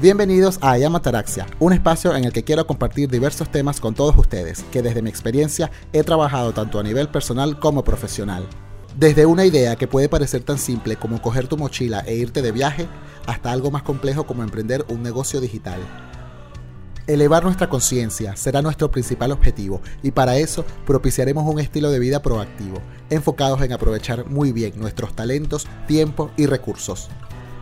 Bienvenidos 0.00 0.58
a 0.62 0.70
Ayamataraxia, 0.70 1.46
un 1.58 1.74
espacio 1.74 2.16
en 2.16 2.24
el 2.24 2.32
que 2.32 2.42
quiero 2.42 2.66
compartir 2.66 3.10
diversos 3.10 3.50
temas 3.50 3.80
con 3.80 3.94
todos 3.94 4.16
ustedes, 4.16 4.64
que 4.72 4.80
desde 4.80 5.02
mi 5.02 5.10
experiencia 5.10 5.70
he 5.92 6.02
trabajado 6.02 6.54
tanto 6.54 6.78
a 6.78 6.82
nivel 6.82 7.10
personal 7.10 7.58
como 7.58 7.84
profesional. 7.84 8.48
Desde 8.96 9.26
una 9.26 9.44
idea 9.44 9.76
que 9.76 9.86
puede 9.86 10.08
parecer 10.08 10.42
tan 10.42 10.56
simple 10.56 10.96
como 10.96 11.20
coger 11.20 11.48
tu 11.48 11.58
mochila 11.58 12.00
e 12.06 12.14
irte 12.14 12.40
de 12.40 12.50
viaje, 12.50 12.88
hasta 13.26 13.52
algo 13.52 13.70
más 13.70 13.82
complejo 13.82 14.24
como 14.24 14.42
emprender 14.42 14.86
un 14.88 15.02
negocio 15.02 15.38
digital. 15.38 15.80
Elevar 17.06 17.44
nuestra 17.44 17.68
conciencia 17.68 18.36
será 18.36 18.62
nuestro 18.62 18.90
principal 18.90 19.32
objetivo 19.32 19.82
y 20.02 20.12
para 20.12 20.38
eso 20.38 20.64
propiciaremos 20.86 21.44
un 21.44 21.60
estilo 21.60 21.90
de 21.90 21.98
vida 21.98 22.22
proactivo, 22.22 22.80
enfocados 23.10 23.60
en 23.60 23.74
aprovechar 23.74 24.24
muy 24.24 24.52
bien 24.52 24.72
nuestros 24.76 25.14
talentos, 25.14 25.66
tiempo 25.86 26.30
y 26.38 26.46
recursos, 26.46 27.10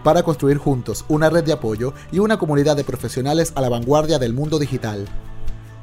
para 0.02 0.22
construir 0.22 0.58
juntos 0.58 1.04
una 1.08 1.30
red 1.30 1.44
de 1.44 1.52
apoyo 1.52 1.94
y 2.12 2.18
una 2.18 2.38
comunidad 2.38 2.76
de 2.76 2.84
profesionales 2.84 3.52
a 3.54 3.60
la 3.60 3.68
vanguardia 3.68 4.18
del 4.18 4.32
mundo 4.32 4.58
digital. 4.58 5.06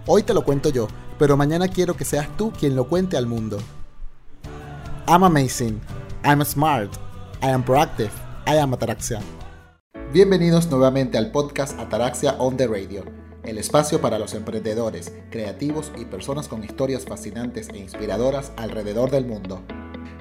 Hoy 0.07 0.23
te 0.23 0.33
lo 0.33 0.43
cuento 0.43 0.69
yo, 0.69 0.87
pero 1.17 1.37
mañana 1.37 1.67
quiero 1.67 1.95
que 1.95 2.05
seas 2.05 2.27
tú 2.37 2.51
quien 2.51 2.75
lo 2.75 2.87
cuente 2.87 3.17
al 3.17 3.27
mundo. 3.27 3.57
I'm 5.07 5.23
amazing, 5.23 5.81
I'm 6.23 6.43
smart, 6.43 6.91
I 7.41 7.49
am 7.49 7.63
proactive, 7.63 8.11
I 8.47 8.57
am 8.57 8.73
Ataraxia. 8.73 9.21
Bienvenidos 10.13 10.69
nuevamente 10.69 11.17
al 11.17 11.31
podcast 11.31 11.79
Ataraxia 11.79 12.35
on 12.39 12.57
the 12.57 12.67
Radio 12.67 13.03
el 13.45 13.59
espacio 13.59 14.01
para 14.01 14.17
los 14.17 14.33
emprendedores, 14.33 15.13
creativos 15.29 15.91
y 15.97 16.05
personas 16.05 16.47
con 16.47 16.63
historias 16.63 17.05
fascinantes 17.05 17.69
e 17.69 17.77
inspiradoras 17.77 18.51
alrededor 18.57 19.11
del 19.11 19.25
mundo. 19.25 19.61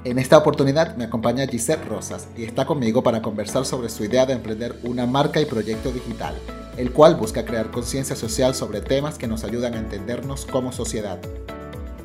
En 0.04 0.18
esta 0.18 0.36
oportunidad 0.36 0.96
me 0.96 1.04
acompaña 1.04 1.46
Gisette 1.46 1.86
Rosas 1.86 2.28
y 2.36 2.44
está 2.44 2.66
conmigo 2.66 3.02
para 3.02 3.22
conversar 3.22 3.64
sobre 3.64 3.88
su 3.88 4.04
idea 4.04 4.26
de 4.26 4.34
emprender 4.34 4.78
una 4.82 5.06
marca 5.06 5.40
y 5.40 5.46
proyecto 5.46 5.92
digital, 5.92 6.34
el 6.76 6.92
cual 6.92 7.14
busca 7.14 7.46
crear 7.46 7.70
conciencia 7.70 8.14
social 8.14 8.54
sobre 8.54 8.82
temas 8.82 9.16
que 9.16 9.26
nos 9.26 9.44
ayudan 9.44 9.72
a 9.72 9.78
entendernos 9.78 10.44
como 10.44 10.72
sociedad. 10.72 11.18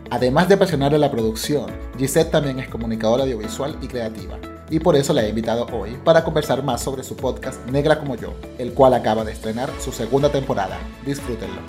Además 0.09 0.47
de 0.47 0.56
apasionar 0.56 0.94
la 0.94 1.11
producción, 1.11 1.66
Gisette 1.97 2.31
también 2.31 2.59
es 2.59 2.69
comunicadora 2.69 3.23
audiovisual 3.23 3.78
y 3.81 3.88
creativa 3.88 4.39
y 4.69 4.80
por 4.80 4.95
eso 4.95 5.11
la 5.11 5.23
he 5.23 5.30
invitado 5.30 5.67
hoy 5.73 5.97
para 6.06 6.23
conversar 6.23 6.63
más 6.63 6.81
sobre 6.81 7.03
su 7.03 7.17
podcast 7.17 7.66
Negra 7.67 8.00
como 8.00 8.16
yo, 8.16 8.34
el 8.59 8.72
cual 8.73 8.94
acaba 8.94 9.25
de 9.25 9.34
estrenar 9.34 9.69
su 9.78 9.91
segunda 9.91 10.31
temporada. 10.31 10.80
Disfrútenlo. 11.06 11.61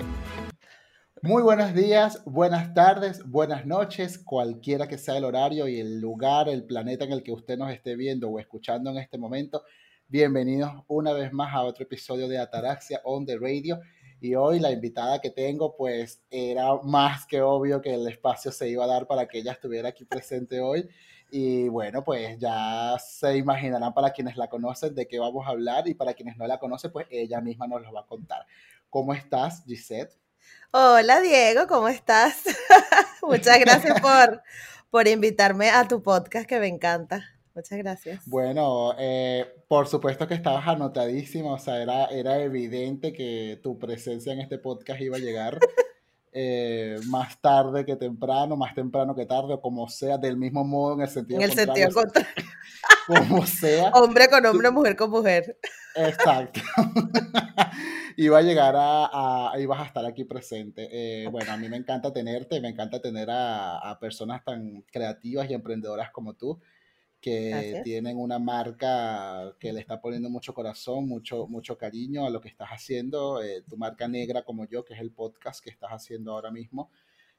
Muy 1.23 1.43
buenos 1.43 1.75
días, 1.75 2.23
buenas 2.25 2.73
tardes, 2.73 3.23
buenas 3.29 3.67
noches, 3.67 4.17
cualquiera 4.17 4.87
que 4.87 4.97
sea 4.97 5.17
el 5.17 5.23
horario 5.23 5.67
y 5.67 5.79
el 5.79 6.01
lugar, 6.01 6.49
el 6.49 6.63
planeta 6.63 7.05
en 7.05 7.11
el 7.11 7.21
que 7.21 7.31
usted 7.31 7.59
nos 7.59 7.71
esté 7.71 7.95
viendo 7.95 8.27
o 8.27 8.39
escuchando 8.39 8.89
en 8.89 8.97
este 8.97 9.19
momento. 9.19 9.61
Bienvenidos 10.07 10.71
una 10.87 11.13
vez 11.13 11.31
más 11.31 11.53
a 11.53 11.61
otro 11.61 11.83
episodio 11.83 12.27
de 12.27 12.39
Ataraxia 12.39 13.01
on 13.03 13.27
the 13.27 13.37
Radio. 13.37 13.79
Y 14.19 14.33
hoy 14.33 14.59
la 14.59 14.71
invitada 14.71 15.21
que 15.21 15.29
tengo, 15.29 15.75
pues 15.77 16.23
era 16.31 16.77
más 16.81 17.27
que 17.27 17.43
obvio 17.43 17.81
que 17.83 17.93
el 17.93 18.07
espacio 18.07 18.51
se 18.51 18.69
iba 18.69 18.85
a 18.85 18.87
dar 18.87 19.05
para 19.05 19.27
que 19.27 19.37
ella 19.37 19.51
estuviera 19.51 19.89
aquí 19.89 20.05
presente 20.05 20.59
hoy. 20.59 20.89
Y 21.29 21.69
bueno, 21.69 22.03
pues 22.03 22.39
ya 22.39 22.97
se 22.97 23.37
imaginarán 23.37 23.93
para 23.93 24.09
quienes 24.09 24.37
la 24.37 24.49
conocen 24.49 24.95
de 24.95 25.07
qué 25.07 25.19
vamos 25.19 25.45
a 25.45 25.51
hablar 25.51 25.87
y 25.87 25.93
para 25.93 26.15
quienes 26.15 26.35
no 26.37 26.47
la 26.47 26.57
conocen, 26.57 26.91
pues 26.91 27.05
ella 27.11 27.41
misma 27.41 27.67
nos 27.67 27.83
lo 27.83 27.93
va 27.93 28.01
a 28.01 28.07
contar. 28.07 28.47
¿Cómo 28.89 29.13
estás, 29.13 29.63
Gisette? 29.67 30.20
Hola, 30.73 31.19
Diego, 31.19 31.67
¿cómo 31.67 31.89
estás? 31.89 32.43
Muchas 33.21 33.59
gracias 33.59 33.99
por, 33.99 34.41
por 34.89 35.05
invitarme 35.05 35.69
a 35.69 35.85
tu 35.85 36.01
podcast 36.01 36.47
que 36.47 36.61
me 36.61 36.67
encanta. 36.67 37.25
Muchas 37.53 37.77
gracias. 37.77 38.21
Bueno, 38.25 38.95
eh, 38.97 39.53
por 39.67 39.89
supuesto 39.89 40.29
que 40.29 40.33
estabas 40.33 40.65
anotadísima, 40.65 41.51
o 41.51 41.59
sea, 41.59 41.81
era, 41.81 42.05
era 42.05 42.41
evidente 42.41 43.11
que 43.11 43.59
tu 43.61 43.77
presencia 43.79 44.31
en 44.31 44.39
este 44.39 44.59
podcast 44.59 45.01
iba 45.01 45.17
a 45.17 45.19
llegar. 45.19 45.59
Eh, 46.33 46.97
más 47.07 47.39
tarde 47.41 47.85
que 47.85 47.97
temprano, 47.97 48.55
más 48.55 48.73
temprano 48.73 49.13
que 49.13 49.25
tarde, 49.25 49.53
o 49.55 49.61
como 49.61 49.89
sea, 49.89 50.17
del 50.17 50.37
mismo 50.37 50.63
modo 50.63 50.95
en 50.95 51.01
el 51.01 51.09
sentido 51.09 51.39
En 51.41 51.49
el 51.49 51.53
sentido 51.53 51.91
contrario. 51.91 52.45
Como 53.05 53.45
sea. 53.45 53.89
Hombre 53.93 54.29
con 54.29 54.45
hombre, 54.45 54.71
mujer 54.71 54.95
con 54.95 55.11
mujer. 55.11 55.57
Exacto. 55.95 56.61
Iba 58.17 58.37
a 58.37 58.41
llegar 58.41 58.75
a, 58.77 59.51
a, 59.51 59.59
ibas 59.59 59.79
a 59.79 59.85
estar 59.85 60.05
aquí 60.05 60.23
presente. 60.23 60.87
Eh, 60.91 61.27
bueno, 61.27 61.51
a 61.51 61.57
mí 61.57 61.67
me 61.67 61.77
encanta 61.77 62.13
tenerte, 62.13 62.61
me 62.61 62.69
encanta 62.69 63.01
tener 63.01 63.29
a, 63.29 63.77
a 63.79 63.99
personas 63.99 64.43
tan 64.43 64.83
creativas 64.91 65.49
y 65.49 65.53
emprendedoras 65.53 66.11
como 66.11 66.33
tú 66.33 66.59
que 67.21 67.81
tienen 67.83 68.17
una 68.17 68.39
marca 68.39 69.55
que 69.59 69.71
le 69.71 69.79
está 69.79 70.01
poniendo 70.01 70.29
mucho 70.29 70.53
corazón, 70.53 71.07
mucho, 71.07 71.45
mucho 71.47 71.77
cariño 71.77 72.25
a 72.25 72.31
lo 72.31 72.41
que 72.41 72.49
estás 72.49 72.69
haciendo, 72.69 73.41
eh, 73.43 73.63
tu 73.69 73.77
marca 73.77 74.07
negra 74.07 74.43
como 74.43 74.65
yo, 74.65 74.83
que 74.83 74.95
es 74.95 74.99
el 74.99 75.11
podcast 75.11 75.63
que 75.63 75.69
estás 75.69 75.91
haciendo 75.91 76.33
ahora 76.33 76.49
mismo, 76.49 76.89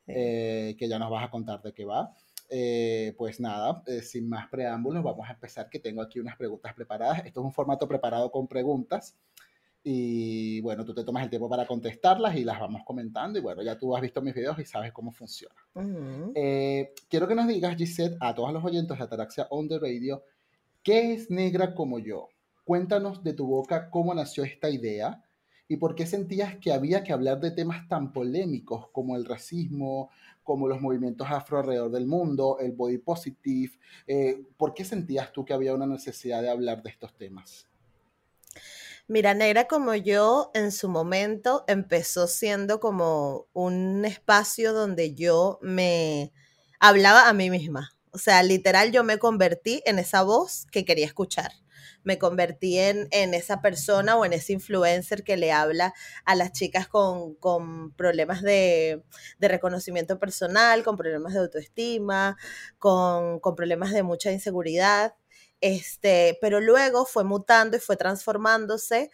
eh, 0.07 0.77
que 0.79 0.89
ya 0.89 0.99
nos 1.01 1.11
vas 1.11 1.25
a 1.25 1.31
contar 1.31 1.61
de 1.63 1.73
qué 1.73 1.85
va. 1.85 2.15
Eh, 2.49 3.15
pues 3.19 3.41
nada, 3.41 3.83
sin 4.03 4.29
más 4.29 4.49
preámbulos, 4.49 5.03
vamos 5.03 5.29
a 5.29 5.33
empezar, 5.33 5.69
que 5.69 5.81
tengo 5.81 6.01
aquí 6.01 6.21
unas 6.21 6.37
preguntas 6.37 6.75
preparadas. 6.75 7.25
Esto 7.25 7.41
es 7.41 7.47
un 7.47 7.53
formato 7.53 7.89
preparado 7.89 8.31
con 8.31 8.47
preguntas. 8.47 9.17
Y 9.85 10.61
bueno, 10.61 10.85
tú 10.85 10.95
te 10.95 11.03
tomas 11.03 11.25
el 11.25 11.31
tiempo 11.31 11.49
para 11.49 11.67
contestarlas 11.67 12.37
y 12.37 12.45
las 12.45 12.61
vamos 12.61 12.83
comentando. 12.85 13.39
Y 13.39 13.43
bueno, 13.43 13.63
ya 13.63 13.77
tú 13.77 13.97
has 13.97 14.03
visto 14.03 14.23
mis 14.23 14.35
videos 14.35 14.59
y 14.59 14.65
sabes 14.65 14.93
cómo 14.93 15.11
funciona. 15.11 15.57
Eh, 16.35 16.93
quiero 17.09 17.27
que 17.27 17.35
nos 17.35 17.49
digas, 17.49 17.77
Gisette, 17.77 18.17
a 18.21 18.35
todos 18.35 18.53
los 18.53 18.65
oyentes 18.65 18.97
de 18.97 19.05
Ataraxia 19.05 19.47
On 19.51 19.69
The 19.69 19.79
Radio, 19.79 20.23
¿qué 20.83 21.15
es 21.15 21.31
negra 21.31 21.75
como 21.75 21.99
yo? 21.99 22.29
Cuéntanos 22.65 23.25
de 23.25 23.33
tu 23.33 23.47
boca 23.47 23.91
cómo 23.91 24.15
nació 24.15 24.45
esta 24.45 24.71
idea 24.71 25.25
y 25.67 25.77
por 25.79 25.95
qué 25.95 26.07
sentías 26.07 26.57
que 26.59 26.73
había 26.73 27.03
que 27.03 27.13
hablar 27.13 27.41
de 27.41 27.51
temas 27.51 27.89
tan 27.89 28.13
polémicos 28.13 28.89
como 28.91 29.17
el 29.17 29.25
racismo, 29.25 30.11
como 30.45 30.69
los 30.69 30.81
movimientos 30.81 31.27
afro 31.31 31.59
alrededor 31.59 31.91
del 31.91 32.07
mundo, 32.07 32.59
el 32.61 32.73
body 32.73 32.99
positive. 32.99 33.73
Eh, 34.07 34.43
¿Por 34.57 34.75
qué 34.75 34.85
sentías 34.85 35.33
tú 35.33 35.45
que 35.45 35.55
había 35.55 35.75
una 35.75 35.87
necesidad 35.87 36.43
de 36.43 36.51
hablar 36.51 36.83
de 36.83 36.91
estos 36.91 37.15
temas? 37.17 37.67
Mira, 39.09 39.35
Negra 39.35 39.67
como 39.67 39.95
yo 39.95 40.51
en 40.55 40.73
su 40.73 40.89
momento 40.89 41.65
empezó 41.67 42.27
siendo 42.29 42.81
como 42.81 43.49
un 43.53 44.05
espacio 44.05 44.73
donde 44.73 45.15
yo 45.15 45.59
me 45.61 46.33
hablaba 46.81 47.29
a 47.29 47.33
mí 47.33 47.51
misma. 47.51 47.91
O 48.13 48.19
sea, 48.19 48.43
literal 48.43 48.93
yo 48.93 49.05
me 49.05 49.19
convertí 49.19 49.83
en 49.87 49.99
esa 49.99 50.23
voz 50.23 50.67
que 50.71 50.85
quería 50.85 51.07
escuchar. 51.07 51.53
Me 52.05 52.19
convertí 52.19 52.79
en, 52.79 53.09
en 53.11 53.35
esa 53.35 53.61
persona 53.61 54.17
o 54.17 54.25
en 54.25 54.33
ese 54.33 54.53
influencer 54.53 55.25
que 55.25 55.37
le 55.37 55.53
habla 55.53 55.95
a 56.25 56.35
las 56.35 56.53
chicas 56.53 56.87
con, 56.89 57.35
con 57.37 57.93
problemas 57.95 58.43
de, 58.43 59.03
de, 59.39 59.49
reconocimiento 59.49 60.19
personal, 60.19 60.85
con 60.85 60.97
problemas 60.97 61.33
de 61.35 61.41
autoestima, 61.41 62.37
con, 62.79 63.41
con 63.41 63.55
problemas 63.57 63.93
de 63.93 64.03
mucha 64.05 64.31
inseguridad. 64.33 65.15
Este, 65.63 66.39
pero 66.43 66.61
luego 66.61 67.07
fue 67.07 67.25
mutando 67.25 67.77
y 67.79 67.81
fue 67.81 67.97
transformándose 67.97 69.11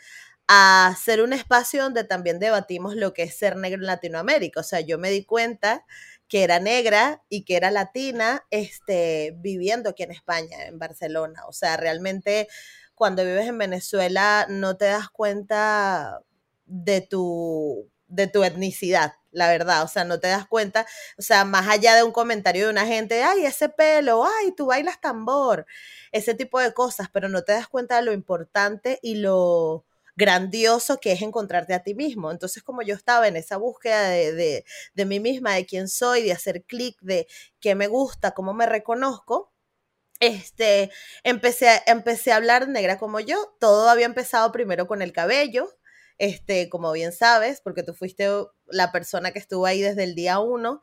a 0.49 0.97
ser 1.03 1.21
un 1.23 1.35
espacio 1.35 1.83
donde 1.83 2.05
también 2.05 2.39
debatimos 2.41 2.97
lo 2.97 3.13
que 3.13 3.25
es 3.25 3.37
ser 3.37 3.57
negro 3.57 3.81
en 3.83 3.87
Latinoamérica. 3.87 4.61
O 4.61 4.63
sea, 4.65 4.81
yo 4.81 4.99
me 4.99 5.11
di 5.11 5.25
cuenta 5.25 5.85
que 6.27 6.45
era 6.45 6.59
negra 6.59 7.23
y 7.29 7.45
que 7.45 7.57
era 7.57 7.71
latina, 7.71 8.47
este, 8.51 9.35
viviendo 9.39 9.91
aquí 9.91 10.05
en 10.05 10.11
España, 10.13 10.65
en 10.67 10.79
Barcelona. 10.79 11.43
O 11.49 11.53
sea, 11.53 11.77
realmente 11.77 12.49
cuando 12.95 13.25
vives 13.25 13.47
en 13.47 13.59
Venezuela 13.59 14.47
no 14.49 14.77
te 14.79 14.87
das 14.87 15.11
cuenta 15.11 16.21
de 16.67 17.03
tu, 17.03 17.91
de 18.09 18.27
tu 18.27 18.43
etnicidad 18.45 19.13
la 19.39 19.49
verdad, 19.49 19.83
o 19.85 19.89
sea, 19.89 20.05
no 20.05 20.21
te 20.21 20.29
das 20.29 20.47
cuenta, 20.47 20.87
o 21.19 21.23
sea, 21.23 21.45
más 21.45 21.69
allá 21.69 21.95
de 21.95 22.03
un 22.03 22.13
comentario 22.13 22.67
de 22.67 22.71
una 22.73 22.87
gente, 22.87 23.23
ay, 23.23 23.47
ese 23.47 23.69
pelo, 23.69 24.25
ay, 24.25 24.53
tú 24.53 24.67
bailas 24.67 25.01
tambor, 25.01 25.67
ese 26.13 26.35
tipo 26.35 26.61
de 26.61 26.75
cosas, 26.75 27.09
pero 27.13 27.29
no 27.29 27.43
te 27.45 27.53
das 27.53 27.69
cuenta 27.69 27.97
de 27.97 28.03
lo 28.03 28.13
importante 28.13 28.99
y 29.03 29.17
lo 29.17 29.85
grandioso 30.17 30.99
que 31.01 31.13
es 31.13 31.23
encontrarte 31.23 31.75
a 31.75 31.83
ti 31.85 31.95
mismo. 31.95 32.31
Entonces, 32.33 32.63
como 32.63 32.83
yo 32.83 32.95
estaba 32.95 33.29
en 33.29 33.37
esa 33.37 33.57
búsqueda 33.57 34.09
de, 34.11 34.65
de, 34.95 35.05
mí 35.07 35.21
misma, 35.21 35.55
de 35.55 35.65
quién 35.65 35.89
soy, 35.89 36.25
de 36.25 36.33
hacer 36.33 36.65
clic, 36.65 36.99
de 37.01 37.29
qué 37.61 37.77
me 37.77 37.87
gusta, 37.87 38.33
cómo 38.33 38.53
me 38.53 38.67
reconozco, 38.67 39.53
este, 40.21 40.91
empecé, 41.23 41.83
empecé 41.87 42.33
a 42.33 42.37
hablar 42.37 42.69
negra 42.69 42.99
como 42.99 43.21
yo. 43.21 43.55
Todo 43.61 43.89
había 43.89 44.07
empezado 44.07 44.51
primero 44.53 44.89
con 44.89 45.03
el 45.03 45.13
cabello, 45.13 45.78
este, 46.19 46.69
como 46.69 46.93
bien 46.93 47.13
sabes, 47.13 47.61
porque 47.63 47.83
tú 47.83 47.95
fuiste 47.95 48.29
la 48.67 48.93
persona 48.93 49.33
que 49.33 49.39
estuvo 49.39 49.67
ahí 49.67 49.81
desde 49.81 50.05
el 50.05 50.15
día 50.15 50.39
uno. 50.41 50.83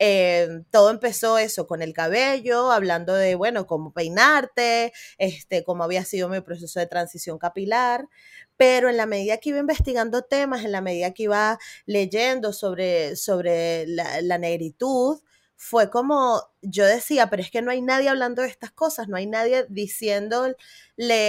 Eh, 0.00 0.48
todo 0.70 0.90
empezó 0.90 1.38
eso 1.38 1.66
con 1.66 1.80
el 1.80 1.92
cabello, 1.92 2.70
hablando 2.72 3.14
de, 3.14 3.36
bueno, 3.36 3.66
cómo 3.66 3.92
peinarte, 3.92 4.92
este, 5.18 5.62
cómo 5.64 5.84
había 5.84 6.04
sido 6.04 6.28
mi 6.28 6.40
proceso 6.40 6.80
de 6.80 6.86
transición 6.86 7.38
capilar, 7.38 8.08
pero 8.56 8.88
en 8.90 8.96
la 8.96 9.06
medida 9.06 9.38
que 9.38 9.50
iba 9.50 9.58
investigando 9.58 10.22
temas, 10.22 10.64
en 10.64 10.72
la 10.72 10.80
medida 10.80 11.12
que 11.12 11.24
iba 11.24 11.58
leyendo 11.86 12.52
sobre, 12.52 13.14
sobre 13.16 13.86
la, 13.86 14.20
la 14.22 14.38
negritud, 14.38 15.20
fue 15.64 15.88
como, 15.88 16.42
yo 16.60 16.84
decía, 16.84 17.30
pero 17.30 17.40
es 17.40 17.50
que 17.50 17.62
no 17.62 17.70
hay 17.70 17.80
nadie 17.80 18.10
hablando 18.10 18.42
de 18.42 18.48
estas 18.48 18.70
cosas, 18.70 19.08
no 19.08 19.16
hay 19.16 19.24
nadie 19.24 19.64
diciéndole 19.70 20.56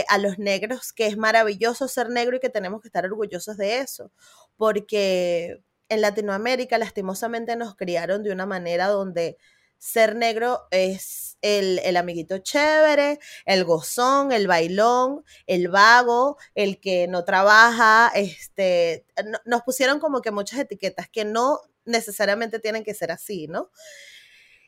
a 0.10 0.18
los 0.18 0.40
negros 0.40 0.92
que 0.92 1.08
es 1.08 1.16
maravilloso 1.16 1.88
ser 1.88 2.10
negro 2.10 2.36
y 2.36 2.40
que 2.42 2.50
tenemos 2.50 2.82
que 2.82 2.90
estar 2.90 3.06
orgullosos 3.06 3.56
de 3.56 3.80
eso, 3.80 4.12
porque 4.58 5.64
en 5.88 6.02
Latinoamérica 6.02 6.78
lastimosamente 6.78 7.56
nos 7.56 7.76
criaron 7.76 8.24
de 8.24 8.34
una 8.34 8.46
manera 8.46 8.88
donde 8.88 9.38
ser 9.78 10.18
negro 10.18 10.68
es 10.70 11.38
el, 11.42 11.80
el, 11.80 11.96
amiguito 11.96 12.38
chévere, 12.40 13.20
el 13.46 13.64
gozón, 13.64 14.34
el 14.34 14.48
bailón, 14.48 15.24
el 15.48 15.70
vago, 15.70 16.38
el 16.56 16.82
que 16.82 17.08
no 17.08 17.24
trabaja, 17.24 18.12
este, 18.14 19.06
nos 19.46 19.62
pusieron 19.62 20.00
como 20.00 20.22
que 20.22 20.32
muchas 20.32 20.60
etiquetas 20.60 21.08
que 21.08 21.24
no 21.24 21.62
necesariamente 21.86 22.60
tienen 22.60 22.84
que 22.84 22.94
ser 22.94 23.12
así, 23.12 23.48
¿no? 23.48 23.70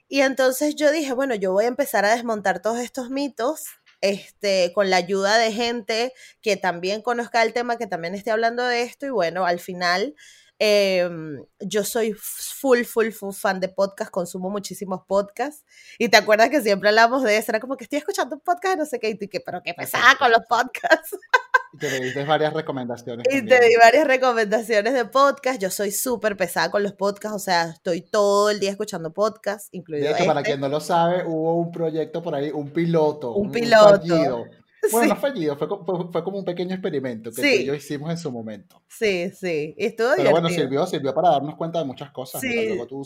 Y 0.07 0.21
entonces 0.21 0.75
yo 0.75 0.91
dije, 0.91 1.13
bueno, 1.13 1.35
yo 1.35 1.51
voy 1.51 1.65
a 1.65 1.69
empezar 1.69 2.05
a 2.05 2.15
desmontar 2.15 2.61
todos 2.61 2.79
estos 2.79 3.09
mitos 3.09 3.65
este, 4.01 4.71
con 4.73 4.89
la 4.89 4.97
ayuda 4.97 5.37
de 5.37 5.51
gente 5.51 6.13
que 6.41 6.55
también 6.55 7.01
conozca 7.01 7.43
el 7.43 7.53
tema, 7.53 7.77
que 7.77 7.87
también 7.87 8.15
esté 8.15 8.31
hablando 8.31 8.63
de 8.65 8.83
esto 8.83 9.05
y 9.05 9.09
bueno, 9.09 9.45
al 9.45 9.59
final 9.59 10.15
Em, 10.59 11.45
yo 11.59 11.83
soy 11.83 12.13
full, 12.13 12.83
full, 12.83 13.11
full 13.11 13.33
fan 13.33 13.59
de 13.59 13.69
podcast, 13.69 14.09
consumo 14.09 14.49
muchísimos 14.49 15.01
podcasts. 15.07 15.63
Y 15.99 16.09
te 16.09 16.17
acuerdas 16.17 16.49
que 16.49 16.61
siempre 16.61 16.89
hablamos 16.89 17.23
de 17.23 17.37
eso, 17.37 17.51
era 17.51 17.59
como 17.59 17.77
que 17.77 17.83
estoy 17.83 17.99
escuchando 17.99 18.35
un 18.35 18.41
podcast, 18.41 18.77
no 18.77 18.85
sé 18.85 18.99
qué, 18.99 19.09
y 19.09 19.15
tú, 19.15 19.27
pero 19.45 19.61
qué 19.63 19.73
pesada 19.73 20.15
con 20.17 20.31
los 20.31 20.41
podcasts. 20.47 21.15
Y 21.73 21.77
te 21.77 21.99
diste 21.99 22.23
varias 22.23 22.53
recomendaciones. 22.53 23.25
Y 23.29 23.45
te 23.45 23.59
di 23.59 23.75
varias 23.75 24.07
recomendaciones 24.07 24.93
de 24.93 25.05
podcast. 25.05 25.61
Yo 25.61 25.69
soy 25.69 25.91
súper 25.91 26.37
pesada 26.37 26.71
con 26.71 26.83
los 26.83 26.93
podcasts, 26.93 27.35
o 27.35 27.39
sea, 27.39 27.69
estoy 27.69 28.01
todo 28.01 28.49
el 28.49 28.59
día 28.59 28.71
escuchando 28.71 29.13
podcasts, 29.13 29.69
incluido. 29.71 30.13
De 30.13 30.25
para 30.25 30.39
este. 30.39 30.51
quien 30.51 30.61
no 30.61 30.69
lo 30.69 30.79
sabe, 30.79 31.23
hubo 31.25 31.55
un 31.55 31.71
proyecto 31.71 32.21
por 32.21 32.35
ahí, 32.35 32.51
un 32.51 32.71
piloto. 32.71 33.33
Un, 33.33 33.51
piloto. 33.51 34.45
Bueno, 34.91 35.15
no 35.15 35.19
fallido, 35.19 35.57
fue, 35.57 35.67
fue, 36.11 36.23
como 36.23 36.37
un 36.37 36.45
pequeño 36.45 36.73
experimento 36.73 37.31
que 37.31 37.41
sí. 37.41 37.69
hicimos 37.69 38.09
en 38.11 38.17
su 38.17 38.31
momento. 38.31 38.81
Sí, 38.87 39.31
sí, 39.31 39.73
estuvo 39.77 40.09
Pero 40.15 40.31
bueno, 40.31 40.47
sirvió, 40.49 40.85
sirvió 40.85 41.13
para 41.13 41.31
darnos 41.31 41.55
cuenta 41.55 41.79
de 41.79 41.85
muchas 41.85 42.11
cosas. 42.11 42.39
Sí. 42.39 42.67
Luego 42.67 42.87
tú 42.87 43.03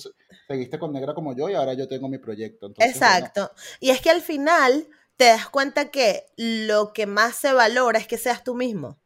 seguiste 0.48 0.78
con 0.78 0.92
Negra 0.92 1.13
como 1.13 1.36
yo 1.36 1.50
y 1.50 1.56
ahora 1.56 1.74
yo 1.74 1.88
tengo 1.88 2.08
mi 2.08 2.19
proyecto. 2.19 2.72
Exacto. 2.78 3.52
Y 3.80 3.90
es 3.90 4.02
que 4.02 4.10
al 4.10 4.22
final 4.22 4.88
te 5.22 5.28
das 5.28 5.48
cuenta 5.48 5.92
que 5.92 6.26
lo 6.36 6.94
que 6.94 7.06
más 7.06 7.36
se 7.36 7.54
valora 7.54 8.00
es 8.00 8.08
que 8.08 8.18
seas 8.18 8.44
tú 8.44 8.56
mismo, 8.56 9.00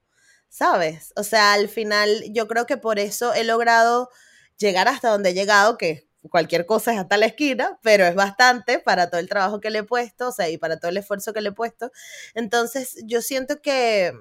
¿sabes? 0.48 1.12
O 1.18 1.24
sea, 1.24 1.52
al 1.52 1.68
final 1.68 2.24
yo 2.32 2.48
creo 2.48 2.66
que 2.66 2.78
por 2.78 3.00
eso 3.00 3.34
he 3.34 3.44
logrado 3.44 4.10
llegar 4.58 4.88
hasta 4.88 5.10
donde 5.10 5.32
he 5.32 5.34
llegado, 5.34 5.78
que 5.78 6.08
cualquier 6.30 6.66
cosa 6.66 6.94
es 6.94 7.00
hasta 7.00 7.18
la 7.18 7.26
esquina, 7.26 7.80
pero 7.84 8.06
es 8.06 8.16
bastante 8.16 8.80
para 8.80 9.10
todo 9.10 9.20
el 9.20 9.28
trabajo 9.28 9.60
que 9.60 9.70
le 9.70 9.80
he 9.80 9.84
puesto, 9.84 10.30
o 10.30 10.32
sea, 10.32 10.50
y 10.50 10.58
para 10.58 10.80
todo 10.80 10.88
el 10.88 10.96
esfuerzo 10.96 11.34
que 11.34 11.42
le 11.42 11.50
he 11.50 11.52
puesto. 11.52 11.92
Entonces, 12.34 12.96
yo 13.04 13.22
siento 13.22 13.62
que, 13.62 14.14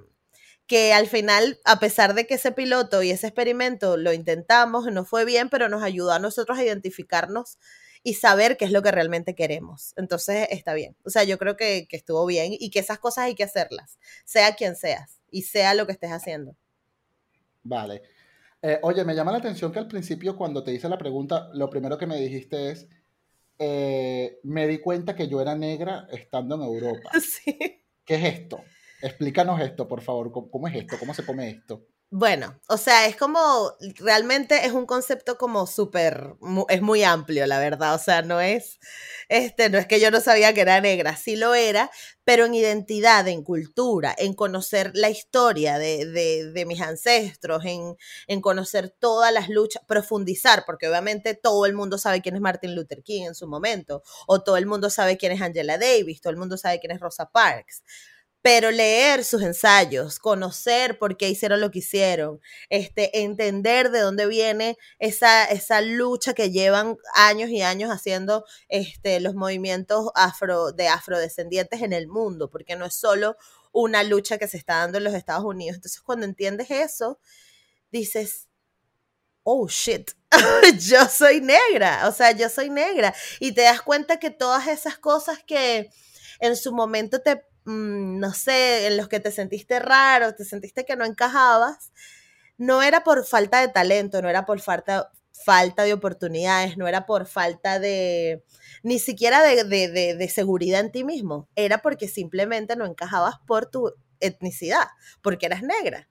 que 0.66 0.92
al 0.92 1.06
final, 1.06 1.60
a 1.64 1.78
pesar 1.78 2.14
de 2.14 2.26
que 2.26 2.34
ese 2.34 2.50
piloto 2.50 3.04
y 3.04 3.12
ese 3.12 3.28
experimento 3.28 3.96
lo 3.96 4.12
intentamos, 4.12 4.86
no 4.90 5.04
fue 5.04 5.24
bien, 5.24 5.48
pero 5.48 5.68
nos 5.68 5.84
ayudó 5.84 6.10
a 6.10 6.18
nosotros 6.18 6.58
a 6.58 6.64
identificarnos 6.64 7.56
y 8.04 8.14
saber 8.14 8.56
qué 8.56 8.66
es 8.66 8.70
lo 8.70 8.82
que 8.82 8.92
realmente 8.92 9.34
queremos. 9.34 9.94
Entonces, 9.96 10.46
está 10.50 10.74
bien. 10.74 10.94
O 11.04 11.10
sea, 11.10 11.24
yo 11.24 11.38
creo 11.38 11.56
que, 11.56 11.88
que 11.88 11.96
estuvo 11.96 12.24
bien 12.26 12.54
y 12.56 12.70
que 12.70 12.78
esas 12.78 13.00
cosas 13.00 13.24
hay 13.24 13.34
que 13.34 13.42
hacerlas, 13.42 13.98
sea 14.24 14.54
quien 14.54 14.76
seas 14.76 15.20
y 15.32 15.42
sea 15.42 15.74
lo 15.74 15.86
que 15.86 15.92
estés 15.92 16.12
haciendo. 16.12 16.54
Vale. 17.64 18.02
Eh, 18.62 18.78
oye, 18.82 19.04
me 19.04 19.14
llama 19.14 19.32
la 19.32 19.38
atención 19.38 19.72
que 19.72 19.78
al 19.78 19.88
principio 19.88 20.36
cuando 20.36 20.62
te 20.62 20.72
hice 20.72 20.88
la 20.88 20.98
pregunta, 20.98 21.50
lo 21.54 21.68
primero 21.68 21.98
que 21.98 22.06
me 22.06 22.20
dijiste 22.20 22.70
es, 22.70 22.88
eh, 23.58 24.38
me 24.42 24.66
di 24.66 24.78
cuenta 24.78 25.16
que 25.16 25.28
yo 25.28 25.40
era 25.40 25.54
negra 25.54 26.06
estando 26.10 26.54
en 26.54 26.62
Europa. 26.62 27.10
Sí. 27.20 27.58
¿Qué 28.04 28.14
es 28.16 28.24
esto? 28.24 28.62
Explícanos 29.00 29.60
esto, 29.60 29.88
por 29.88 30.02
favor. 30.02 30.30
¿Cómo, 30.30 30.68
es 30.68 30.74
esto? 30.76 30.96
¿Cómo 30.98 31.14
se 31.14 31.24
come 31.24 31.48
esto? 31.48 31.86
Bueno, 32.16 32.60
o 32.68 32.76
sea, 32.76 33.06
es 33.08 33.16
como, 33.16 33.72
realmente 33.98 34.66
es 34.66 34.72
un 34.72 34.86
concepto 34.86 35.36
como 35.36 35.66
súper, 35.66 36.36
es 36.68 36.80
muy 36.80 37.02
amplio, 37.02 37.44
la 37.48 37.58
verdad, 37.58 37.92
o 37.96 37.98
sea, 37.98 38.22
no 38.22 38.40
es, 38.40 38.78
este, 39.28 39.68
no 39.68 39.78
es 39.78 39.88
que 39.88 39.98
yo 39.98 40.12
no 40.12 40.20
sabía 40.20 40.54
que 40.54 40.60
era 40.60 40.80
negra, 40.80 41.16
sí 41.16 41.34
lo 41.34 41.56
era, 41.56 41.90
pero 42.22 42.44
en 42.44 42.54
identidad, 42.54 43.26
en 43.26 43.42
cultura, 43.42 44.14
en 44.16 44.32
conocer 44.34 44.92
la 44.94 45.10
historia 45.10 45.76
de, 45.78 46.06
de, 46.06 46.52
de 46.52 46.66
mis 46.66 46.80
ancestros, 46.82 47.64
en, 47.64 47.96
en, 48.28 48.40
conocer 48.40 48.90
todas 48.90 49.32
las 49.32 49.48
luchas, 49.48 49.82
profundizar, 49.84 50.62
porque 50.66 50.88
obviamente 50.88 51.34
todo 51.34 51.66
el 51.66 51.74
mundo 51.74 51.98
sabe 51.98 52.22
quién 52.22 52.36
es 52.36 52.40
Martin 52.40 52.76
Luther 52.76 53.02
King 53.02 53.22
en 53.24 53.34
su 53.34 53.48
momento, 53.48 54.04
o 54.28 54.40
todo 54.40 54.56
el 54.56 54.66
mundo 54.66 54.88
sabe 54.88 55.16
quién 55.16 55.32
es 55.32 55.42
Angela 55.42 55.78
Davis, 55.78 56.20
todo 56.20 56.30
el 56.30 56.36
mundo 56.36 56.56
sabe 56.58 56.78
quién 56.78 56.92
es 56.92 57.00
Rosa 57.00 57.28
Parks, 57.28 57.82
pero 58.44 58.70
leer 58.70 59.24
sus 59.24 59.40
ensayos, 59.40 60.18
conocer 60.18 60.98
por 60.98 61.16
qué 61.16 61.30
hicieron 61.30 61.62
lo 61.62 61.70
que 61.70 61.78
hicieron, 61.78 62.42
este, 62.68 63.22
entender 63.22 63.90
de 63.90 64.00
dónde 64.00 64.26
viene 64.26 64.76
esa, 64.98 65.46
esa 65.46 65.80
lucha 65.80 66.34
que 66.34 66.50
llevan 66.50 66.98
años 67.14 67.48
y 67.48 67.62
años 67.62 67.88
haciendo 67.88 68.44
este, 68.68 69.20
los 69.20 69.34
movimientos 69.34 70.10
afro, 70.14 70.72
de 70.72 70.88
afrodescendientes 70.88 71.80
en 71.80 71.94
el 71.94 72.06
mundo, 72.06 72.50
porque 72.50 72.76
no 72.76 72.84
es 72.84 72.94
solo 72.94 73.38
una 73.72 74.02
lucha 74.02 74.36
que 74.36 74.46
se 74.46 74.58
está 74.58 74.76
dando 74.76 74.98
en 74.98 75.04
los 75.04 75.14
Estados 75.14 75.46
Unidos. 75.46 75.76
Entonces, 75.76 76.02
cuando 76.02 76.26
entiendes 76.26 76.70
eso, 76.70 77.18
dices, 77.92 78.48
oh 79.42 79.68
shit, 79.68 80.10
yo 80.80 81.06
soy 81.06 81.40
negra, 81.40 82.06
o 82.06 82.12
sea, 82.12 82.32
yo 82.32 82.50
soy 82.50 82.68
negra. 82.68 83.14
Y 83.40 83.52
te 83.52 83.62
das 83.62 83.80
cuenta 83.80 84.18
que 84.18 84.28
todas 84.28 84.66
esas 84.66 84.98
cosas 84.98 85.38
que 85.46 85.88
en 86.40 86.56
su 86.56 86.74
momento 86.74 87.22
te 87.22 87.42
Mm, 87.64 88.18
no 88.18 88.32
sé, 88.34 88.86
en 88.86 88.96
los 88.96 89.08
que 89.08 89.20
te 89.20 89.30
sentiste 89.30 89.78
raro, 89.78 90.34
te 90.34 90.44
sentiste 90.44 90.84
que 90.84 90.96
no 90.96 91.04
encajabas, 91.04 91.92
no 92.58 92.82
era 92.82 93.02
por 93.04 93.24
falta 93.26 93.60
de 93.60 93.68
talento, 93.68 94.20
no 94.22 94.28
era 94.28 94.44
por 94.46 94.60
falta, 94.60 95.10
falta 95.44 95.82
de 95.84 95.94
oportunidades, 95.94 96.76
no 96.76 96.86
era 96.86 97.06
por 97.06 97.26
falta 97.26 97.78
de, 97.80 98.44
ni 98.82 98.98
siquiera 98.98 99.42
de, 99.42 99.64
de, 99.64 100.14
de, 100.14 100.28
seguridad 100.28 100.80
en 100.80 100.92
ti 100.92 101.04
mismo, 101.04 101.48
era 101.56 101.78
porque 101.78 102.08
simplemente 102.08 102.76
no 102.76 102.86
encajabas 102.86 103.36
por 103.46 103.66
tu 103.66 103.92
etnicidad, 104.20 104.88
porque 105.22 105.46
eras 105.46 105.62
negra. 105.62 106.08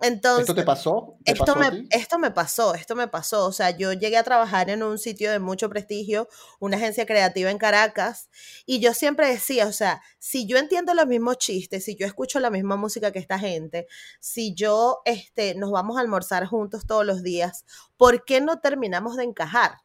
Entonces, 0.00 0.42
¿Esto 0.42 0.54
te 0.54 0.62
pasó? 0.62 1.16
esto, 1.24 1.56
me, 1.56 1.86
esto 1.90 2.18
me 2.18 2.30
pasó, 2.30 2.74
esto 2.74 2.94
me 2.94 3.08
pasó. 3.08 3.46
O 3.46 3.52
sea, 3.52 3.70
yo 3.70 3.94
llegué 3.94 4.18
a 4.18 4.22
trabajar 4.22 4.68
en 4.68 4.82
un 4.82 4.98
sitio 4.98 5.30
de 5.30 5.38
mucho 5.38 5.70
prestigio, 5.70 6.28
una 6.60 6.76
agencia 6.76 7.06
creativa 7.06 7.50
en 7.50 7.56
Caracas, 7.56 8.28
y 8.66 8.80
yo 8.80 8.92
siempre 8.92 9.28
decía, 9.28 9.66
o 9.66 9.72
sea, 9.72 10.02
si 10.18 10.46
yo 10.46 10.58
entiendo 10.58 10.92
los 10.92 11.06
mismos 11.06 11.38
chistes, 11.38 11.84
si 11.84 11.96
yo 11.96 12.06
escucho 12.06 12.40
la 12.40 12.50
misma 12.50 12.76
música 12.76 13.10
que 13.10 13.18
esta 13.18 13.38
gente, 13.38 13.86
si 14.20 14.54
yo, 14.54 15.00
este, 15.06 15.54
nos 15.54 15.70
vamos 15.70 15.96
a 15.96 16.00
almorzar 16.00 16.44
juntos 16.44 16.86
todos 16.86 17.06
los 17.06 17.22
días, 17.22 17.64
¿por 17.96 18.26
qué 18.26 18.42
no 18.42 18.60
terminamos 18.60 19.16
de 19.16 19.24
encajar? 19.24 19.78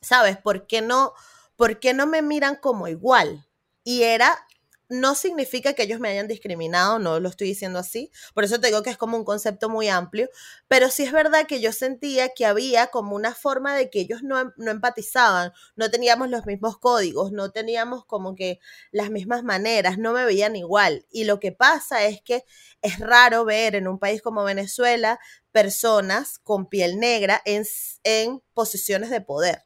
¿Sabes? 0.00 0.38
¿Por 0.38 0.68
qué 0.68 0.82
no, 0.82 1.14
por 1.56 1.80
qué 1.80 1.94
no 1.94 2.06
me 2.06 2.22
miran 2.22 2.56
como 2.56 2.86
igual? 2.86 3.46
Y 3.82 4.02
era 4.04 4.46
no 4.90 5.14
significa 5.14 5.72
que 5.72 5.84
ellos 5.84 6.00
me 6.00 6.10
hayan 6.10 6.28
discriminado, 6.28 6.98
no 6.98 7.20
lo 7.20 7.28
estoy 7.28 7.46
diciendo 7.46 7.78
así, 7.78 8.10
por 8.34 8.44
eso 8.44 8.60
te 8.60 8.66
digo 8.66 8.82
que 8.82 8.90
es 8.90 8.96
como 8.96 9.16
un 9.16 9.24
concepto 9.24 9.68
muy 9.68 9.88
amplio, 9.88 10.28
pero 10.68 10.90
sí 10.90 11.04
es 11.04 11.12
verdad 11.12 11.46
que 11.46 11.60
yo 11.60 11.72
sentía 11.72 12.30
que 12.30 12.44
había 12.44 12.88
como 12.88 13.14
una 13.14 13.34
forma 13.34 13.74
de 13.76 13.88
que 13.88 14.00
ellos 14.00 14.22
no, 14.24 14.52
no 14.56 14.70
empatizaban, 14.70 15.52
no 15.76 15.90
teníamos 15.90 16.28
los 16.28 16.44
mismos 16.44 16.76
códigos, 16.78 17.30
no 17.30 17.52
teníamos 17.52 18.04
como 18.04 18.34
que 18.34 18.58
las 18.90 19.10
mismas 19.10 19.44
maneras, 19.44 19.96
no 19.96 20.12
me 20.12 20.24
veían 20.24 20.56
igual. 20.56 21.06
Y 21.10 21.24
lo 21.24 21.38
que 21.38 21.52
pasa 21.52 22.04
es 22.04 22.20
que 22.20 22.44
es 22.82 22.98
raro 22.98 23.44
ver 23.44 23.76
en 23.76 23.86
un 23.86 23.98
país 23.98 24.22
como 24.22 24.42
Venezuela 24.44 25.20
personas 25.52 26.38
con 26.40 26.66
piel 26.68 26.98
negra 26.98 27.40
en, 27.44 27.64
en 28.02 28.42
posiciones 28.54 29.10
de 29.10 29.20
poder. 29.20 29.64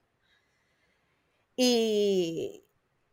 Y, 1.56 2.63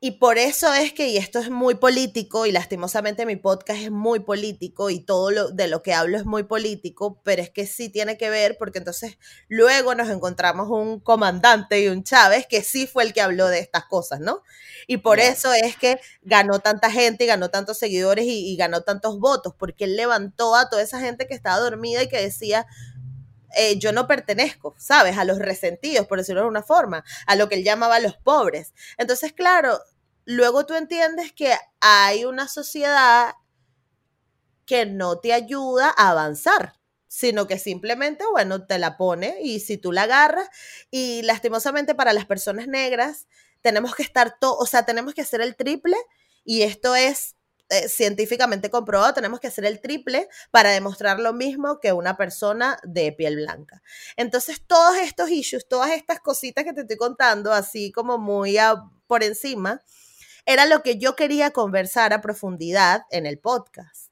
y 0.04 0.12
por 0.14 0.40
eso 0.40 0.74
es 0.74 0.94
que, 0.94 1.10
y 1.10 1.18
esto 1.18 1.38
es 1.38 1.52
muy 1.52 1.76
político, 1.76 2.48
y 2.48 2.52
lastimosamente 2.52 3.28
mi 3.28 3.36
podcast 3.36 3.82
es 3.82 3.92
muy 3.92 4.20
político, 4.22 4.90
y 4.90 5.00
todo 5.00 5.30
lo 5.30 5.50
de 5.52 5.68
lo 5.68 5.84
que 5.84 5.94
hablo 5.94 6.18
es 6.18 6.26
muy 6.26 6.42
político, 6.42 7.22
pero 7.24 7.44
es 7.44 7.52
que 7.52 7.68
sí 7.68 7.88
tiene 7.90 8.18
que 8.18 8.32
ver, 8.32 8.58
porque 8.58 8.80
entonces 8.80 9.20
luego 9.48 9.94
nos 9.94 10.10
encontramos 10.10 10.70
un 10.70 11.00
comandante 11.00 11.82
y 11.82 11.88
un 11.88 12.04
Chávez 12.04 12.48
que 12.48 12.64
sí 12.64 12.88
fue 12.88 13.04
el 13.04 13.14
que 13.14 13.22
habló 13.22 13.48
de 13.48 13.60
estas 13.60 13.86
cosas, 13.86 14.20
¿no? 14.20 14.42
Y 14.88 14.98
por 14.98 15.20
eso 15.20 15.54
es 15.54 15.78
que 15.78 16.00
ganó 16.24 16.58
tanta 16.60 16.90
gente 16.90 17.26
y 17.26 17.28
ganó 17.28 17.50
tantos 17.50 17.78
seguidores 17.78 18.26
y, 18.26 18.52
y 18.52 18.58
ganó 18.58 18.82
tantos 18.82 19.20
votos, 19.20 19.54
porque 19.56 19.84
él 19.86 19.96
levantó 19.96 20.56
a 20.56 20.68
toda 20.68 20.82
esa 20.82 21.00
gente 21.00 21.28
que 21.28 21.36
estaba 21.36 21.60
dormida 21.60 22.02
y 22.02 22.10
que 22.10 22.20
decía, 22.20 22.66
eh, 23.58 23.78
yo 23.80 23.92
no 23.92 24.08
pertenezco, 24.08 24.76
¿sabes? 24.78 25.18
A 25.18 25.26
los 25.26 25.40
resentidos, 25.40 26.08
por 26.08 26.18
decirlo 26.20 26.42
de 26.42 26.48
una 26.48 26.64
forma, 26.64 27.04
a 27.28 27.36
lo 27.36 27.50
que 27.50 27.56
él 27.56 27.64
llamaba 27.64 28.00
los 28.00 28.16
pobres. 28.18 28.74
Entonces, 28.98 29.34
claro, 29.34 29.80
luego 30.32 30.66
tú 30.66 30.76
entiendes 30.76 31.32
que 31.34 31.54
hay 31.80 32.26
una 32.26 32.48
sociedad 32.48 33.34
que 34.66 34.86
no 34.86 35.20
te 35.20 35.34
ayuda 35.34 35.94
a 35.98 36.12
avanzar, 36.12 36.80
sino 37.08 37.48
que 37.48 37.60
simplemente, 37.60 38.24
bueno, 38.32 38.66
te 38.66 38.80
la 38.80 38.98
pone 38.98 39.38
y 39.42 39.60
si 39.60 39.78
tú 39.78 39.92
la 39.92 40.04
agarras 40.04 40.48
y 40.90 41.24
lastimosamente 41.24 41.96
para 41.96 42.14
las 42.14 42.26
personas 42.26 42.68
negras 42.68 43.28
tenemos 43.62 43.96
que 43.96 44.04
estar 44.04 44.38
todo, 44.40 44.58
o 44.58 44.66
sea, 44.66 44.86
tenemos 44.86 45.14
que 45.14 45.22
hacer 45.22 45.42
el 45.42 45.56
triple 45.56 45.98
y 46.44 46.62
esto 46.64 46.96
es 46.96 47.36
eh, 47.70 47.88
científicamente 47.88 48.70
comprobado, 48.70 49.14
tenemos 49.14 49.40
que 49.40 49.48
hacer 49.48 49.66
el 49.66 49.80
triple 49.80 50.28
para 50.52 50.72
demostrar 50.72 51.20
lo 51.20 51.32
mismo 51.32 51.80
que 51.80 51.94
una 51.94 52.18
persona 52.18 52.78
de 52.84 53.12
piel 53.14 53.38
blanca. 53.38 53.82
Entonces, 54.18 54.62
todos 54.68 54.98
estos 54.98 55.30
issues, 55.30 55.68
todas 55.68 55.92
estas 55.92 56.20
cositas 56.20 56.66
que 56.66 56.74
te 56.74 56.82
estoy 56.82 56.98
contando, 56.98 57.54
así 57.54 57.92
como 57.92 58.18
muy 58.18 58.58
por 59.08 59.24
encima, 59.24 59.82
era 60.46 60.66
lo 60.66 60.84
que 60.84 60.98
yo 60.98 61.16
quería 61.16 61.52
conversar 61.52 62.14
a 62.14 62.22
profundidad 62.22 63.04
en 63.12 63.26
el 63.26 63.40
podcast. 63.40 64.12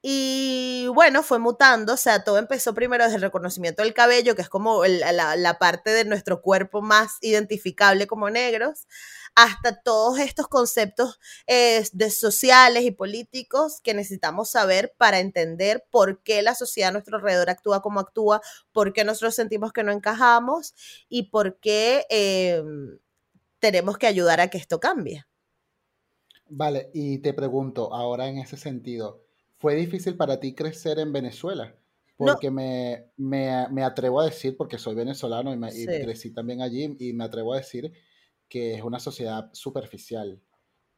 Y 0.00 0.86
bueno, 0.94 1.24
fue 1.24 1.40
mutando, 1.40 1.94
o 1.94 1.96
sea, 1.96 2.22
todo 2.22 2.38
empezó 2.38 2.72
primero 2.72 3.02
desde 3.02 3.16
el 3.16 3.22
reconocimiento 3.22 3.82
del 3.82 3.94
cabello, 3.94 4.36
que 4.36 4.42
es 4.42 4.48
como 4.48 4.84
la, 4.86 5.58
parte 5.58 5.90
de 5.90 6.04
nuestro 6.04 6.40
cuerpo 6.40 6.82
más 6.82 7.16
identificable 7.20 8.06
como 8.06 8.30
negros, 8.30 8.86
hasta 9.34 9.82
todos 9.82 10.20
estos 10.20 10.46
conceptos 10.46 11.18
eh, 11.48 11.84
de 11.92 12.10
sociales 12.10 12.84
y 12.84 12.92
políticos 12.92 13.80
que 13.82 13.92
necesitamos 13.92 14.50
saber 14.50 14.94
para 14.98 15.18
entender 15.18 15.84
por 15.90 16.22
qué 16.22 16.42
la 16.42 16.54
sociedad 16.54 16.90
a 16.90 16.92
nuestro 16.92 17.16
alrededor 17.16 17.50
actúa 17.50 17.82
como 17.82 17.98
actúa, 17.98 18.40
por 18.72 18.92
qué 18.92 19.02
nosotros 19.02 19.34
sentimos 19.34 19.72
que 19.72 19.82
no 19.82 19.90
encajamos 19.92 20.74
y 21.08 21.24
por 21.30 21.58
qué 21.58 22.06
em, 22.08 22.98
tenemos 23.58 23.98
que 23.98 24.06
ayudar 24.06 24.40
a 24.40 24.48
que 24.48 24.58
esto 24.58 24.80
cambie. 24.80 25.26
Vale, 26.50 26.90
y 26.94 27.18
te 27.18 27.34
pregunto 27.34 27.92
ahora 27.92 28.28
en 28.28 28.38
ese 28.38 28.56
sentido, 28.56 29.22
¿Fue 29.58 29.74
difícil 29.74 30.16
para 30.16 30.38
ti 30.38 30.54
crecer 30.54 31.00
en 31.00 31.12
Venezuela? 31.12 31.74
Porque 32.16 32.50
me, 32.50 33.10
me, 33.16 33.84
atrevo 33.84 34.20
a 34.20 34.24
decir, 34.24 34.56
porque 34.56 34.78
soy 34.78 34.94
venezolano 34.94 35.54
y, 35.54 35.86
crecí 35.86 36.32
también 36.32 36.62
allí, 36.62 36.96
y 36.98 37.12
me 37.12 37.24
atrevo 37.24 37.52
a 37.52 37.58
decir 37.58 37.92
que 38.48 38.74
es 38.74 38.82
una 38.82 38.98
sociedad 38.98 39.50
superficial, 39.52 40.40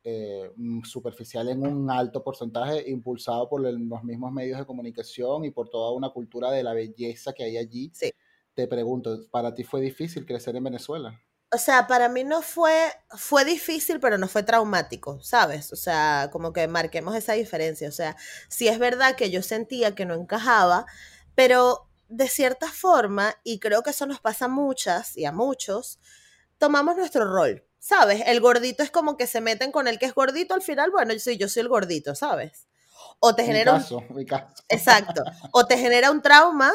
eh, 0.03 0.51
mm, 0.57 0.83
superficial 0.83 1.49
en 1.49 1.67
un 1.67 1.91
alto 1.91 2.23
porcentaje, 2.23 2.91
impulsado 2.91 3.49
por 3.51 3.61
los 3.61 4.05
mismos 4.05 4.33
medios 4.33 4.59
de 4.59 4.67
comunicación 4.67 5.45
y 5.45 5.51
por 5.51 5.69
toda 5.69 5.93
una 5.93 6.11
cultura 6.11 6.51
de 6.51 6.63
la 6.63 6.73
belleza 6.73 7.35
que 7.35 7.45
hay 7.45 7.59
allí. 7.59 7.91
Sí. 7.95 8.11
Te 8.55 8.67
pregunto, 8.67 9.27
¿para 9.31 9.55
ti 9.55 9.63
fue 9.63 9.83
difícil 9.83 10.25
crecer 10.25 10.57
en 10.57 10.65
Venezuela? 10.65 11.21
O 11.53 11.59
sea, 11.59 11.87
para 11.89 12.09
mí 12.09 12.23
no 12.23 12.43
fue, 12.43 12.93
fue 13.11 13.45
difícil, 13.45 13.99
pero 13.99 14.19
no 14.19 14.29
fue 14.29 14.45
traumático, 14.45 15.21
¿sabes? 15.23 15.73
O 15.73 15.77
sea, 15.77 16.29
como 16.31 16.53
que 16.53 16.69
marquemos 16.69 17.17
esa 17.17 17.33
diferencia. 17.33 17.89
O 17.89 17.93
sea, 17.93 18.17
sí 18.49 18.69
es 18.69 18.79
verdad 18.79 19.17
que 19.17 19.31
yo 19.31 19.43
sentía 19.43 19.95
que 19.95 20.07
no 20.07 20.15
encajaba, 20.15 20.87
pero 21.35 21.89
de 22.09 22.29
cierta 22.29 22.69
forma, 22.69 23.35
y 23.43 23.59
creo 23.59 23.83
que 23.83 23.91
eso 23.91 24.07
nos 24.07 24.21
pasa 24.21 24.45
a 24.45 24.49
muchas 24.49 25.17
y 25.17 25.25
a 25.25 25.33
muchos, 25.33 25.99
tomamos 26.59 26.97
nuestro 26.97 27.25
rol, 27.25 27.65
¿sabes? 27.79 28.23
El 28.27 28.41
gordito 28.41 28.85
es 28.85 28.91
como 28.91 29.17
que 29.17 29.27
se 29.27 29.41
meten 29.41 29.73
con 29.73 29.89
el 29.89 29.99
que 29.99 30.07
es 30.07 30.15
gordito, 30.15 30.55
al 30.55 30.63
final, 30.63 30.91
bueno, 30.93 31.13
sí, 31.19 31.37
yo 31.37 31.49
soy 31.49 31.63
el 31.63 31.69
gordito, 31.69 32.15
¿sabes? 32.15 32.69
O 33.19 33.35
te 33.35 33.45
genera 33.45 33.75
un... 33.75 33.83
Exacto. 34.69 35.25
O 35.53 35.67
te 35.67 35.77
genera 35.79 36.11
un 36.11 36.23
trauma 36.23 36.73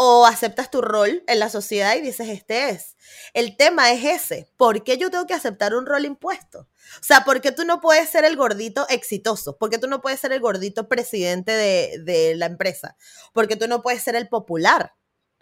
o 0.00 0.26
aceptas 0.26 0.70
tu 0.70 0.80
rol 0.80 1.24
en 1.26 1.40
la 1.40 1.48
sociedad 1.48 1.96
y 1.96 2.00
dices, 2.00 2.28
este 2.28 2.70
es. 2.70 2.96
El 3.34 3.56
tema 3.56 3.90
es 3.90 4.04
ese. 4.04 4.48
¿Por 4.56 4.84
qué 4.84 4.96
yo 4.96 5.10
tengo 5.10 5.26
que 5.26 5.34
aceptar 5.34 5.74
un 5.74 5.86
rol 5.86 6.04
impuesto? 6.04 6.68
O 7.00 7.02
sea, 7.02 7.24
¿por 7.24 7.40
qué 7.40 7.50
tú 7.50 7.64
no 7.64 7.80
puedes 7.80 8.08
ser 8.08 8.24
el 8.24 8.36
gordito 8.36 8.86
exitoso? 8.90 9.58
¿Por 9.58 9.70
qué 9.70 9.78
tú 9.78 9.88
no 9.88 10.00
puedes 10.00 10.20
ser 10.20 10.30
el 10.30 10.38
gordito 10.38 10.86
presidente 10.86 11.50
de, 11.50 12.34
la 12.36 12.46
empresa? 12.46 12.96
¿Por 13.32 13.48
qué 13.48 13.56
tú 13.56 13.66
no 13.66 13.82
puedes 13.82 14.00
ser 14.00 14.14
el 14.14 14.28
popular? 14.28 14.92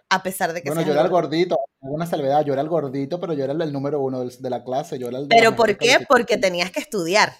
A 0.09 0.23
pesar 0.23 0.53
de 0.53 0.63
que 0.63 0.69
Bueno, 0.69 0.81
yo 0.81 0.93
era 0.93 1.03
el 1.03 1.09
gordito, 1.09 1.59
alguna 1.79 2.07
salvedad, 2.07 2.43
yo 2.43 2.53
era 2.53 2.63
el 2.63 2.69
gordito, 2.69 3.19
pero 3.19 3.33
yo 3.33 3.43
era 3.43 3.53
el 3.53 3.71
número 3.71 4.01
uno 4.01 4.25
de 4.25 4.49
la 4.49 4.63
clase, 4.63 4.97
yo 4.97 5.09
era 5.09 5.19
el 5.19 5.27
¿Pero 5.27 5.55
por 5.55 5.77
qué? 5.77 5.99
Porque 6.09 6.37
tenías 6.37 6.71
que 6.71 6.79
estudiar. 6.79 7.31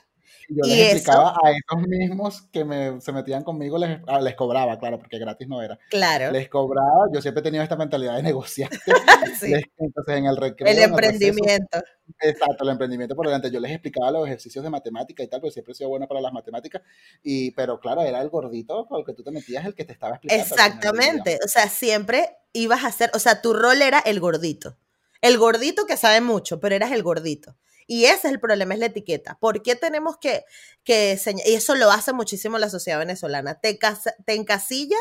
Yo 0.49 0.63
les 0.65 0.93
explicaba 0.93 1.31
a 1.43 1.51
esos 1.51 1.87
mismos 1.87 2.41
que 2.51 2.63
me, 2.63 3.01
se 3.01 3.11
metían 3.11 3.43
conmigo, 3.43 3.77
les, 3.77 3.99
ah, 4.07 4.21
les 4.21 4.35
cobraba, 4.35 4.79
claro, 4.79 4.97
porque 4.97 5.19
gratis 5.19 5.47
no 5.47 5.61
era. 5.61 5.77
Claro. 5.89 6.31
Les 6.31 6.47
cobraba, 6.49 7.07
yo 7.13 7.21
siempre 7.21 7.41
he 7.41 7.43
tenido 7.43 7.63
esta 7.63 7.75
mentalidad 7.75 8.15
de 8.15 8.23
negociante. 8.31 8.77
sí. 9.39 9.53
entonces, 9.77 10.15
en 10.15 10.25
el 10.25 10.37
recreo. 10.37 10.71
El 10.71 10.79
emprendimiento. 10.79 11.79
exacto, 12.21 12.63
el 12.63 12.69
emprendimiento 12.69 13.15
por 13.15 13.25
delante. 13.25 13.51
Yo 13.51 13.59
les 13.59 13.71
explicaba 13.71 14.11
los 14.11 14.25
ejercicios 14.25 14.63
de 14.63 14.69
matemática 14.69 15.23
y 15.23 15.27
tal, 15.27 15.41
porque 15.41 15.53
siempre 15.53 15.73
he 15.73 15.75
sido 15.75 15.89
bueno 15.89 16.07
para 16.07 16.21
las 16.21 16.31
matemáticas. 16.31 16.81
Y, 17.23 17.51
pero 17.51 17.79
claro, 17.79 18.01
era 18.01 18.21
el 18.21 18.29
gordito 18.29 18.85
con 18.87 18.99
el 18.99 19.05
que 19.05 19.13
tú 19.13 19.23
te 19.23 19.31
metías 19.31 19.65
el 19.65 19.75
que 19.75 19.85
te 19.85 19.93
estaba 19.93 20.15
explicando. 20.15 20.43
Exactamente. 20.43 21.39
O 21.43 21.47
sea, 21.47 21.67
siempre 21.67 22.37
ibas 22.53 22.85
a 22.85 22.91
ser, 22.91 23.11
o 23.13 23.19
sea, 23.19 23.41
tu 23.41 23.53
rol 23.53 23.81
era 23.81 23.99
el 23.99 24.19
gordito. 24.19 24.77
El 25.21 25.37
gordito 25.37 25.85
que 25.85 25.97
sabe 25.97 26.21
mucho, 26.21 26.59
pero 26.59 26.75
eras 26.75 26.91
el 26.91 27.03
gordito. 27.03 27.55
Y 27.87 28.05
ese 28.05 28.15
es 28.15 28.25
el 28.25 28.39
problema, 28.39 28.73
es 28.73 28.79
la 28.81 28.87
etiqueta. 28.87 29.37
¿Por 29.39 29.63
qué 29.63 29.75
tenemos 29.75 30.17
que, 30.17 30.43
que 30.83 31.19
y 31.45 31.53
eso 31.53 31.73
lo 31.75 31.89
hace 31.89 32.13
muchísimo 32.13 32.57
la 32.57 32.69
sociedad 32.69 32.99
venezolana, 32.99 33.59
te, 33.59 33.79
te 34.25 34.33
encasilla 34.33 34.97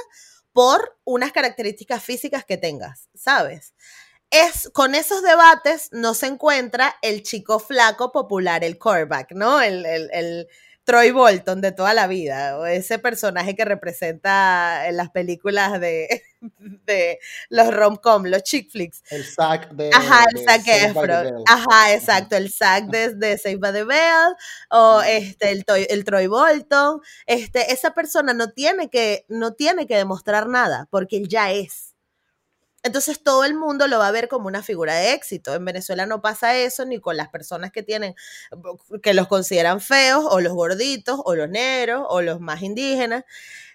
por 0.52 0.98
unas 1.04 1.32
características 1.32 2.02
físicas 2.02 2.44
que 2.44 2.56
tengas, 2.56 3.10
¿sabes? 3.14 3.74
Es, 4.30 4.70
con 4.72 4.94
esos 4.94 5.22
debates 5.22 5.88
no 5.92 6.14
se 6.14 6.26
encuentra 6.26 6.96
el 7.02 7.22
chico 7.22 7.58
flaco 7.58 8.10
popular, 8.12 8.64
el 8.64 8.78
coreback, 8.78 9.32
¿no? 9.32 9.60
el, 9.60 9.84
el 9.84 10.48
Troy 10.86 11.10
Bolton 11.10 11.60
de 11.60 11.72
toda 11.72 11.94
la 11.94 12.06
vida, 12.06 12.56
o 12.58 12.64
ese 12.64 13.00
personaje 13.00 13.56
que 13.56 13.64
representa 13.64 14.86
en 14.86 14.96
las 14.96 15.10
películas 15.10 15.80
de, 15.80 16.22
de 16.86 17.18
los 17.48 17.72
rom-com, 17.72 18.24
los 18.24 18.42
chick 18.42 18.70
flicks. 18.70 19.02
El 19.10 19.24
sac 19.24 19.70
de. 19.72 19.90
Ajá, 19.92 20.24
el 20.34 20.44
sac 20.44 20.62
Efron. 20.66 21.44
Ajá, 21.46 21.94
exacto, 21.94 22.36
el 22.36 22.50
sac 22.50 22.84
de, 22.86 23.14
de 23.14 23.38
Save 23.38 23.56
by 23.56 23.72
the 23.72 23.84
Bell, 23.84 24.34
o 24.70 25.02
este, 25.02 25.50
el, 25.50 25.64
el 25.88 26.04
Troy 26.04 26.26
Bolton. 26.26 27.00
Este, 27.26 27.72
esa 27.72 27.92
persona 27.94 28.34
no 28.34 28.50
tiene, 28.52 28.90
que, 28.90 29.24
no 29.28 29.54
tiene 29.54 29.86
que 29.86 29.96
demostrar 29.96 30.48
nada, 30.48 30.88
porque 30.90 31.16
él 31.16 31.28
ya 31.28 31.52
es. 31.52 31.94
Entonces 32.86 33.20
todo 33.20 33.44
el 33.44 33.54
mundo 33.54 33.88
lo 33.88 33.98
va 33.98 34.06
a 34.06 34.12
ver 34.12 34.28
como 34.28 34.46
una 34.46 34.62
figura 34.62 34.94
de 34.94 35.12
éxito. 35.12 35.52
En 35.54 35.64
Venezuela 35.64 36.06
no 36.06 36.22
pasa 36.22 36.56
eso 36.56 36.84
ni 36.84 37.00
con 37.00 37.16
las 37.16 37.28
personas 37.28 37.72
que 37.72 37.82
tienen, 37.82 38.14
que 39.02 39.12
los 39.12 39.26
consideran 39.26 39.80
feos, 39.80 40.24
o 40.28 40.40
los 40.40 40.52
gorditos, 40.52 41.20
o 41.24 41.34
los 41.34 41.48
negros, 41.48 42.06
o 42.08 42.22
los 42.22 42.38
más 42.40 42.62
indígenas. 42.62 43.24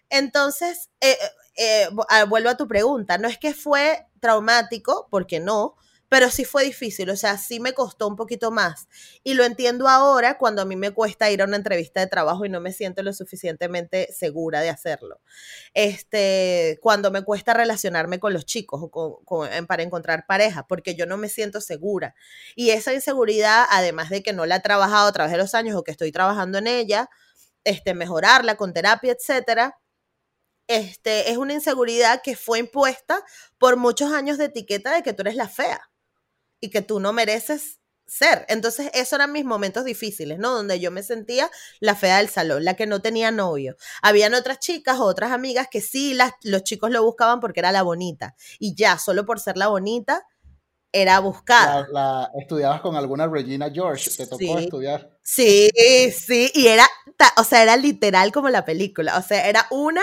Entonces, 0.10 0.90
eh, 1.02 1.18
eh, 1.56 1.88
eh, 1.88 2.24
vuelvo 2.28 2.50
a 2.50 2.58
tu 2.58 2.68
pregunta, 2.68 3.18
no 3.18 3.28
es 3.28 3.38
que 3.38 3.54
fue 3.54 4.08
traumático, 4.20 5.08
porque 5.10 5.40
no, 5.40 5.76
pero 6.12 6.30
sí 6.30 6.44
fue 6.44 6.66
difícil, 6.66 7.10
o 7.10 7.16
sea, 7.16 7.38
sí 7.38 7.62
me 7.62 7.72
costó 7.74 8.06
un 8.06 8.18
poquito 8.18 8.52
más. 8.52 8.90
Y 9.24 9.34
lo 9.34 9.46
entiendo 9.46 9.88
ahora 9.88 10.38
cuando 10.38 10.62
a 10.62 10.66
mí 10.66 10.76
me 10.76 10.92
cuesta 10.92 11.32
ir 11.32 11.42
a 11.42 11.46
una 11.46 11.56
entrevista 11.56 12.02
de 12.02 12.08
trabajo 12.08 12.44
y 12.44 12.50
no 12.50 12.60
me 12.60 12.74
siento 12.74 13.02
lo 13.02 13.14
suficientemente 13.14 14.12
segura 14.12 14.60
de 14.60 14.70
hacerlo. 14.70 15.22
Este, 15.74 16.78
cuando 16.82 17.12
me 17.12 17.24
cuesta 17.24 17.54
relacionarme 17.54 18.20
con 18.20 18.34
los 18.34 18.46
chicos 18.46 18.82
o 18.92 19.48
para 19.68 19.84
encontrar 19.84 20.26
pareja, 20.28 20.68
porque 20.68 20.96
yo 20.96 21.06
no 21.06 21.16
me 21.16 21.30
siento 21.30 21.62
segura. 21.62 22.14
Y 22.58 22.72
esa 22.72 22.94
inseguridad, 22.94 23.64
además 23.70 24.10
de 24.10 24.22
que 24.22 24.34
no 24.34 24.46
la 24.46 24.58
he 24.58 24.62
trabajado 24.62 25.08
a 25.08 25.14
través 25.14 25.32
de 25.32 25.38
los 25.38 25.56
años 25.56 25.78
o 25.78 25.84
que 25.86 25.92
estoy 25.92 26.12
trabajando 26.12 26.58
en 26.58 26.68
ella, 26.68 27.10
este, 27.64 27.94
mejorarla 27.94 28.56
con 28.56 28.74
terapia, 28.74 29.14
etcétera, 29.14 29.78
este, 30.68 31.32
es 31.32 31.38
una 31.38 31.54
inseguridad 31.54 32.22
que 32.24 32.36
fue 32.36 32.60
impuesta 32.60 33.24
por 33.58 33.78
muchos 33.78 34.12
años 34.14 34.38
de 34.38 34.46
etiqueta 34.46 34.94
de 34.94 35.04
que 35.04 35.14
tú 35.14 35.22
eres 35.22 35.36
la 35.36 35.50
fea 35.50 35.92
y 36.60 36.70
que 36.70 36.82
tú 36.82 37.00
no 37.00 37.14
mereces 37.14 37.80
ser. 38.12 38.46
Entonces, 38.50 38.92
esos 38.94 39.14
eran 39.14 39.32
mis 39.32 39.46
momentos 39.46 39.86
difíciles, 39.86 40.38
¿no? 40.38 40.52
Donde 40.52 40.80
yo 40.82 40.92
me 40.92 41.02
sentía 41.02 41.50
la 41.80 41.96
fea 41.96 42.18
del 42.18 42.28
salón, 42.30 42.66
la 42.66 42.76
que 42.76 42.86
no 42.86 43.02
tenía 43.02 43.32
novio. 43.32 43.78
Habían 44.02 44.34
otras 44.34 44.60
chicas 44.60 45.00
o 45.00 45.06
otras 45.06 45.32
amigas 45.32 45.68
que 45.72 45.80
sí, 45.80 46.14
las, 46.14 46.34
los 46.44 46.64
chicos 46.64 46.92
lo 46.92 47.04
buscaban 47.04 47.40
porque 47.40 47.62
era 47.62 47.72
la 47.72 47.84
bonita. 47.84 48.36
Y 48.60 48.76
ya, 48.76 48.98
solo 48.98 49.26
por 49.26 49.40
ser 49.40 49.56
la 49.58 49.70
bonita, 49.70 50.28
era 50.92 51.20
buscada. 51.20 51.88
La, 51.92 52.30
¿Estudiabas 52.40 52.82
con 52.82 52.96
alguna 52.96 53.28
Regina 53.28 53.70
George? 53.72 54.10
¿Te 54.16 54.28
tocó 54.28 54.60
estudiar? 54.60 55.10
Sí, 55.24 55.70
sí, 56.14 56.52
y 56.54 56.68
era, 56.68 56.86
o 57.38 57.44
sea, 57.44 57.62
era 57.62 57.78
literal 57.78 58.32
como 58.32 58.50
la 58.50 58.66
película. 58.66 59.18
O 59.18 59.22
sea, 59.22 59.48
era 59.48 59.68
una 59.70 60.02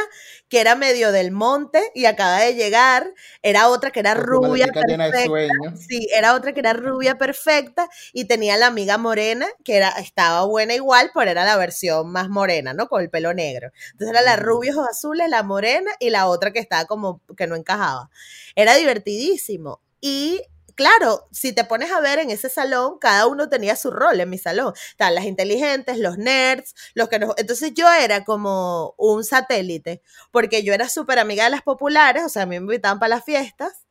que 0.49 0.61
era 0.61 0.77
medio 0.77 1.13
del 1.13 1.33
monte 1.33 1.91
y 1.95 2.07
acaba 2.07 2.39
de 2.39 2.55
llegar, 2.55 3.13
era 3.43 3.69
otra 3.69 3.91
que 3.91 4.01
era 4.01 4.15
rubia 4.15 4.69
perfecta. 4.69 5.77
Sí, 5.77 6.09
era 6.17 6.35
otra 6.35 6.55
que 6.55 6.61
era 6.61 6.73
rubia 6.73 7.19
perfecta 7.19 7.89
y 8.13 8.25
tenía 8.25 8.57
la 8.57 8.69
amiga 8.69 8.97
morena 8.97 9.47
que 9.65 9.77
era, 9.77 9.91
estaba 9.91 10.45
buena 10.45 10.75
igual, 10.75 11.11
pero 11.13 11.31
era 11.31 11.45
la 11.45 11.57
versión 11.57 12.11
más 12.11 12.29
morena, 12.31 12.73
¿no? 12.73 12.89
Con 12.89 13.03
el 13.03 13.11
pelo 13.11 13.35
negro. 13.35 13.71
Entonces 13.93 14.17
era 14.17 14.23
la 14.23 14.37
rubia 14.37 14.73
ojos 14.73 14.89
azules, 14.89 15.29
la 15.29 15.43
morena 15.43 15.91
y 16.01 16.11
la 16.11 16.29
otra 16.29 16.53
que 16.53 16.61
estaba 16.61 16.87
como 16.87 17.21
que 17.37 17.47
no 17.47 17.57
encajaba. 17.57 18.09
Era 18.55 18.75
divertidísimo. 18.77 19.81
Y 20.01 20.43
claro, 20.79 21.27
si 21.33 21.53
te 21.53 21.65
pones 21.65 21.91
a 21.91 22.01
ver 22.01 22.21
en 22.21 22.31
ese 22.31 22.49
salón, 22.49 22.99
cada 23.01 23.27
uno 23.27 23.49
tenía 23.49 23.75
su 23.75 23.91
rol 23.91 24.21
en 24.21 24.31
mi 24.31 24.39
salón. 24.39 24.73
Estaban 24.91 25.17
las 25.17 25.25
inteligentes, 25.25 25.99
los 25.99 26.19
nerds, 26.19 26.77
los 26.95 27.09
que 27.09 27.19
nos... 27.19 27.35
Entonces 27.37 27.73
yo 27.75 27.91
era 27.93 28.25
como 28.25 28.95
un 28.97 29.25
satélite, 29.25 30.03
porque 30.31 30.63
yo 30.63 30.73
era 30.73 30.89
súper 30.89 31.19
amiga 31.19 31.43
de 31.45 31.51
las 31.51 31.63
populares, 31.63 32.23
o 32.25 32.29
sea, 32.29 32.45
a 32.45 32.47
mí 32.47 32.51
me 32.61 32.67
invitaban 32.67 33.01
para 33.01 33.17
las 33.17 33.25
fiestas, 33.25 33.88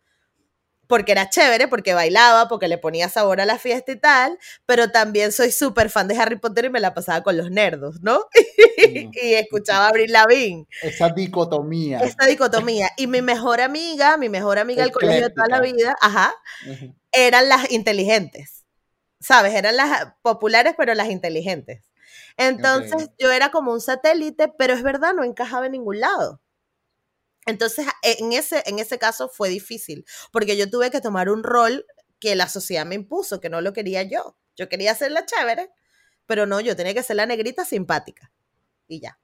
porque 0.88 1.12
era 1.12 1.30
chévere, 1.30 1.68
porque 1.68 1.94
bailaba, 1.94 2.48
porque 2.48 2.68
le 2.68 2.78
ponía 2.78 3.10
sabor 3.10 3.42
a 3.42 3.46
la 3.46 3.58
fiesta 3.58 3.92
y 3.92 4.00
tal, 4.00 4.38
pero 4.66 4.92
también 4.92 5.32
soy 5.32 5.52
súper 5.52 5.90
fan 5.90 6.08
de 6.08 6.18
Harry 6.18 6.38
Potter 6.38 6.66
y 6.66 6.70
me 6.70 6.80
la 6.80 6.94
pasaba 6.94 7.22
con 7.22 7.38
los 7.38 7.52
nerdos, 7.52 8.02
¿no? 8.02 8.26
Y 9.20 9.34
escuchaba 9.34 9.86
a 9.86 9.90
Abril 9.90 10.12
Lavigne. 10.12 10.68
Esa 10.82 11.10
dicotomía. 11.10 12.00
Esa 12.00 12.26
dicotomía. 12.28 12.90
Y 12.96 13.08
mi 13.08 13.22
mejor 13.22 13.60
amiga, 13.60 14.18
mi 14.18 14.30
mejor 14.30 14.60
amiga 14.60 14.84
del 14.84 14.92
colegio 14.92 15.24
de 15.24 15.34
toda 15.34 15.48
la 15.48 15.62
vida, 15.62 15.96
ajá, 16.00 16.34
eran 17.12 17.50
las 17.50 17.72
inteligentes. 17.72 18.66
¿Sabes? 19.20 19.56
Eran 19.56 19.78
las 19.78 20.14
populares, 20.22 20.76
pero 20.78 20.94
las 20.94 21.10
inteligentes. 21.10 21.84
Entonces 22.38 23.10
yo 23.18 23.32
era 23.32 23.50
como 23.50 23.74
un 23.74 23.82
satélite, 23.82 24.54
pero 24.58 24.74
es 24.74 24.84
verdad, 24.84 25.14
no 25.14 25.24
encajaba 25.24 25.66
en 25.66 25.72
ningún 25.72 26.00
lado. 26.00 26.40
Entonces, 27.48 27.88
en 28.04 28.34
ese, 28.34 28.62
en 28.66 28.78
ese 28.78 29.00
caso 29.00 29.30
fue 29.30 29.50
difícil, 29.50 30.06
porque 30.32 30.58
yo 30.58 30.70
tuve 30.70 30.92
que 30.92 31.02
tomar 31.02 31.30
un 31.30 31.44
rol 31.44 31.86
que 32.20 32.36
la 32.36 32.50
sociedad 32.50 32.86
me 32.86 32.96
impuso, 32.96 33.40
que 33.40 33.50
no 33.50 33.62
lo 33.62 33.74
quería 33.74 34.04
yo. 34.04 34.38
Yo 34.56 34.70
quería 34.70 34.94
ser 34.94 35.12
la 35.12 35.26
chévere, 35.26 35.72
pero 36.26 36.46
no, 36.46 36.60
yo 36.60 36.76
tenía 36.76 36.94
que 36.94 37.04
ser 37.04 37.16
la 37.16 37.26
negrita 37.26 37.66
simpática. 37.66 38.32
Y 38.88 39.00
ya. 39.00 39.18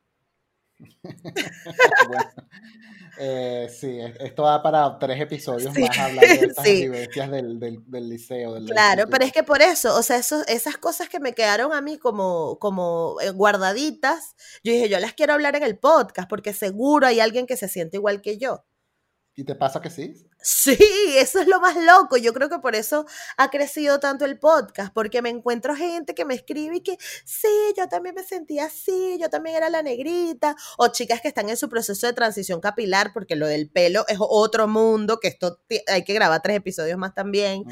Eh, 3.18 3.70
sí, 3.72 4.00
esto 4.20 4.44
da 4.44 4.62
para 4.64 4.98
tres 4.98 5.22
episodios 5.22 5.78
más 5.78 6.00
hablando 6.00 6.22
de 6.22 6.34
estas 6.48 6.66
vivencias 6.66 7.30
del, 7.32 7.60
del, 7.60 8.10
liceo. 8.10 8.56
claro, 8.66 9.06
pero 9.08 9.24
es 9.24 9.32
que 9.32 9.44
por 9.44 9.62
eso, 9.62 9.96
o 9.96 10.02
sea, 10.02 10.18
esas 10.18 10.78
cosas 10.78 11.10
que 11.10 11.20
me 11.20 11.34
quedaron 11.34 11.74
a 11.74 11.82
mí 11.82 12.00
como, 12.00 12.58
como 12.60 13.18
eh, 13.22 13.30
guardaditas, 13.30 14.36
yo 14.64 14.74
dije, 14.74 14.90
yo 14.90 15.00
las 15.00 15.14
quiero 15.14 15.34
hablar 15.34 15.56
en 15.56 15.64
el 15.64 15.78
podcast 15.78 16.28
porque 16.28 16.54
seguro 16.54 17.06
hay 17.06 17.20
alguien 17.20 17.46
que 17.46 17.58
se 17.58 17.68
siente 17.68 17.98
igual 17.98 18.22
que 18.22 18.38
yo. 18.38 18.64
¿Y 19.36 19.46
te 19.46 19.56
pasa 19.56 19.82
que 19.82 19.90
sí? 19.90 20.14
Sí, 20.42 20.78
eso 21.18 21.40
es 21.40 21.48
lo 21.48 21.60
más 21.60 21.76
loco. 21.76 22.18
Yo 22.18 22.34
creo 22.34 22.50
que 22.50 22.60
por 22.60 22.76
eso 22.76 23.06
ha 23.38 23.50
crecido 23.50 24.00
tanto 24.00 24.26
el 24.26 24.38
podcast, 24.38 24.94
porque 24.94 25.24
me 25.24 25.30
encuentro 25.30 25.76
gente 25.76 26.14
que 26.14 26.24
me 26.26 26.36
escribe 26.36 26.78
y 26.78 26.82
que 26.82 26.98
sí, 27.26 27.48
yo 27.76 27.88
también 27.88 28.14
me 28.14 28.24
sentía 28.24 28.66
así, 28.66 29.18
yo 29.20 29.30
también 29.30 29.56
era 29.56 29.72
la 29.72 29.82
negrita, 29.82 30.56
o 30.78 30.90
chicas 30.90 31.22
que 31.22 31.30
están 31.30 31.50
en 31.50 31.58
su 31.58 31.68
proceso 31.68 32.06
de 32.06 32.14
transición 32.14 32.62
capilar, 32.62 33.12
porque 33.12 33.36
lo 33.36 33.48
del 33.48 33.72
pelo 33.72 34.06
es 34.08 34.18
otro 34.20 34.68
mundo, 34.68 35.20
que 35.20 35.30
esto 35.30 35.60
hay 35.88 36.04
que 36.04 36.14
grabar 36.14 36.42
tres 36.44 36.58
episodios 36.58 36.98
más 36.98 37.16
también. 37.16 37.64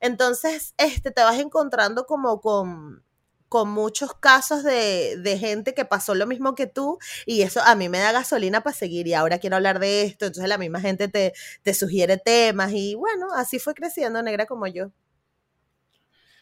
Entonces, 0.00 0.74
este, 0.76 1.10
te 1.10 1.22
vas 1.22 1.40
encontrando 1.40 2.06
como 2.06 2.40
con 2.40 3.02
con 3.50 3.68
muchos 3.68 4.14
casos 4.14 4.62
de, 4.62 5.36
gente 5.40 5.74
que 5.74 5.84
pasó 5.84 6.14
lo 6.14 6.26
mismo 6.26 6.54
que 6.54 6.68
tú 6.68 6.98
y 7.26 7.42
eso 7.42 7.60
a 7.64 7.74
mí 7.74 7.88
me 7.88 7.98
da 7.98 8.12
gasolina 8.12 8.62
para 8.62 8.76
seguir 8.76 9.08
y 9.08 9.14
ahora 9.14 9.38
quiero 9.38 9.56
hablar 9.56 9.80
de 9.80 10.04
esto, 10.04 10.26
entonces 10.26 10.48
la 10.48 10.56
misma 10.56 10.80
gente 10.80 11.08
te, 11.08 11.74
sugiere 11.74 12.16
temas 12.16 12.72
y 12.72 12.94
bueno, 12.94 13.26
así 13.34 13.58
fue 13.58 13.74
creciendo 13.74 14.22
negra 14.22 14.46
como 14.46 14.68
yo. 14.68 14.92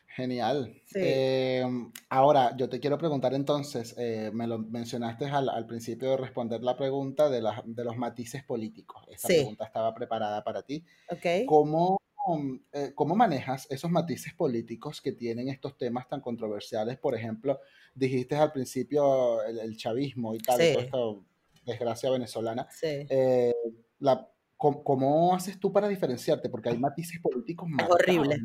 Genial. 0.08 0.82
Em, 0.94 1.92
ahora, 2.10 2.54
yo 2.56 2.68
te 2.68 2.80
quiero 2.80 2.98
preguntar 2.98 3.32
entonces, 3.34 3.94
eh, 3.96 4.30
me 4.34 4.46
lo 4.46 4.58
mencionaste 4.58 5.26
al, 5.26 5.66
principio 5.66 6.10
de 6.10 6.16
responder 6.16 6.62
la 6.62 6.76
pregunta 6.76 7.30
de, 7.30 7.40
de 7.64 7.84
los 7.84 7.96
matices 7.96 8.42
políticos. 8.42 9.06
Esa 9.10 9.28
pregunta 9.28 9.64
estaba 9.64 9.94
preparada 9.94 10.42
para 10.42 10.62
ti. 10.62 10.84
Okay. 11.08 11.46
¿Cómo 11.46 11.98
eh, 12.72 12.92
¿cómo 12.94 13.14
manejas 13.14 13.66
esos 13.70 13.90
matices 13.90 14.34
políticos 14.34 15.00
que 15.00 15.12
tienen 15.12 15.48
estos 15.48 15.76
temas 15.76 16.08
tan 16.08 16.20
controversiales? 16.20 16.98
Por 16.98 17.14
ejemplo, 17.14 17.60
dijiste 17.94 18.36
al 18.36 18.52
principio 18.52 19.42
el, 19.42 19.76
chavismo 19.76 20.34
y 20.34 20.38
tal, 20.38 20.58
toda 20.58 20.84
esta 20.84 20.98
desgracia 21.64 22.10
venezolana. 22.10 22.68
Eh, 22.82 23.54
¿cómo, 24.56 25.34
haces 25.34 25.58
tú 25.58 25.72
para 25.72 25.88
diferenciarte? 25.88 26.48
Porque 26.48 26.70
hay 26.70 26.78
matices 26.78 27.20
políticos 27.20 27.68
más. 27.68 27.88
Horrible. 27.90 28.38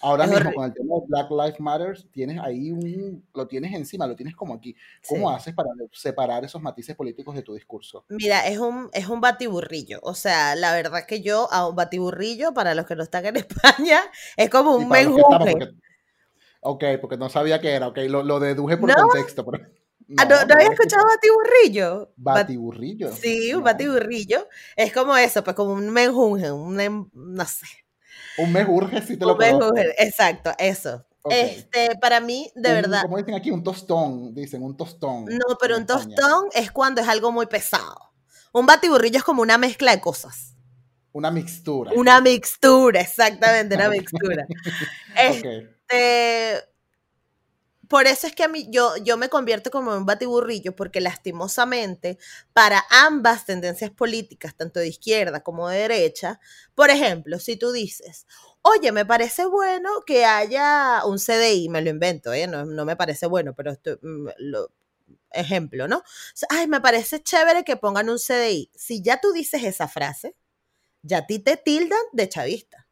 Ahora 0.00 0.26
mismo 0.26 0.52
con 0.52 0.64
el 0.64 0.74
tema 0.74 0.94
de 0.94 1.06
Black 1.08 1.30
Lives 1.30 1.60
Matter, 1.60 1.98
tienes 2.12 2.38
ahí 2.40 2.70
un, 2.70 3.24
lo 3.34 3.46
tienes 3.48 3.74
encima, 3.74 4.06
lo 4.06 4.14
tienes 4.14 4.36
como 4.36 4.54
aquí. 4.54 4.76
¿Cómo 5.06 5.30
haces 5.30 5.54
para 5.54 5.70
separar 5.92 6.44
esos 6.44 6.62
matices 6.62 6.94
políticos 6.94 7.34
de 7.34 7.42
tu 7.42 7.54
discurso? 7.54 8.04
Mira, 8.08 8.46
es 8.46 8.58
un, 8.58 8.90
es 8.92 9.08
un 9.08 9.20
batiburrillo. 9.20 9.98
O 10.02 10.14
sea, 10.14 10.54
la 10.54 10.72
verdad 10.72 11.04
que 11.06 11.20
yo 11.20 11.48
a 11.50 11.68
un 11.68 11.74
batiburrillo, 11.74 12.54
para 12.54 12.74
los 12.74 12.86
que 12.86 12.96
no 12.96 13.02
están 13.02 13.26
en 13.26 13.36
España, 13.36 14.00
es 14.36 14.50
como 14.50 14.76
un 14.76 14.88
menjunje. 14.88 15.74
Ok, 16.60 16.84
porque 17.00 17.16
no 17.16 17.28
sabía 17.28 17.60
qué 17.60 17.72
era, 17.72 17.88
ok, 17.88 17.98
lo, 18.08 18.22
lo 18.22 18.40
deduje 18.40 18.76
por 18.76 18.94
contexto. 18.94 19.44
Ah, 20.16 20.24
no, 20.24 20.42
¿no, 20.46 20.54
había 20.54 20.68
escuchado 20.68 21.04
batiburrillo? 21.06 22.14
Batiburrillo. 22.16 23.12
Sí, 23.12 23.52
un 23.52 23.62
batiburrillo. 23.62 24.48
Es 24.74 24.90
como 24.90 25.14
eso, 25.14 25.44
pues 25.44 25.54
como 25.54 25.74
un 25.74 25.90
menjunje, 25.90 26.50
un, 26.50 26.80
em, 26.80 27.10
no 27.12 27.44
sé. 27.44 27.66
Un 28.38 28.52
mes 28.52 28.66
urge 28.68 29.02
si 29.02 29.16
te 29.16 29.24
lo 29.24 29.36
Un 29.36 29.78
exacto, 29.98 30.52
eso. 30.58 31.04
Este, 31.30 31.96
para 32.00 32.20
mí, 32.20 32.50
de 32.54 32.72
verdad. 32.72 33.02
Como 33.02 33.18
dicen 33.18 33.34
aquí, 33.34 33.50
un 33.50 33.62
tostón, 33.62 34.34
dicen, 34.34 34.62
un 34.62 34.76
tostón. 34.76 35.26
No, 35.26 35.56
pero 35.60 35.76
un 35.76 35.86
tostón 35.86 36.46
es 36.54 36.70
cuando 36.70 37.00
es 37.00 37.08
algo 37.08 37.32
muy 37.32 37.46
pesado. 37.46 38.12
Un 38.52 38.66
batiburrillo 38.66 39.18
es 39.18 39.24
como 39.24 39.42
una 39.42 39.58
mezcla 39.58 39.90
de 39.94 40.00
cosas. 40.00 40.54
Una 41.12 41.30
mixtura. 41.30 41.92
Una 41.94 42.20
mixtura, 42.20 43.00
exactamente, 43.00 43.74
una 43.74 43.88
mixtura. 43.88 44.46
este, 45.16 46.64
por 47.88 48.06
eso 48.06 48.26
es 48.26 48.34
que 48.34 48.44
a 48.44 48.48
mí 48.48 48.68
yo, 48.70 48.96
yo 48.98 49.16
me 49.16 49.28
convierto 49.28 49.70
como 49.70 49.96
un 49.96 50.06
batiburrillo, 50.06 50.76
porque 50.76 51.00
lastimosamente 51.00 52.18
para 52.52 52.84
ambas 52.90 53.46
tendencias 53.46 53.90
políticas, 53.90 54.54
tanto 54.54 54.80
de 54.80 54.88
izquierda 54.88 55.42
como 55.42 55.68
de 55.68 55.78
derecha, 55.78 56.40
por 56.74 56.90
ejemplo, 56.90 57.38
si 57.38 57.56
tú 57.56 57.72
dices, 57.72 58.26
oye, 58.62 58.92
me 58.92 59.06
parece 59.06 59.46
bueno 59.46 60.02
que 60.06 60.24
haya 60.24 61.02
un 61.06 61.18
CDI, 61.18 61.68
me 61.68 61.82
lo 61.82 61.90
invento, 61.90 62.32
¿eh? 62.32 62.46
no, 62.46 62.64
no 62.66 62.84
me 62.84 62.96
parece 62.96 63.26
bueno, 63.26 63.54
pero 63.54 63.72
esto, 63.72 63.98
mm, 64.02 64.28
lo, 64.38 64.70
ejemplo, 65.32 65.88
¿no? 65.88 66.02
Ay, 66.48 66.66
me 66.66 66.80
parece 66.80 67.22
chévere 67.22 67.64
que 67.64 67.76
pongan 67.76 68.08
un 68.08 68.18
CDI. 68.18 68.70
Si 68.74 69.02
ya 69.02 69.20
tú 69.20 69.32
dices 69.32 69.64
esa 69.64 69.88
frase, 69.88 70.34
ya 71.02 71.18
a 71.18 71.26
ti 71.26 71.38
te 71.38 71.56
tildan 71.56 72.00
de 72.12 72.28
chavista. 72.28 72.87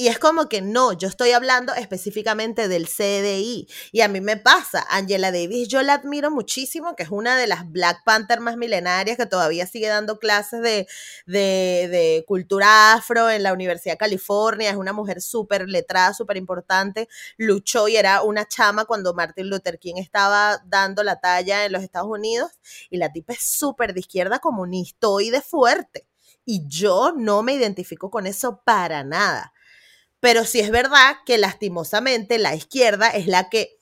Y 0.00 0.06
es 0.06 0.20
como 0.20 0.48
que 0.48 0.62
no, 0.62 0.92
yo 0.92 1.08
estoy 1.08 1.32
hablando 1.32 1.74
específicamente 1.74 2.68
del 2.68 2.86
CDI. 2.86 3.66
Y 3.90 4.00
a 4.02 4.06
mí 4.06 4.20
me 4.20 4.36
pasa, 4.36 4.86
Angela 4.90 5.32
Davis, 5.32 5.66
yo 5.66 5.82
la 5.82 5.94
admiro 5.94 6.30
muchísimo, 6.30 6.94
que 6.94 7.02
es 7.02 7.08
una 7.10 7.36
de 7.36 7.48
las 7.48 7.68
Black 7.68 8.04
Panther 8.04 8.38
más 8.38 8.56
milenarias 8.56 9.16
que 9.16 9.26
todavía 9.26 9.66
sigue 9.66 9.88
dando 9.88 10.20
clases 10.20 10.86
de, 11.26 12.24
cultura 12.28 12.92
afro 12.92 13.28
en 13.28 13.42
la 13.42 13.52
Universidad 13.52 13.94
de 13.94 13.98
California. 13.98 14.70
Es 14.70 14.76
una 14.76 14.92
mujer 14.92 15.20
súper 15.20 15.68
letrada, 15.68 16.14
súper 16.14 16.36
importante. 16.36 17.08
Luchó 17.36 17.88
y 17.88 17.96
era 17.96 18.22
una 18.22 18.46
chama 18.46 18.84
cuando 18.84 19.14
Martin 19.14 19.50
Luther 19.50 19.80
King 19.80 19.96
estaba 19.96 20.62
dando 20.66 21.02
la 21.02 21.18
talla 21.18 21.64
en 21.64 21.72
los 21.72 21.82
Estados 21.82 22.08
Unidos. 22.08 22.52
Y 22.88 22.98
la 22.98 23.10
tipa 23.10 23.32
es 23.32 23.42
súper 23.42 23.94
de 23.94 24.00
izquierda 24.00 24.38
comunista 24.38 25.08
y 25.20 25.30
de 25.30 25.40
fuerte. 25.40 26.06
Y 26.44 26.68
yo 26.68 27.12
no 27.16 27.42
me 27.42 27.54
identifico 27.54 28.12
con 28.12 28.28
eso 28.28 28.62
para 28.64 29.02
nada. 29.02 29.52
Pero 30.20 30.44
sí 30.44 30.60
es 30.60 30.70
verdad 30.70 31.16
que 31.24 31.38
lastimosamente 31.38 32.38
la 32.38 32.54
izquierda 32.54 33.08
es 33.10 33.26
la 33.26 33.48
que, 33.48 33.78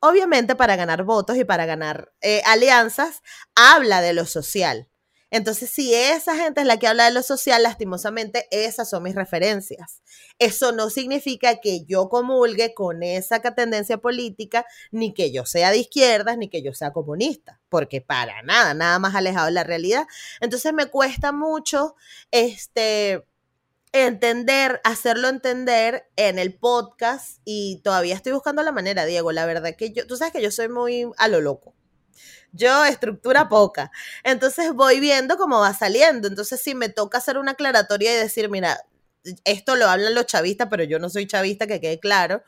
obviamente 0.00 0.54
para 0.54 0.76
ganar 0.76 1.04
votos 1.04 1.36
y 1.36 1.44
para 1.44 1.66
ganar 1.66 2.12
eh, 2.20 2.42
alianzas, 2.46 3.22
habla 3.54 4.00
de 4.00 4.12
lo 4.12 4.26
social. 4.26 4.88
Entonces, 5.34 5.68
si 5.68 5.92
esa 5.92 6.36
gente 6.36 6.60
es 6.60 6.66
la 6.68 6.78
que 6.78 6.86
habla 6.86 7.06
de 7.06 7.10
lo 7.10 7.20
social, 7.24 7.64
lastimosamente 7.64 8.46
esas 8.52 8.88
son 8.88 9.02
mis 9.02 9.16
referencias. 9.16 10.00
Eso 10.38 10.70
no 10.70 10.90
significa 10.90 11.56
que 11.60 11.84
yo 11.84 12.08
comulgue 12.08 12.72
con 12.72 13.02
esa 13.02 13.40
tendencia 13.40 13.98
política, 13.98 14.64
ni 14.92 15.12
que 15.12 15.32
yo 15.32 15.44
sea 15.44 15.72
de 15.72 15.78
izquierdas, 15.78 16.38
ni 16.38 16.48
que 16.48 16.62
yo 16.62 16.72
sea 16.72 16.92
comunista, 16.92 17.60
porque 17.68 18.00
para 18.00 18.42
nada, 18.42 18.74
nada 18.74 19.00
más 19.00 19.16
alejado 19.16 19.46
de 19.46 19.52
la 19.52 19.64
realidad. 19.64 20.06
Entonces, 20.40 20.72
me 20.72 20.86
cuesta 20.86 21.32
mucho, 21.32 21.96
este, 22.30 23.24
entender, 23.94 24.80
hacerlo 24.82 25.28
entender 25.28 26.10
en 26.16 26.40
el 26.40 26.52
podcast 26.52 27.38
y 27.44 27.80
todavía 27.84 28.16
estoy 28.16 28.32
buscando 28.32 28.60
la 28.64 28.72
manera, 28.72 29.04
Diego, 29.04 29.30
la 29.30 29.46
verdad 29.46 29.76
que 29.76 29.92
yo, 29.92 30.04
tú 30.04 30.16
sabes 30.16 30.32
que 30.32 30.42
yo 30.42 30.50
soy 30.50 30.68
muy 30.68 31.06
a 31.16 31.28
lo 31.28 31.40
loco. 31.40 31.76
Yo 32.50 32.84
estructura 32.84 33.48
poca. 33.48 33.92
Entonces 34.24 34.72
voy 34.72 34.98
viendo 34.98 35.36
cómo 35.36 35.60
va 35.60 35.72
saliendo. 35.74 36.26
Entonces 36.26 36.60
si 36.60 36.74
me 36.74 36.88
toca 36.88 37.18
hacer 37.18 37.38
una 37.38 37.52
aclaratoria 37.52 38.12
y 38.12 38.16
decir, 38.16 38.50
mira, 38.50 38.80
esto 39.44 39.76
lo 39.76 39.88
hablan 39.88 40.14
los 40.14 40.26
chavistas, 40.26 40.66
pero 40.68 40.82
yo 40.82 40.98
no 40.98 41.08
soy 41.08 41.28
chavista, 41.28 41.68
que 41.68 41.80
quede 41.80 42.00
claro 42.00 42.42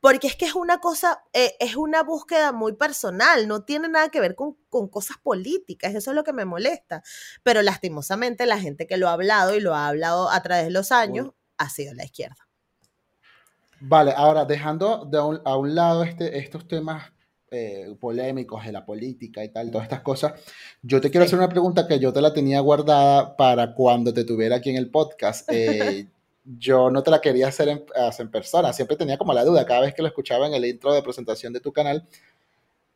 porque 0.00 0.28
es 0.28 0.36
que 0.36 0.44
es 0.44 0.54
una 0.54 0.78
cosa, 0.78 1.24
eh, 1.32 1.54
es 1.60 1.76
una 1.76 2.02
búsqueda 2.02 2.52
muy 2.52 2.74
personal, 2.74 3.48
no 3.48 3.64
tiene 3.64 3.88
nada 3.88 4.10
que 4.10 4.20
ver 4.20 4.34
con, 4.34 4.56
cosas 4.88 5.16
políticas, 5.22 5.94
eso 5.94 6.10
es 6.10 6.14
lo 6.14 6.24
que 6.24 6.32
me 6.32 6.44
molesta. 6.44 7.02
Pero 7.42 7.62
lastimosamente 7.62 8.46
la 8.46 8.58
gente 8.58 8.86
que 8.86 8.96
lo 8.96 9.08
ha 9.08 9.12
hablado 9.12 9.54
y 9.54 9.60
lo 9.60 9.74
ha 9.74 9.88
hablado 9.88 10.30
a 10.30 10.42
través 10.42 10.64
de 10.64 10.70
los 10.70 10.92
años, 10.92 11.30
ha 11.56 11.68
sido 11.68 11.94
la 11.94 12.04
izquierda. 12.04 12.48
Vale, 13.80 14.12
ahora 14.16 14.44
dejando 14.44 15.08
a 15.44 15.56
un 15.56 15.74
lado 15.74 16.02
este, 16.02 16.38
estos 16.38 16.66
temas 16.66 17.12
eh, 17.50 17.96
polémicos 17.98 18.64
de 18.64 18.72
la 18.72 18.84
política 18.84 19.42
y 19.42 19.48
tal, 19.48 19.70
todas 19.70 19.84
estas 19.84 20.02
cosas, 20.02 20.32
yo 20.82 21.00
te 21.00 21.10
quiero 21.10 21.24
hacer 21.24 21.38
una 21.38 21.48
pregunta 21.48 21.88
que 21.88 21.98
yo 21.98 22.12
te 22.12 22.20
la 22.20 22.34
tenía 22.34 22.60
guardada 22.60 23.36
para 23.36 23.74
cuando 23.74 24.12
te 24.12 24.24
tuviera 24.24 24.56
aquí 24.56 24.70
en 24.70 24.76
el 24.76 24.90
podcast. 24.90 25.48
Eh, 25.52 26.08
yo 26.56 26.90
no 26.90 27.02
te 27.02 27.10
la 27.10 27.20
quería 27.20 27.48
hacer 27.48 27.68
en, 27.68 27.84
en, 28.18 28.30
persona, 28.30 28.72
siempre 28.72 28.96
tenía 28.96 29.18
como 29.18 29.32
la 29.32 29.44
duda 29.44 29.66
cada 29.66 29.82
vez 29.82 29.94
que 29.94 30.02
lo 30.02 30.08
escuchaba 30.08 30.46
en 30.46 30.54
el 30.54 30.64
intro 30.64 30.92
de 30.94 31.02
presentación 31.02 31.52
de 31.52 31.60
tu 31.60 31.72
canal, 31.72 32.06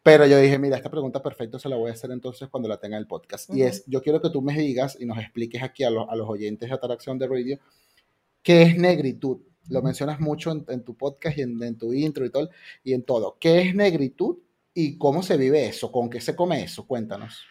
pero 0.03 0.27
yo 0.27 0.39
dije, 0.39 0.59
mira, 0.59 0.77
esta 0.77 0.91
pregunta 0.91 1.23
perfecta 1.23 1.59
se 1.59 1.69
la 1.69 1.77
voy 1.77 1.91
a 1.91 1.93
hacer 1.95 2.11
entonces 2.11 2.49
cuando 2.49 2.69
la 2.69 2.79
tenga 2.79 2.97
en 2.97 3.03
el 3.03 3.07
podcast. 3.07 3.55
Y 3.55 3.63
es, 3.63 3.85
yo 3.87 4.03
quiero 4.03 4.21
que 4.21 4.31
tú 4.31 4.43
me 4.43 4.55
digas 4.55 4.97
y 4.99 5.05
nos 5.05 5.19
expliques 5.19 5.63
aquí 5.63 5.85
a, 5.85 5.89
a 5.89 6.17
los 6.17 6.29
oyentes 6.29 6.69
de 6.69 6.75
Atracción 6.75 7.19
de 7.19 7.29
Radio, 7.29 7.59
¿qué 8.43 8.63
es 8.63 8.77
negritud? 8.77 9.39
Lo 9.69 9.81
mencionas 9.83 10.19
mucho 10.19 10.51
en, 10.51 10.83
tu 10.83 10.97
podcast 10.97 11.39
y 11.39 11.43
en, 11.43 11.79
tu 11.79 11.93
intro 11.93 12.25
y 12.25 12.31
todo, 12.31 12.51
y 12.83 12.95
en 12.95 13.05
todo. 13.05 13.37
¿Qué 13.39 13.61
es 13.61 13.75
negritud 13.75 14.39
y 14.75 14.99
cómo 14.99 15.23
se 15.23 15.37
vive 15.37 15.67
eso? 15.67 15.93
¿Con 15.93 16.11
qué 16.11 16.21
se 16.21 16.35
come 16.35 16.63
eso? 16.65 16.87
Cuéntanos. 16.87 17.43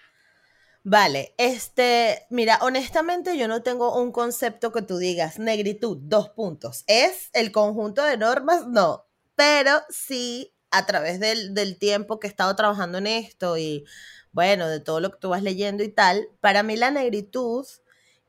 Vale, 0.83 1.35
este, 1.37 2.25
mira, 2.31 2.57
honestamente 2.63 3.37
yo 3.37 3.47
no 3.47 3.61
tengo 3.61 3.95
un 4.01 4.11
concepto 4.11 4.71
que 4.71 4.81
tú 4.81 4.97
digas 4.97 5.37
negritud, 5.37 5.97
dos 6.01 6.29
puntos. 6.29 6.83
¿Es 6.87 7.29
el 7.33 7.51
conjunto 7.51 8.03
de 8.03 8.17
normas? 8.17 8.65
No, 8.67 9.05
pero 9.35 9.81
sí 9.89 10.53
a 10.71 10.85
través 10.87 11.19
del, 11.19 11.53
del 11.53 11.77
tiempo 11.77 12.19
que 12.19 12.25
he 12.27 12.29
estado 12.29 12.55
trabajando 12.55 12.97
en 12.97 13.05
esto 13.07 13.57
y 13.57 13.85
bueno, 14.31 14.67
de 14.69 14.79
todo 14.79 14.99
lo 15.01 15.11
que 15.11 15.19
tú 15.19 15.29
vas 15.29 15.43
leyendo 15.43 15.83
y 15.83 15.89
tal, 15.89 16.29
para 16.39 16.63
mí 16.63 16.75
la 16.77 16.89
negritud 16.89 17.65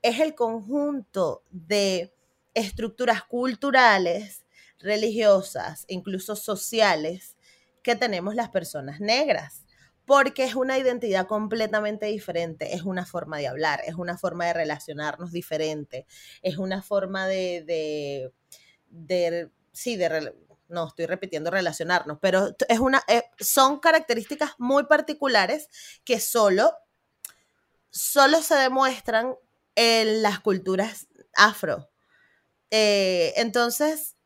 es 0.02 0.20
el 0.20 0.34
conjunto 0.34 1.44
de 1.50 2.12
estructuras 2.54 3.22
culturales, 3.24 4.44
religiosas, 4.78 5.84
incluso 5.88 6.36
sociales, 6.36 7.36
que 7.82 7.96
tenemos 7.96 8.34
las 8.34 8.50
personas 8.50 9.00
negras, 9.00 9.64
porque 10.04 10.44
es 10.44 10.54
una 10.54 10.78
identidad 10.78 11.26
completamente 11.26 12.06
diferente, 12.06 12.74
es 12.74 12.82
una 12.82 13.06
forma 13.06 13.38
de 13.38 13.48
hablar, 13.48 13.80
es 13.86 13.94
una 13.94 14.18
forma 14.18 14.46
de 14.46 14.52
relacionarnos 14.52 15.32
diferente, 15.32 16.06
es 16.42 16.58
una 16.58 16.82
forma 16.82 17.26
de, 17.26 18.32
de, 18.88 19.50
sí, 19.72 19.96
de, 19.96 20.34
no, 20.68 20.88
estoy 20.88 21.06
repitiendo 21.06 21.50
relacionarnos, 21.50 22.18
pero 22.20 22.56
es 22.68 22.78
una, 22.80 23.02
eh, 23.06 23.22
son 23.38 23.78
características 23.78 24.52
muy 24.58 24.84
particulares 24.84 25.68
que 26.04 26.18
solo, 26.18 26.72
solo 27.90 28.42
se 28.42 28.56
demuestran 28.56 29.36
en 29.74 30.22
las 30.22 30.40
culturas 30.40 31.08
afro. 31.34 31.90
Eh, 32.70 33.34
entonces, 33.36 34.16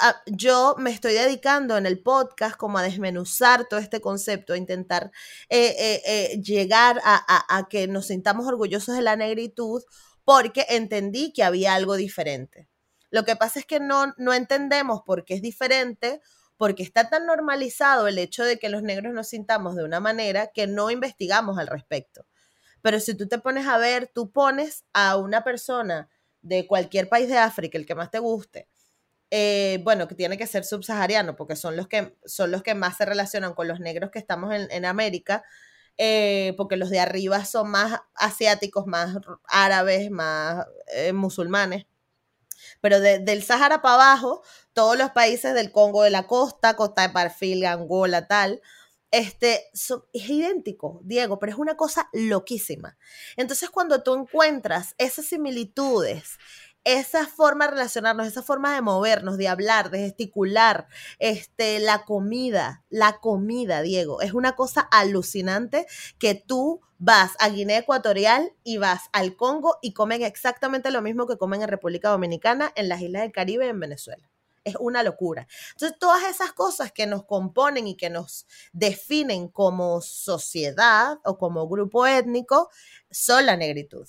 ah, 0.00 0.22
yo, 0.26 0.74
me 0.78 0.90
estoy 0.90 1.14
dedicando 1.14 1.76
en 1.76 1.86
el 1.86 2.00
podcast 2.00 2.56
como 2.56 2.78
a 2.78 2.82
desmenuzar 2.82 3.66
todo 3.68 3.80
este 3.80 4.00
concepto, 4.00 4.52
a 4.52 4.56
intentar 4.56 5.10
eh, 5.48 6.02
eh, 6.06 6.40
llegar 6.40 7.00
a, 7.04 7.66
que 7.68 7.86
nos 7.88 8.06
sintamos 8.06 8.46
orgullosos 8.46 8.96
de 8.96 9.02
la 9.02 9.16
negritud 9.16 9.82
porque 10.24 10.66
entendí 10.68 11.32
que 11.32 11.44
había 11.44 11.74
algo 11.74 11.96
diferente. 11.96 12.68
Lo 13.10 13.24
que 13.24 13.36
pasa 13.36 13.60
es 13.60 13.66
que 13.66 13.80
no, 13.80 14.14
no 14.16 14.32
entendemos 14.32 15.02
por 15.04 15.24
qué 15.24 15.34
es 15.34 15.42
diferente, 15.42 16.20
porque 16.56 16.82
está 16.82 17.08
tan 17.08 17.26
normalizado 17.26 18.08
el 18.08 18.18
hecho 18.18 18.44
de 18.44 18.58
que 18.58 18.68
los 18.68 18.82
negros 18.82 19.12
nos 19.12 19.28
sintamos 19.28 19.76
de 19.76 19.84
una 19.84 20.00
manera 20.00 20.50
que 20.54 20.66
no 20.66 20.90
investigamos 20.90 21.58
al 21.58 21.66
respecto. 21.66 22.26
Pero 22.80 23.00
si 23.00 23.14
tú 23.14 23.28
te 23.28 23.38
pones 23.38 23.66
a 23.66 23.78
ver, 23.78 24.10
tú 24.14 24.30
pones 24.30 24.84
a 24.92 25.16
una 25.16 25.42
persona 25.42 26.08
de 26.42 26.66
cualquier 26.66 27.08
país 27.08 27.28
de 27.28 27.38
África, 27.38 27.78
el 27.78 27.86
que 27.86 27.94
más 27.94 28.10
te 28.10 28.18
guste, 28.18 28.68
eh, 29.36 29.80
bueno, 29.82 30.06
que 30.06 30.14
tiene 30.14 30.38
que 30.38 30.46
ser 30.46 30.62
subsahariano, 30.64 31.34
porque 31.34 31.56
son 31.56 31.76
los 31.76 31.88
que, 31.88 32.16
son 32.24 32.52
los 32.52 32.62
que 32.62 32.76
más 32.76 32.96
se 32.96 33.04
relacionan 33.04 33.54
con 33.54 33.66
los 33.66 33.80
negros 33.80 34.12
que 34.12 34.20
estamos 34.20 34.54
en, 34.54 34.84
América, 34.84 35.42
eh, 35.98 36.54
porque 36.56 36.76
los 36.76 36.88
de 36.88 37.00
arriba 37.00 37.44
son 37.44 37.68
más 37.72 38.00
asiáticos, 38.14 38.86
más 38.86 39.16
árabes, 39.48 40.08
más 40.12 40.64
eh, 40.94 41.12
musulmanes. 41.12 41.84
Pero 42.80 43.00
del 43.00 43.42
Sahara 43.42 43.82
para 43.82 43.94
abajo, 43.94 44.42
todos 44.72 44.96
los 44.96 45.10
países 45.10 45.52
del 45.52 45.72
Congo 45.72 46.04
de 46.04 46.10
la 46.10 46.28
costa, 46.28 46.76
Costa 46.76 47.02
de 47.02 47.12
Marfil, 47.12 47.66
Angola, 47.66 48.28
tal, 48.28 48.62
este, 49.10 49.70
es 49.72 50.28
idéntico, 50.28 51.00
Diego, 51.02 51.40
pero 51.40 51.52
es 51.52 51.58
una 51.58 51.76
cosa 51.76 52.08
loquísima. 52.12 52.96
Entonces, 53.36 53.70
cuando 53.70 54.02
tú 54.04 54.14
encuentras 54.14 54.94
esas 54.98 55.26
similitudes, 55.26 56.38
esa 56.84 57.26
forma 57.26 57.66
de 57.66 57.72
relacionarnos, 57.72 58.26
esa 58.26 58.42
forma 58.42 58.74
de 58.74 58.82
movernos, 58.82 59.38
de 59.38 59.48
hablar, 59.48 59.90
de 59.90 60.00
gesticular, 60.00 60.86
este, 61.18 61.78
la 61.80 62.04
comida, 62.04 62.84
la 62.90 63.18
comida, 63.18 63.82
Diego, 63.82 64.20
es 64.20 64.32
una 64.32 64.54
cosa 64.54 64.80
alucinante 64.80 65.86
que 66.18 66.34
tú 66.34 66.80
vas 66.98 67.32
a 67.40 67.48
Guinea 67.48 67.78
Ecuatorial 67.78 68.52
y 68.62 68.76
vas 68.78 69.02
al 69.12 69.36
Congo 69.36 69.78
y 69.82 69.92
comen 69.92 70.22
exactamente 70.22 70.90
lo 70.90 71.02
mismo 71.02 71.26
que 71.26 71.38
comen 71.38 71.62
en 71.62 71.68
República 71.68 72.10
Dominicana, 72.10 72.72
en 72.76 72.88
las 72.88 73.00
Islas 73.00 73.22
del 73.22 73.32
Caribe 73.32 73.66
en 73.66 73.80
Venezuela 73.80 74.30
es 74.64 74.76
una 74.80 75.02
locura. 75.02 75.46
Entonces, 75.72 75.98
todas 75.98 76.24
esas 76.24 76.52
cosas 76.52 76.90
que 76.90 77.06
nos 77.06 77.24
componen 77.24 77.86
y 77.86 77.96
que 77.96 78.10
nos 78.10 78.46
definen 78.72 79.48
como 79.48 80.00
sociedad 80.00 81.18
o 81.24 81.36
como 81.36 81.68
grupo 81.68 82.06
étnico 82.06 82.70
son 83.10 83.46
la 83.46 83.56
negritud. 83.56 84.08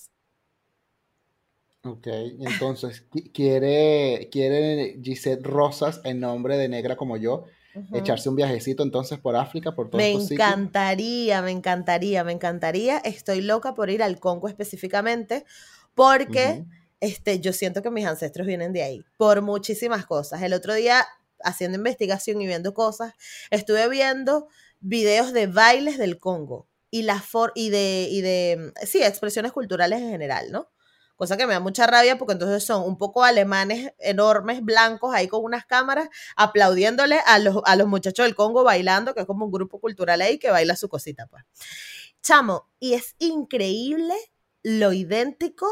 Ok, 1.85 2.07
entonces, 2.39 3.03
¿quiere, 3.31 4.29
quiere 4.31 4.99
Gisette 5.03 5.45
Rosas, 5.45 6.01
en 6.03 6.19
nombre 6.19 6.57
de 6.57 6.67
negra 6.67 6.95
como 6.95 7.15
yo, 7.15 7.45
echarse 7.93 8.27
un 8.27 8.35
viajecito 8.35 8.81
entonces 8.81 9.19
por 9.19 9.35
África, 9.35 9.75
por 9.75 9.89
todo 9.89 9.99
Me 9.99 10.11
encantaría, 10.11 11.43
me 11.43 11.51
encantaría, 11.51 12.23
me 12.23 12.31
encantaría. 12.31 12.97
Estoy 12.97 13.41
loca 13.41 13.75
por 13.75 13.91
ir 13.91 14.01
al 14.01 14.19
Congo 14.19 14.47
específicamente, 14.47 15.45
porque 15.93 16.65
este, 17.01 17.39
yo 17.39 17.53
siento 17.53 17.83
que 17.83 17.91
mis 17.91 18.07
ancestros 18.07 18.47
vienen 18.47 18.73
de 18.73 18.81
ahí, 18.81 19.05
por 19.17 19.43
muchísimas 19.43 20.07
cosas. 20.07 20.41
El 20.41 20.53
otro 20.53 20.73
día, 20.73 21.05
haciendo 21.43 21.77
investigación 21.77 22.41
y 22.41 22.47
viendo 22.47 22.73
cosas, 22.73 23.13
estuve 23.51 23.87
viendo 23.89 24.47
videos 24.79 25.33
de 25.33 25.45
bailes 25.45 25.99
del 25.99 26.17
Congo 26.17 26.67
y, 26.89 27.03
la 27.03 27.21
for 27.21 27.51
y, 27.53 27.69
de, 27.69 28.07
y 28.09 28.21
de, 28.21 28.73
sí, 28.85 29.03
expresiones 29.03 29.51
culturales 29.51 30.01
en 30.01 30.09
general, 30.09 30.51
¿no? 30.51 30.69
Cosa 31.15 31.37
que 31.37 31.47
me 31.47 31.53
da 31.53 31.59
mucha 31.59 31.87
rabia 31.87 32.17
porque 32.17 32.33
entonces 32.33 32.65
son 32.65 32.83
un 32.83 32.97
poco 32.97 33.23
alemanes 33.23 33.93
enormes, 33.99 34.61
blancos, 34.61 35.13
ahí 35.15 35.27
con 35.27 35.43
unas 35.43 35.65
cámaras, 35.65 36.09
aplaudiéndole 36.35 37.19
a 37.25 37.39
los, 37.39 37.61
a 37.65 37.75
los 37.75 37.87
muchachos 37.87 38.25
del 38.25 38.35
Congo 38.35 38.63
bailando, 38.63 39.13
que 39.13 39.21
es 39.21 39.25
como 39.25 39.45
un 39.45 39.51
grupo 39.51 39.79
cultural 39.79 40.21
ahí 40.21 40.37
que 40.39 40.51
baila 40.51 40.75
su 40.75 40.89
cosita, 40.89 41.27
pues. 41.27 41.43
Chamo, 42.21 42.69
y 42.79 42.95
es 42.95 43.15
increíble 43.19 44.15
lo 44.63 44.93
idéntico 44.93 45.67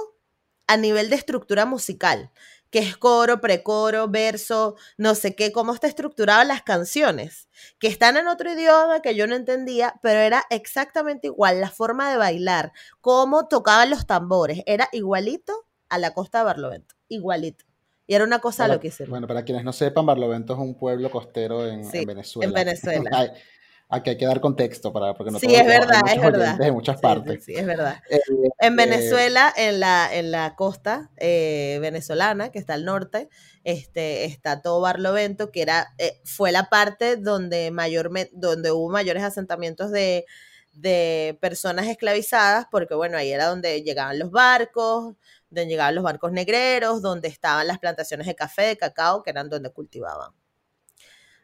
a 0.68 0.78
nivel 0.78 1.10
de 1.10 1.16
estructura 1.16 1.66
musical, 1.66 2.32
que 2.74 2.80
es 2.80 2.98
coro, 2.98 3.40
precoro, 3.40 4.08
verso, 4.08 4.76
no 4.98 5.14
sé 5.14 5.36
qué, 5.36 5.52
cómo 5.52 5.76
está 5.76 5.86
estructurado 5.86 6.44
las 6.44 6.64
canciones, 6.64 7.48
que 7.78 7.88
están 7.88 8.18
en 8.18 8.28
otro 8.28 8.52
idioma 8.52 9.00
que 9.04 9.14
yo 9.14 9.28
no 9.28 9.36
entendía, 9.36 9.94
pero 10.02 10.20
era 10.22 10.44
exactamente 10.50 11.28
igual, 11.28 11.62
la 11.62 11.70
forma 11.70 12.10
de 12.10 12.18
bailar, 12.18 12.72
cómo 13.00 13.48
tocaban 13.48 13.92
los 13.92 14.08
tambores, 14.08 14.64
era 14.66 14.90
igualito 14.92 15.54
a 15.88 16.00
la 16.00 16.16
costa 16.16 16.40
de 16.40 16.46
Barlovento, 16.46 16.96
igualito. 17.10 17.64
Y 18.08 18.16
era 18.16 18.26
una 18.26 18.40
cosa 18.40 18.68
lo 18.68 18.80
que 18.80 18.88
hicieron. 18.88 19.12
Bueno, 19.12 19.28
para 19.28 19.46
quienes 19.46 19.64
no 19.64 19.72
sepan, 19.72 20.08
Barlovento 20.08 20.54
es 20.54 20.60
un 20.60 20.74
pueblo 20.74 21.12
costero 21.12 21.68
en, 21.68 21.86
en 21.94 22.06
Venezuela. 22.06 22.48
En 22.48 22.54
Venezuela. 22.54 23.34
Aquí 23.90 24.10
hay 24.10 24.18
que 24.18 24.26
dar 24.26 24.42
contexto 24.42 24.92
para 24.92 25.14
porque 25.14 25.32
no 25.32 25.40
sí, 25.40 25.54
es 25.54 25.66
verdad, 25.66 26.02
es 26.12 26.20
verdad. 26.22 26.58
De 26.58 26.72
muchas 26.72 27.00
partes. 27.00 27.46
Sí, 27.46 27.54
es 27.56 27.66
verdad. 27.66 28.02
Eh, 28.10 28.20
en 28.60 28.74
eh, 28.74 28.76
Venezuela, 28.76 29.54
en 29.56 29.80
la, 29.80 30.10
en 30.12 30.32
la 30.32 30.56
costa 30.56 31.12
eh, 31.18 31.78
venezolana, 31.80 32.50
que 32.50 32.58
está 32.58 32.74
al 32.74 32.86
norte, 32.86 33.30
este, 33.64 34.26
está 34.26 34.62
todo 34.62 34.82
Barlovento, 34.82 35.52
que 35.52 35.62
era, 35.62 35.94
fue 36.24 36.52
la 36.52 36.70
parte 36.70 37.18
donde, 37.18 37.70
mayormente, 37.72 38.32
donde 38.34 38.72
hubo 38.72 38.90
mayores 38.90 39.22
asentamientos 39.22 39.92
de, 39.92 40.26
de 40.74 41.38
personas 41.40 41.88
esclavizadas, 41.88 42.66
porque 42.72 42.96
bueno, 42.96 43.18
ahí 43.18 43.32
era 43.32 43.46
donde 43.46 43.84
llegaban 43.84 44.18
los 44.18 44.32
barcos, 44.32 45.16
donde 45.50 45.68
llegaban 45.68 45.96
los 45.96 46.04
barcos 46.04 46.32
negreros, 46.32 47.02
donde 47.02 47.28
estaban 47.28 47.68
las 47.68 47.80
plantaciones 47.80 48.26
de 48.28 48.36
café, 48.36 48.64
de 48.64 48.78
cacao, 48.78 49.22
que 49.22 49.30
eran 49.30 49.50
donde 49.50 49.70
cultivaban. 49.72 50.32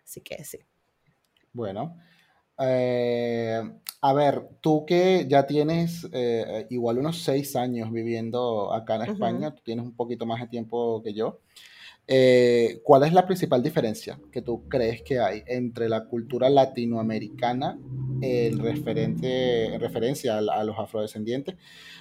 Así 0.04 0.22
que 0.22 0.44
sí. 0.44 0.60
Bueno, 1.54 1.96
eh, 2.60 3.62
a 4.02 4.14
ver, 4.14 4.48
tú 4.62 4.86
que 4.86 5.26
ya 5.28 5.46
tienes 5.46 6.08
eh, 6.14 6.68
igual 6.70 7.00
unos 7.00 7.22
seis 7.22 7.56
años 7.56 7.92
viviendo 7.92 8.74
acá 8.74 8.96
en 8.96 9.12
España, 9.12 9.54
tú 9.54 9.62
tienes 9.64 9.86
un 9.86 9.96
poquito 9.96 10.26
más 10.26 10.40
de 10.42 10.48
tiempo 10.48 11.02
que 11.04 11.14
yo. 11.14 11.40
Eh, 12.12 12.82
¿Cuál 12.84 13.04
es 13.04 13.14
la 13.14 13.28
principal 13.28 13.62
diferencia 13.62 14.20
que 14.32 14.42
tú 14.42 14.68
crees 14.68 15.04
que 15.04 15.20
hay 15.20 15.44
entre 15.46 15.88
la 15.88 16.06
cultura 16.06 16.50
latinoamericana 16.50 17.78
en, 18.22 18.58
referente, 18.58 19.78
referencia 19.78 20.40
a, 20.40 20.64
los 20.64 20.80
afrodescendientes 20.80 21.56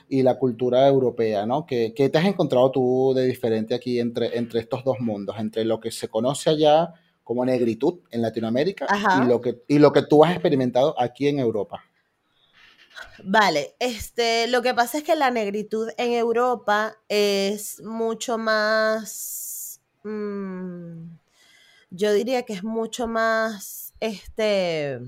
y 0.09 0.23
la 0.23 0.39
cultura 0.39 0.89
europea? 0.89 1.45
¿no? 1.45 1.67
¿Qué, 1.67 1.93
¿Qué, 1.95 2.09
te 2.09 2.17
has 2.17 2.25
encontrado 2.25 2.71
tú 2.71 3.13
de 3.15 3.27
diferente 3.27 3.75
aquí 3.75 4.01
entre, 4.01 4.39
entre 4.39 4.61
estos 4.61 4.83
dos 4.83 4.99
mundos? 5.01 5.37
Entre 5.39 5.67
lo 5.67 5.79
que 5.79 5.91
se 5.91 6.09
conoce 6.09 6.49
allá 6.49 6.95
como 7.29 7.45
negritud 7.45 7.99
en 8.11 8.23
Latinoamérica 8.23 8.87
y 9.23 9.29
lo, 9.29 9.39
que, 9.43 9.63
y 9.69 9.79
lo 9.79 9.93
que 9.93 10.01
tú 10.01 10.25
has 10.25 10.33
experimentado 10.33 10.99
aquí 10.99 11.29
en 11.29 11.39
Europa. 11.39 11.85
Vale, 13.23 13.75
este, 13.79 14.47
lo 14.47 14.63
que 14.63 14.73
pasa 14.73 14.97
es 14.97 15.05
que 15.05 15.15
la 15.15 15.31
negritud 15.31 15.91
en 15.99 16.13
Europa 16.13 16.97
es 17.07 17.83
mucho 17.83 18.39
más, 18.39 19.79
mm, 20.05 21.03
yo 21.91 22.15
diría 22.15 22.45
que 22.45 22.55
es 22.55 22.65
mucho 22.65 23.07
más, 23.07 23.93
este, 24.01 24.99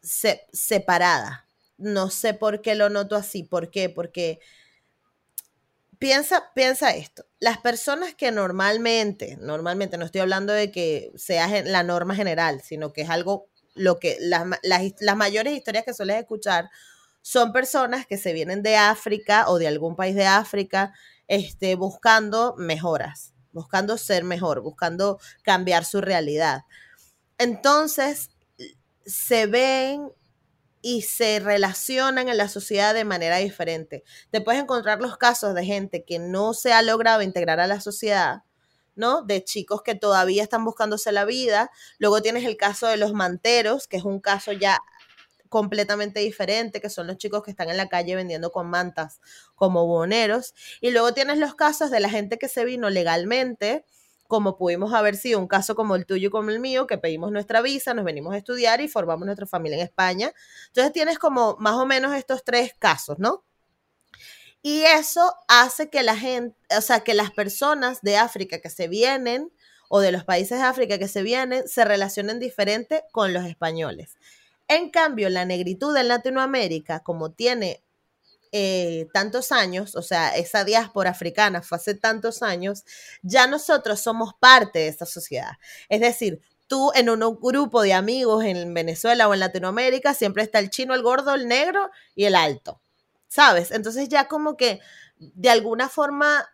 separada. 0.00 1.44
No 1.76 2.08
sé 2.08 2.32
por 2.32 2.62
qué 2.62 2.74
lo 2.74 2.88
noto 2.88 3.16
así. 3.16 3.42
¿Por 3.42 3.70
qué? 3.70 3.90
Porque 3.90 4.40
piensa, 5.98 6.50
piensa 6.54 6.94
esto. 6.94 7.26
Las 7.40 7.58
personas 7.58 8.14
que 8.14 8.30
normalmente, 8.32 9.36
normalmente, 9.40 9.98
no 9.98 10.04
estoy 10.04 10.20
hablando 10.20 10.52
de 10.52 10.70
que 10.70 11.12
sea 11.16 11.62
la 11.62 11.82
norma 11.82 12.14
general, 12.14 12.60
sino 12.62 12.92
que 12.92 13.02
es 13.02 13.10
algo, 13.10 13.48
lo 13.74 13.98
que 13.98 14.16
las, 14.20 14.46
las 14.62 15.16
mayores 15.16 15.56
historias 15.56 15.84
que 15.84 15.94
sueles 15.94 16.16
escuchar 16.16 16.70
son 17.22 17.52
personas 17.52 18.06
que 18.06 18.16
se 18.16 18.32
vienen 18.32 18.62
de 18.62 18.76
África 18.76 19.48
o 19.48 19.58
de 19.58 19.68
algún 19.68 19.96
país 19.96 20.14
de 20.14 20.26
África 20.26 20.94
este, 21.26 21.74
buscando 21.74 22.54
mejoras, 22.56 23.34
buscando 23.52 23.98
ser 23.98 24.24
mejor, 24.24 24.62
buscando 24.62 25.18
cambiar 25.42 25.84
su 25.84 26.00
realidad. 26.00 26.62
Entonces, 27.36 28.30
se 29.04 29.46
ven 29.46 30.10
y 30.80 31.02
se 31.02 31.40
relacionan 31.40 32.28
en 32.28 32.36
la 32.36 32.48
sociedad 32.48 32.94
de 32.94 33.04
manera 33.04 33.38
diferente. 33.38 34.04
Te 34.30 34.40
puedes 34.40 34.62
encontrar 34.62 35.00
los 35.00 35.16
casos 35.16 35.54
de 35.54 35.64
gente 35.64 36.04
que 36.04 36.18
no 36.18 36.54
se 36.54 36.72
ha 36.72 36.82
logrado 36.82 37.22
integrar 37.22 37.60
a 37.60 37.66
la 37.66 37.80
sociedad, 37.80 38.42
¿no? 38.94 39.22
De 39.22 39.42
chicos 39.44 39.82
que 39.82 39.94
todavía 39.94 40.42
están 40.42 40.64
buscándose 40.64 41.12
la 41.12 41.24
vida. 41.24 41.70
Luego 41.98 42.22
tienes 42.22 42.44
el 42.44 42.56
caso 42.56 42.86
de 42.86 42.96
los 42.96 43.12
manteros, 43.12 43.88
que 43.88 43.96
es 43.96 44.04
un 44.04 44.20
caso 44.20 44.52
ya 44.52 44.80
completamente 45.48 46.20
diferente, 46.20 46.80
que 46.80 46.90
son 46.90 47.06
los 47.06 47.16
chicos 47.16 47.42
que 47.42 47.50
están 47.50 47.70
en 47.70 47.76
la 47.76 47.88
calle 47.88 48.14
vendiendo 48.14 48.52
con 48.52 48.68
mantas 48.68 49.20
como 49.54 49.86
boneros. 49.86 50.54
Y 50.80 50.90
luego 50.90 51.14
tienes 51.14 51.38
los 51.38 51.54
casos 51.54 51.90
de 51.90 52.00
la 52.00 52.10
gente 52.10 52.38
que 52.38 52.48
se 52.48 52.64
vino 52.64 52.90
legalmente, 52.90 53.84
como 54.28 54.56
pudimos 54.58 54.92
haber 54.92 55.16
sido 55.16 55.40
un 55.40 55.48
caso 55.48 55.74
como 55.74 55.96
el 55.96 56.06
tuyo 56.06 56.28
y 56.28 56.30
como 56.30 56.50
el 56.50 56.60
mío, 56.60 56.86
que 56.86 56.98
pedimos 56.98 57.32
nuestra 57.32 57.62
visa, 57.62 57.94
nos 57.94 58.04
venimos 58.04 58.34
a 58.34 58.36
estudiar 58.36 58.80
y 58.80 58.86
formamos 58.86 59.24
nuestra 59.26 59.46
familia 59.46 59.78
en 59.78 59.84
España. 59.84 60.32
Entonces 60.68 60.92
tienes 60.92 61.18
como 61.18 61.56
más 61.58 61.74
o 61.74 61.86
menos 61.86 62.14
estos 62.14 62.44
tres 62.44 62.74
casos, 62.78 63.18
¿no? 63.18 63.42
Y 64.60 64.82
eso 64.82 65.34
hace 65.48 65.88
que 65.88 66.02
la 66.02 66.16
gente, 66.16 66.56
o 66.76 66.80
sea, 66.82 67.00
que 67.00 67.14
las 67.14 67.30
personas 67.30 68.02
de 68.02 68.18
África 68.18 68.60
que 68.60 68.70
se 68.70 68.86
vienen 68.86 69.50
o 69.88 70.00
de 70.00 70.12
los 70.12 70.24
países 70.24 70.58
de 70.58 70.64
África 70.64 70.98
que 70.98 71.08
se 71.08 71.22
vienen 71.22 71.66
se 71.66 71.84
relacionen 71.86 72.38
diferente 72.38 73.04
con 73.10 73.32
los 73.32 73.46
españoles. 73.46 74.18
En 74.68 74.90
cambio, 74.90 75.30
la 75.30 75.46
negritud 75.46 75.96
en 75.96 76.08
Latinoamérica, 76.08 77.00
como 77.00 77.32
tiene 77.32 77.82
eh, 78.52 79.06
tantos 79.12 79.52
años, 79.52 79.94
o 79.96 80.02
sea, 80.02 80.36
esa 80.36 80.64
diáspora 80.64 81.10
africana 81.10 81.62
fue 81.62 81.76
hace 81.76 81.94
tantos 81.94 82.42
años, 82.42 82.84
ya 83.22 83.46
nosotros 83.46 84.00
somos 84.00 84.34
parte 84.38 84.80
de 84.80 84.88
esta 84.88 85.06
sociedad. 85.06 85.52
Es 85.88 86.00
decir, 86.00 86.40
tú 86.66 86.92
en 86.94 87.10
un 87.10 87.38
grupo 87.40 87.82
de 87.82 87.94
amigos 87.94 88.44
en 88.44 88.72
Venezuela 88.74 89.28
o 89.28 89.34
en 89.34 89.40
Latinoamérica 89.40 90.14
siempre 90.14 90.42
está 90.42 90.58
el 90.58 90.70
chino, 90.70 90.94
el 90.94 91.02
gordo, 91.02 91.34
el 91.34 91.48
negro 91.48 91.90
y 92.14 92.24
el 92.24 92.34
alto, 92.34 92.80
¿sabes? 93.26 93.70
Entonces 93.70 94.08
ya 94.08 94.28
como 94.28 94.56
que 94.56 94.80
de 95.18 95.50
alguna 95.50 95.88
forma 95.88 96.48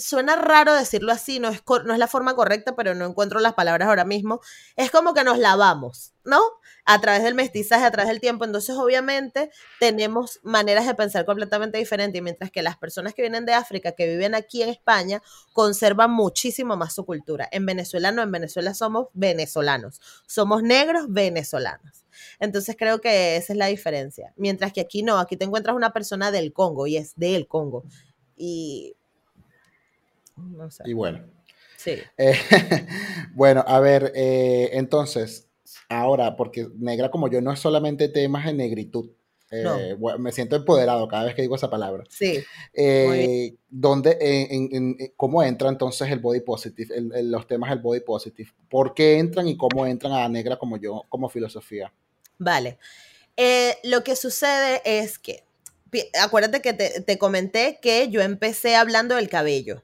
suena 0.00 0.36
raro 0.36 0.74
decirlo 0.74 1.12
así, 1.12 1.38
no 1.38 1.48
es, 1.48 1.62
no 1.84 1.92
es 1.92 1.98
la 1.98 2.08
forma 2.08 2.34
correcta, 2.34 2.74
pero 2.74 2.94
no 2.94 3.06
encuentro 3.06 3.38
las 3.40 3.54
palabras 3.54 3.88
ahora 3.88 4.04
mismo. 4.04 4.40
Es 4.76 4.90
como 4.90 5.14
que 5.14 5.22
nos 5.22 5.38
lavamos, 5.38 6.14
¿no? 6.24 6.40
A 6.84 7.00
través 7.00 7.22
del 7.22 7.34
mestizaje, 7.34 7.84
a 7.84 7.90
través 7.90 8.08
del 8.08 8.20
tiempo. 8.20 8.44
Entonces, 8.44 8.74
obviamente, 8.76 9.50
tenemos 9.78 10.40
maneras 10.42 10.86
de 10.86 10.94
pensar 10.94 11.24
completamente 11.24 11.78
diferentes, 11.78 12.20
mientras 12.22 12.50
que 12.50 12.62
las 12.62 12.76
personas 12.76 13.14
que 13.14 13.22
vienen 13.22 13.46
de 13.46 13.52
África, 13.52 13.92
que 13.92 14.08
viven 14.08 14.34
aquí 14.34 14.62
en 14.62 14.70
España, 14.70 15.22
conservan 15.52 16.10
muchísimo 16.10 16.76
más 16.76 16.94
su 16.94 17.04
cultura. 17.04 17.48
En 17.52 17.66
Venezuela 17.66 18.10
no, 18.10 18.22
en 18.22 18.32
Venezuela 18.32 18.74
somos 18.74 19.08
venezolanos, 19.12 20.00
somos 20.26 20.62
negros 20.62 21.06
venezolanos. 21.08 22.04
Entonces 22.38 22.76
creo 22.78 23.00
que 23.00 23.36
esa 23.36 23.52
es 23.52 23.56
la 23.58 23.66
diferencia. 23.66 24.32
Mientras 24.36 24.72
que 24.72 24.80
aquí 24.80 25.02
no, 25.02 25.18
aquí 25.18 25.36
te 25.36 25.44
encuentras 25.44 25.76
una 25.76 25.92
persona 25.92 26.30
del 26.30 26.52
Congo 26.52 26.86
y 26.86 26.96
es 26.96 27.14
del 27.16 27.46
Congo. 27.46 27.84
Y 28.36 28.96
y 30.84 30.92
bueno. 30.92 31.24
Sí. 31.80 31.98
Eh, 32.18 32.34
bueno, 33.34 33.64
a 33.66 33.80
ver, 33.80 34.12
eh, 34.14 34.68
entonces, 34.74 35.48
ahora, 35.88 36.36
porque 36.36 36.68
negra 36.76 37.10
como 37.10 37.30
yo 37.30 37.40
no 37.40 37.50
es 37.52 37.58
solamente 37.58 38.08
temas 38.08 38.44
de 38.44 38.52
negritud. 38.52 39.10
Eh, 39.52 39.96
me 40.18 40.30
siento 40.30 40.54
empoderado 40.54 41.08
cada 41.08 41.24
vez 41.24 41.34
que 41.34 41.42
digo 41.42 41.56
esa 41.56 41.70
palabra. 41.70 42.04
Sí. 42.08 42.44
¿dónde, 43.68 44.16
en, 44.20 44.96
¿Cómo 45.16 45.42
entra 45.42 45.70
entonces 45.70 46.08
el 46.10 46.20
body 46.20 46.40
positive, 46.40 46.94
los 47.22 47.48
temas 47.48 47.70
del 47.70 47.80
body 47.80 48.00
positive? 48.00 48.50
¿Por 48.68 48.94
qué 48.94 49.18
entran 49.18 49.48
y 49.48 49.56
cómo 49.56 49.86
entran 49.86 50.12
a 50.12 50.28
negra 50.28 50.56
como 50.56 50.76
yo, 50.76 51.04
como 51.08 51.30
filosofía? 51.30 51.92
Vale. 52.38 52.78
lo 53.84 54.04
que 54.04 54.14
sucede 54.14 54.82
es 54.84 55.18
que, 55.18 55.42
acuérdate 56.22 56.60
que 56.60 56.74
te, 56.74 57.00
te 57.00 57.18
comenté 57.18 57.80
que 57.82 58.08
yo 58.10 58.20
empecé 58.20 58.76
hablando 58.76 59.16
del 59.16 59.30
cabello. 59.30 59.82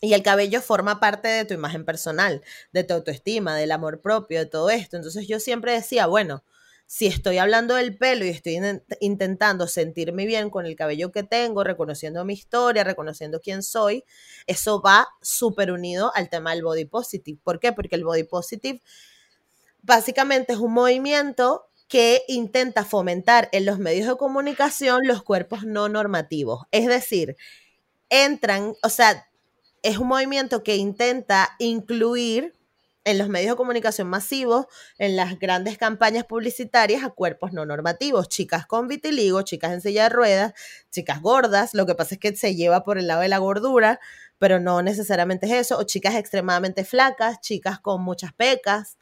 Y 0.00 0.14
el 0.14 0.22
cabello 0.22 0.62
forma 0.62 0.98
parte 0.98 1.28
de 1.28 1.44
tu 1.44 1.54
imagen 1.54 1.84
personal, 1.84 2.42
de 2.72 2.84
tu 2.84 2.94
autoestima, 2.94 3.56
del 3.56 3.72
amor 3.72 4.00
propio, 4.00 4.38
de 4.38 4.46
todo 4.46 4.70
esto. 4.70 4.96
Entonces 4.96 5.28
yo 5.28 5.40
siempre 5.40 5.72
decía, 5.72 6.06
bueno, 6.06 6.42
si 6.86 7.06
estoy 7.06 7.38
hablando 7.38 7.76
del 7.76 7.96
pelo 7.96 8.24
y 8.24 8.30
estoy 8.30 8.58
intentando 8.98 9.68
sentirme 9.68 10.26
bien 10.26 10.50
con 10.50 10.66
el 10.66 10.74
cabello 10.74 11.12
que 11.12 11.22
tengo, 11.22 11.62
reconociendo 11.62 12.24
mi 12.24 12.32
historia, 12.32 12.82
reconociendo 12.82 13.40
quién 13.40 13.62
soy, 13.62 14.04
eso 14.48 14.82
va 14.82 15.06
súper 15.22 15.70
unido 15.70 16.10
al 16.16 16.28
tema 16.28 16.50
del 16.52 16.64
body 16.64 16.86
positive. 16.86 17.38
¿Por 17.44 17.60
qué? 17.60 17.72
Porque 17.72 17.94
el 17.94 18.02
body 18.02 18.24
positive 18.24 18.82
básicamente 19.82 20.54
es 20.54 20.58
un 20.58 20.72
movimiento 20.72 21.68
que 21.86 22.22
intenta 22.26 22.84
fomentar 22.84 23.48
en 23.52 23.66
los 23.66 23.78
medios 23.78 24.08
de 24.08 24.16
comunicación 24.16 25.06
los 25.06 25.22
cuerpos 25.22 25.64
no 25.64 25.88
normativos. 25.88 26.64
Es 26.72 26.86
decir, 26.86 27.36
entran, 28.08 28.74
o 28.82 28.88
sea, 28.88 29.29
es 29.82 29.98
un 29.98 30.08
movimiento 30.08 30.62
que 30.62 30.76
intenta 30.76 31.56
incluir 31.58 32.54
en 33.04 33.18
los 33.18 33.28
medios 33.28 33.52
de 33.52 33.56
comunicación 33.56 34.08
masivos, 34.08 34.66
en 34.98 35.16
las 35.16 35.38
grandes 35.38 35.78
campañas 35.78 36.24
publicitarias 36.24 37.02
a 37.02 37.10
cuerpos 37.10 37.52
no 37.52 37.64
normativos, 37.64 38.28
chicas 38.28 38.66
con 38.66 38.88
vitiligo, 38.88 39.42
chicas 39.42 39.72
en 39.72 39.80
silla 39.80 40.04
de 40.04 40.08
ruedas, 40.10 40.52
chicas 40.90 41.22
gordas, 41.22 41.72
lo 41.72 41.86
que 41.86 41.94
pasa 41.94 42.14
es 42.14 42.20
que 42.20 42.36
se 42.36 42.54
lleva 42.54 42.84
por 42.84 42.98
el 42.98 43.06
lado 43.06 43.22
de 43.22 43.28
la 43.28 43.38
gordura, 43.38 44.00
pero 44.38 44.60
no 44.60 44.82
necesariamente 44.82 45.46
es 45.46 45.52
eso, 45.52 45.78
o 45.78 45.84
chicas 45.84 46.14
extremadamente 46.14 46.84
flacas, 46.84 47.40
chicas 47.40 47.80
con 47.80 48.02
muchas 48.02 48.32
pecas. 48.34 48.98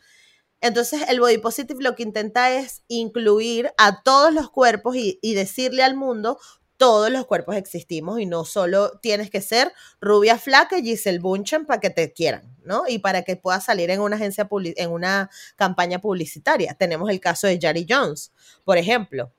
Entonces 0.60 1.02
el 1.08 1.20
body 1.20 1.38
positive 1.38 1.82
lo 1.82 1.94
que 1.94 2.02
intenta 2.04 2.52
es 2.52 2.82
incluir 2.88 3.72
a 3.78 4.02
todos 4.02 4.32
los 4.32 4.50
cuerpos 4.50 4.96
y, 4.96 5.18
y 5.22 5.34
decirle 5.34 5.82
al 5.82 5.96
mundo, 5.96 6.38
todos 6.78 7.10
los 7.10 7.26
cuerpos 7.26 7.56
existimos 7.56 8.20
y 8.20 8.26
no 8.26 8.44
solo 8.44 8.98
tienes 9.00 9.30
que 9.30 9.42
ser 9.42 9.72
rubia 10.00 10.38
flaca 10.38 10.78
y 10.78 10.82
Giselle 10.82 11.18
Bunchen 11.18 11.66
para 11.66 11.80
que 11.80 11.90
te 11.90 12.12
quieran, 12.12 12.56
¿no? 12.64 12.84
Y 12.88 13.00
para 13.00 13.22
que 13.22 13.36
puedas 13.36 13.64
salir 13.64 13.90
en 13.90 14.00
una 14.00 14.16
agencia 14.16 14.48
en 14.50 14.90
una 14.90 15.28
campaña 15.56 16.00
publicitaria. 16.00 16.74
Tenemos 16.74 17.10
el 17.10 17.20
caso 17.20 17.48
de 17.48 17.58
Jari 17.60 17.84
Jones, 17.86 18.32
por 18.64 18.78
ejemplo. 18.78 19.32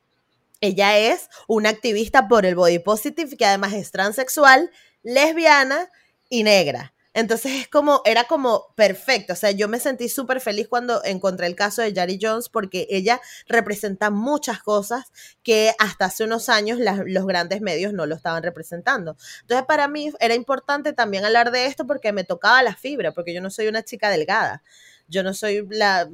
Ella 0.61 0.97
es 0.97 1.29
una 1.47 1.69
activista 1.69 2.27
por 2.27 2.45
el 2.45 2.55
body 2.55 2.79
positive 2.79 3.37
que 3.37 3.45
además 3.45 3.73
es 3.73 3.91
transexual, 3.91 4.69
lesbiana 5.01 5.89
y 6.29 6.43
negra. 6.43 6.93
Entonces 7.19 7.51
es 7.53 7.67
como, 7.67 8.01
era 8.05 8.23
como 8.23 8.73
perfecto. 8.75 9.33
O 9.33 9.35
sea, 9.35 9.51
yo 9.51 9.67
me 9.67 9.81
sentí 9.81 10.07
súper 10.07 10.39
feliz 10.39 10.69
cuando 10.69 11.03
encontré 11.03 11.47
el 11.47 11.55
caso 11.55 11.81
de 11.81 11.93
Jari 11.93 12.17
Jones 12.21 12.47
porque 12.47 12.87
ella 12.89 13.19
representa 13.45 14.09
muchas 14.09 14.61
cosas 14.63 15.11
que 15.43 15.73
hasta 15.79 16.05
hace 16.05 16.23
unos 16.23 16.47
años 16.47 16.79
los 16.79 17.25
grandes 17.27 17.59
medios 17.59 17.91
no 17.91 18.05
lo 18.05 18.15
estaban 18.15 18.41
representando. 18.41 19.17
Entonces 19.41 19.65
para 19.67 19.89
mí 19.89 20.13
era 20.21 20.33
importante 20.33 20.93
también 20.93 21.25
hablar 21.25 21.51
de 21.51 21.65
esto 21.65 21.85
porque 21.85 22.13
me 22.13 22.23
tocaba 22.23 22.63
la 22.63 22.75
fibra, 22.75 23.11
porque 23.11 23.33
yo 23.33 23.41
no 23.41 23.49
soy 23.49 23.67
una 23.67 23.83
chica 23.83 24.09
delgada. 24.09 24.63
Yo 25.09 25.21
no 25.21 25.33
soy 25.33 25.67
la, 25.69 26.09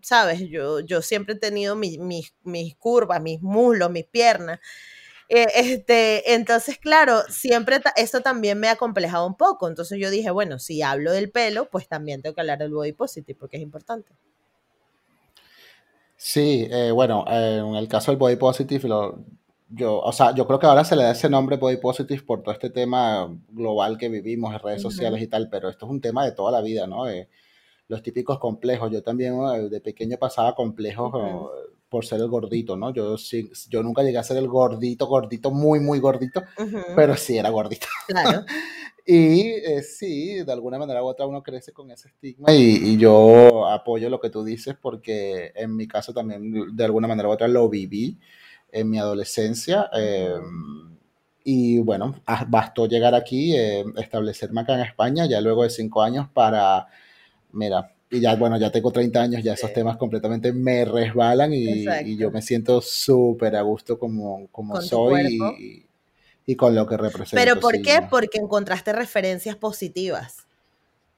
¿sabes? 0.00 0.40
Yo, 0.48 0.80
yo 0.80 1.02
siempre 1.02 1.34
he 1.34 1.38
tenido 1.38 1.76
mis, 1.76 1.98
mis 1.98 2.76
curvas, 2.76 3.20
mis 3.20 3.42
muslos, 3.42 3.90
mis 3.90 4.06
piernas. 4.06 4.60
Eh, 5.28 5.46
este, 5.56 6.34
entonces, 6.34 6.78
claro, 6.78 7.22
siempre 7.28 7.80
eso 7.96 8.20
también 8.20 8.60
me 8.60 8.68
ha 8.68 8.76
complejado 8.76 9.26
un 9.26 9.34
poco. 9.34 9.68
Entonces 9.68 9.98
yo 10.00 10.10
dije, 10.10 10.30
bueno, 10.30 10.58
si 10.58 10.82
hablo 10.82 11.12
del 11.12 11.30
pelo, 11.30 11.68
pues 11.68 11.88
también 11.88 12.22
tengo 12.22 12.34
que 12.34 12.40
hablar 12.40 12.58
del 12.58 12.72
body 12.72 12.92
positive 12.92 13.36
porque 13.38 13.56
es 13.56 13.62
importante. 13.62 14.12
Sí, 16.16 16.66
eh, 16.70 16.90
bueno, 16.92 17.24
eh, 17.28 17.58
en 17.58 17.74
el 17.74 17.88
caso 17.88 18.10
del 18.10 18.18
body 18.18 18.36
positive, 18.36 18.88
yo, 19.68 20.00
o 20.00 20.12
sea, 20.12 20.32
yo 20.34 20.46
creo 20.46 20.58
que 20.58 20.66
ahora 20.66 20.84
se 20.84 20.94
le 20.94 21.02
da 21.02 21.10
ese 21.10 21.28
nombre 21.28 21.56
body 21.56 21.78
positive 21.78 22.22
por 22.22 22.42
todo 22.42 22.54
este 22.54 22.70
tema 22.70 23.28
global 23.50 23.98
que 23.98 24.08
vivimos 24.08 24.54
en 24.54 24.60
redes 24.60 24.80
sociales 24.80 25.20
y 25.20 25.26
tal, 25.26 25.50
pero 25.50 25.68
esto 25.68 25.86
es 25.86 25.90
un 25.90 26.00
tema 26.00 26.24
de 26.24 26.32
toda 26.32 26.52
la 26.52 26.62
vida, 26.62 26.86
¿no? 26.86 27.04
los 27.88 28.02
típicos 28.02 28.38
complejos. 28.40 28.90
Yo 28.90 29.02
también 29.02 29.34
de 29.70 29.80
pequeño 29.80 30.16
pasaba 30.16 30.54
complejos 30.54 31.12
por 31.88 32.04
ser 32.04 32.20
el 32.20 32.28
gordito, 32.28 32.76
¿no? 32.76 32.92
Yo, 32.92 33.16
sí, 33.16 33.50
yo 33.68 33.82
nunca 33.82 34.02
llegué 34.02 34.18
a 34.18 34.22
ser 34.22 34.36
el 34.38 34.48
gordito, 34.48 35.06
gordito, 35.06 35.50
muy, 35.50 35.80
muy 35.80 36.00
gordito, 36.00 36.42
pero 36.94 37.16
sí 37.16 37.38
era 37.38 37.50
gordito. 37.50 37.86
Claro. 38.06 38.44
y 39.06 39.40
eh, 39.42 39.82
sí, 39.82 40.42
de 40.44 40.52
alguna 40.52 40.78
manera 40.78 41.02
u 41.02 41.06
otra 41.06 41.26
uno 41.26 41.42
crece 41.42 41.72
con 41.72 41.90
ese 41.90 42.08
estigma 42.08 42.52
y, 42.52 42.92
y, 42.92 42.96
yo 42.96 43.68
apoyo 43.68 44.10
lo 44.10 44.18
que 44.18 44.30
tú 44.30 44.42
dices 44.42 44.74
porque 44.80 45.52
en 45.54 45.76
mi 45.76 45.86
caso 45.86 46.12
también 46.12 46.74
de 46.74 46.84
alguna 46.84 47.06
manera 47.06 47.28
u 47.28 47.32
otra 47.32 47.46
lo 47.46 47.68
viví 47.68 48.18
en 48.72 48.90
mi 48.90 48.98
adolescencia. 48.98 49.88
Em, 49.92 50.96
y 51.44 51.78
bueno, 51.78 52.20
ah, 52.26 52.44
bastó 52.48 52.86
llegar 52.86 53.14
aquí, 53.14 53.54
eh, 53.56 53.84
establecerme 53.96 54.62
acá 54.62 54.74
en 54.74 54.80
España, 54.80 55.26
ya 55.26 55.40
luego 55.40 55.62
de 55.62 55.70
cinco 55.70 56.02
años 56.02 56.28
para, 56.28 56.88
mira, 57.52 57.94
y 58.10 58.20
ya, 58.20 58.36
bueno, 58.36 58.56
ya 58.58 58.70
tengo 58.70 58.92
30 58.92 59.20
años, 59.20 59.42
ya 59.42 59.54
esos 59.54 59.72
temas 59.72 59.96
completamente 59.96 60.52
me 60.52 60.84
resbalan 60.84 61.52
y, 61.52 61.84
yo 62.16 62.30
me 62.30 62.40
siento 62.40 62.80
súper 62.80 63.56
a 63.56 63.62
gusto 63.62 63.98
como, 63.98 64.46
como 64.52 64.80
soy 64.80 65.38
y, 65.58 65.86
y, 66.46 66.54
con 66.54 66.74
lo 66.74 66.86
que 66.86 66.96
represento. 66.96 67.36
¿Pero 67.36 67.58
por 67.58 67.80
qué? 67.82 68.00
Porque 68.08 68.38
encontraste 68.38 68.92
referencias 68.92 69.56
positivas. 69.56 70.45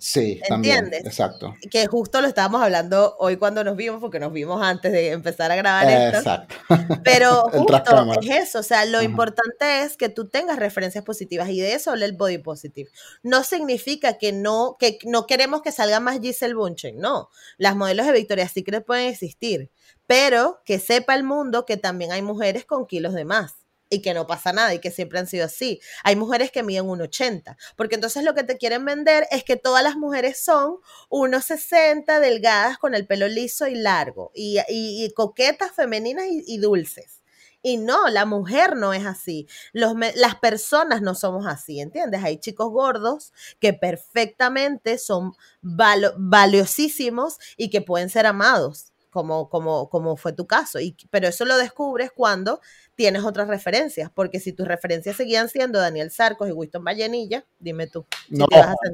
Sí, 0.01 0.41
¿entiendes? 0.49 1.05
exacto. 1.05 1.57
Que 1.73 1.89
justo 1.89 2.21
lo 2.21 2.29
estábamos 2.29 2.63
hablando 2.63 3.17
hoy 3.19 3.37
cuando 3.37 3.65
nos 3.65 3.77
vimos, 3.77 4.01
porque 4.01 4.21
nos 4.21 4.33
vimos 4.33 4.63
antes 4.63 4.93
de 4.93 5.11
empezar 5.11 5.51
a 5.51 5.57
grabar 5.57 5.91
esto. 5.91 6.19
Exacto. 6.19 6.55
Pero 7.05 7.43
justo 7.53 8.13
es 8.23 8.31
eso, 8.31 8.61
o 8.61 8.63
sea, 8.63 8.85
lo 8.85 9.03
importante 9.03 9.83
es 9.83 9.97
que 9.97 10.09
tú 10.09 10.29
tengas 10.29 10.61
referencias 10.61 11.05
positivas 11.05 11.49
y 11.49 11.61
de 11.61 11.75
eso 11.75 11.91
habla 11.91 12.05
el 12.05 12.13
body 12.13 12.39
positive. 12.39 12.89
No 13.25 13.43
significa 13.43 14.19
que 14.19 14.33
no, 14.33 14.77
que 14.79 15.01
no 15.05 15.27
queremos 15.27 15.63
que 15.63 15.73
salga 15.73 15.99
más 15.99 16.21
Giselle 16.21 16.55
Bunchen, 16.55 17.01
no. 17.01 17.29
Las 17.57 17.75
modelos 17.75 18.07
de 18.07 18.13
Victoria's 18.13 18.53
Secret 18.53 18.87
pueden 18.87 19.09
existir, 19.09 19.73
pero 20.07 20.63
que 20.65 20.79
sepa 20.79 21.17
el 21.17 21.25
mundo 21.25 21.67
que 21.67 21.77
también 21.77 22.13
hay 22.13 22.23
mujeres 22.23 22.65
con 22.65 22.87
kilos 22.87 23.15
de 23.15 23.25
más 23.25 23.58
y 23.90 24.03
que 24.03 24.14
no 24.14 24.27
pasa 24.27 24.53
nada 24.53 24.74
y 24.74 24.81
que 24.81 24.90
siempre 24.90 25.18
han 25.18 25.27
sido 25.27 25.46
así. 25.46 25.81
Hay 26.05 26.16
mujeres 26.16 26.51
que 26.51 26.62
miden 26.62 26.87
1,80, 26.87 27.57
porque 27.77 27.94
entonces 27.94 28.24
lo 28.24 28.35
que 28.35 28.44
te 28.44 28.59
quieren 28.59 28.85
vender 28.85 29.27
es 29.31 29.44
que 29.44 29.57
todas 29.57 29.83
las 29.83 29.96
mujeres 29.96 30.42
son 30.42 30.77
1,60, 31.11 32.20
delgadas, 32.20 32.79
con 32.79 32.94
el 32.94 33.07
pelo 33.07 33.29
liso 33.29 33.66
y 33.66 33.74
largo, 33.74 34.31
y, 34.35 35.12
coquetas, 35.14 35.72
femeninas 35.72 36.27
y, 36.29 36.59
dulces. 36.59 37.22
Y 37.61 37.77
no, 37.77 38.09
la 38.09 38.24
mujer 38.24 38.77
no 38.77 38.94
es 38.94 39.05
así. 39.05 39.48
Los, 39.72 39.94
las 40.14 40.37
personas 40.37 41.03
no 41.03 41.14
somos 41.14 41.46
así, 41.46 41.81
¿entiendes? 41.81 42.22
Hay 42.22 42.38
chicos 42.38 42.70
gordos 42.70 43.33
que 43.59 43.72
perfectamente 43.72 44.96
son 44.96 45.33
valiosísimos 45.61 47.38
y 47.57 47.70
que 47.70 47.81
pueden 47.81 48.11
ser 48.11 48.27
amados 48.27 48.92
como, 49.11 49.49
como, 49.49 49.88
como 49.88 50.16
fue 50.16 50.33
tu 50.33 50.47
caso. 50.47 50.81
Y, 50.81 50.97
pero 51.11 51.29
eso 51.29 51.44
lo 51.44 51.57
descubres 51.57 52.11
cuando 52.12 52.61
tienes 52.94 53.25
otras 53.25 53.49
referencias, 53.49 54.11
porque 54.12 54.40
si 54.40 54.53
tus 54.53 54.66
referencias 54.66 55.16
seguían 55.16 55.49
siendo 55.49 55.79
Daniel 55.79 56.11
Sarcos 56.11 56.49
y 56.49 56.53
Winston 56.53 56.85
Vallenilla, 56.85 57.44
dime 57.59 57.87
tú. 57.87 58.07
no, 58.29 58.47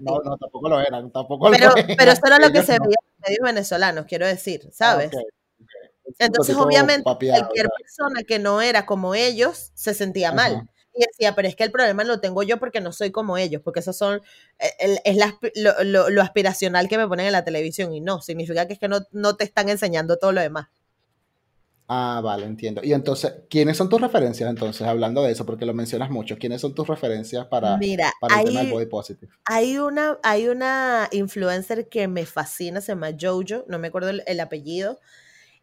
no, 0.03 0.21
no, 0.23 0.37
tampoco 0.37 0.69
lo 0.69 0.81
eran, 0.81 1.11
tampoco 1.11 1.51
pero, 1.51 1.69
lo 1.69 1.77
eran. 1.77 1.97
Pero 1.97 2.13
eso 2.13 2.27
era 2.27 2.39
lo 2.39 2.53
que 2.53 2.63
se 2.63 2.73
veía 2.73 2.81
en 2.81 3.07
los 3.07 3.29
medios 3.29 3.43
venezolanos, 3.43 4.07
quiero 4.07 4.27
decir, 4.27 4.69
¿sabes? 4.73 5.11
Entonces, 6.19 6.55
obviamente, 6.57 7.03
cualquier 7.03 7.69
persona 7.77 8.23
que 8.27 8.39
no 8.39 8.61
era 8.61 8.87
como 8.87 9.15
ellos 9.15 9.73
se 9.75 9.95
sentía 9.95 10.33
mal 10.33 10.69
y 10.95 11.05
decía, 11.05 11.35
pero 11.35 11.49
es 11.49 11.57
que 11.57 11.65
el 11.65 11.71
problema 11.71 12.05
lo 12.05 12.21
tengo 12.21 12.43
yo 12.43 12.59
porque 12.59 12.81
no 12.81 12.93
soy 12.93 13.11
como 13.11 13.37
ellos, 13.37 13.63
porque 13.63 13.81
eso 13.81 13.93
son, 13.93 14.23
eh, 14.59 14.99
es 15.05 15.19
lo, 15.57 16.23
aspiracional 16.23 16.89
que 16.89 16.99
me 16.99 17.09
ponen 17.09 17.27
en 17.27 17.33
la 17.33 17.45
televisión 17.45 17.93
y 17.93 18.01
no, 18.01 18.21
significa 18.21 18.67
que 18.67 18.75
es 18.75 18.79
que 18.79 18.89
no, 18.89 19.01
no 19.13 19.37
te 19.37 19.45
están 19.45 19.69
enseñando 19.69 20.19
todo 20.19 20.33
lo 20.33 20.41
demás. 20.41 20.69
Ah, 21.87 22.21
vale, 22.25 22.47
entiendo. 22.47 22.81
Y 22.83 22.95
entonces, 22.95 23.33
¿quiénes 23.51 23.77
son 23.77 23.91
tus 23.91 24.01
referencias 24.01 24.49
entonces, 24.49 24.87
hablando 24.87 25.23
de 25.23 25.33
eso, 25.33 25.45
porque 25.45 25.67
lo 25.67 25.75
mencionas 25.75 26.09
mucho? 26.09 26.39
¿Quiénes 26.39 26.63
son 26.63 26.75
tus 26.75 26.87
referencias 26.87 27.47
para, 27.47 27.79
para 28.21 28.41
el 28.41 28.47
tema 28.47 28.61
del 28.61 28.73
body 28.73 28.87
positive? 28.87 29.31
Hay 29.45 29.77
una, 29.79 30.19
hay 30.23 30.49
una 30.49 31.09
influencer 31.13 31.89
que 31.91 32.09
me 32.09 32.25
fascina, 32.25 32.81
se 32.81 32.93
llama 32.93 33.11
Jojo, 33.21 33.67
no 33.69 33.79
me 33.79 33.89
acuerdo 33.89 34.11
el, 34.27 34.41
apellido. 34.41 34.99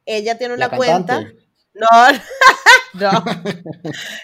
Ella 0.06 0.38
tiene 0.38 0.54
una 0.54 0.70
cuenta. 0.70 1.26
No, 1.74 1.88
no. 2.94 3.24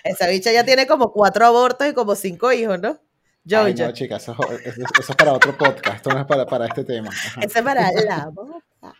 Esa 0.03 0.27
bicha 0.27 0.51
ya 0.51 0.63
tiene 0.63 0.87
como 0.87 1.11
cuatro 1.11 1.45
abortos 1.45 1.87
y 1.87 1.93
como 1.93 2.15
cinco 2.15 2.51
hijos, 2.51 2.79
¿no? 2.79 2.99
Yo, 3.43 3.61
Ay, 3.61 3.75
no, 3.75 3.91
chicas, 3.93 4.23
eso, 4.23 4.35
es 4.51 5.15
para 5.15 5.31
otro 5.31 5.57
podcast, 5.57 5.97
esto 5.97 6.09
no 6.09 6.19
es 6.19 6.25
para, 6.25 6.45
para 6.45 6.65
este 6.65 6.83
tema. 6.83 7.09
Eso 7.41 7.59
es 7.59 7.63
para 7.63 7.91
la 7.93 8.29
boca. 8.29 8.93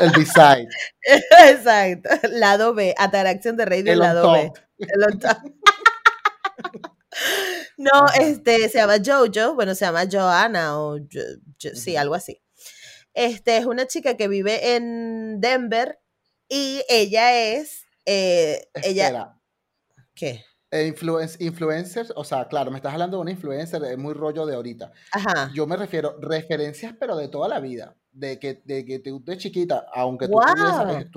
El 0.00 0.10
B-side. 0.10 0.68
Exacto. 1.50 2.08
Lado 2.30 2.72
B, 2.72 2.94
Atracción 2.96 3.56
de 3.56 3.64
Rey 3.66 3.82
del 3.82 3.98
lado 3.98 4.32
B. 4.32 4.52
El 4.78 4.88
no, 7.76 8.06
este, 8.18 8.68
se 8.68 8.78
llama 8.78 8.96
Jojo, 9.04 9.54
bueno, 9.54 9.74
se 9.74 9.84
llama 9.84 10.04
Joanna 10.10 10.78
o 10.78 10.98
sí, 11.58 11.96
algo 11.96 12.14
así. 12.14 12.40
Este 13.14 13.58
es 13.58 13.66
una 13.66 13.86
chica 13.86 14.16
que 14.16 14.28
vive 14.28 14.74
en 14.74 15.40
Denver 15.40 15.98
y 16.52 16.84
ella 16.86 17.34
es 17.34 17.86
eh, 18.04 18.68
ella. 18.82 19.38
¿Qué? 20.14 20.44
Eh, 20.70 20.94
influencers, 21.38 22.12
o 22.14 22.24
sea, 22.24 22.46
claro, 22.46 22.70
me 22.70 22.76
estás 22.76 22.92
hablando 22.92 23.16
de 23.16 23.22
una 23.22 23.30
influencer, 23.30 23.82
es 23.84 23.96
muy 23.96 24.12
rollo 24.12 24.44
de 24.44 24.54
ahorita. 24.54 24.92
Ajá. 25.12 25.50
Yo 25.54 25.66
me 25.66 25.76
refiero 25.76 26.18
referencias, 26.20 26.94
pero 27.00 27.16
de 27.16 27.28
toda 27.28 27.48
la 27.48 27.58
vida. 27.58 27.96
De 28.10 28.38
que, 28.38 28.60
de 28.66 28.84
que 28.84 28.98
tú 28.98 29.22
de 29.24 29.38
chiquita, 29.38 29.86
aunque 29.94 30.28
tú 30.28 30.32
tuvieses, 30.32 31.10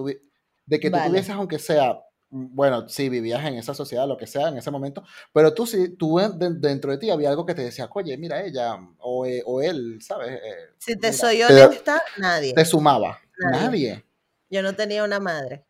de 0.66 0.80
que 0.80 0.90
tú 0.90 0.98
tuvieses, 1.06 1.32
aunque 1.32 1.60
sea, 1.60 2.00
bueno, 2.30 2.88
sí, 2.88 3.10
vivías 3.10 3.44
en 3.46 3.56
esa 3.56 3.74
sociedad, 3.74 4.08
lo 4.08 4.16
que 4.16 4.28
sea, 4.28 4.48
en 4.48 4.58
ese 4.58 4.72
momento, 4.72 5.04
pero 5.34 5.54
tú 5.54 5.66
sí, 5.66 5.98
tú 5.98 6.18
dentro 6.18 6.92
de 6.92 6.98
ti 6.98 7.10
había 7.10 7.30
algo 7.30 7.46
que 7.46 7.56
te 7.56 7.64
decía, 7.64 7.90
oye, 7.94 8.18
mira 8.18 8.42
ella, 8.46 8.78
o, 9.00 9.26
eh, 9.26 9.44
o 9.46 9.62
él, 9.62 10.00
¿sabes? 10.02 10.40
si 10.78 10.96
te 10.98 11.12
soy 11.12 11.44
honesta, 11.44 12.02
nadie. 12.18 12.54
Te 12.54 12.64
sumaba, 12.64 13.20
nadie. 13.52 14.05
Yo 14.56 14.62
no 14.62 14.74
tenía 14.74 15.04
una 15.04 15.20
madre. 15.20 15.66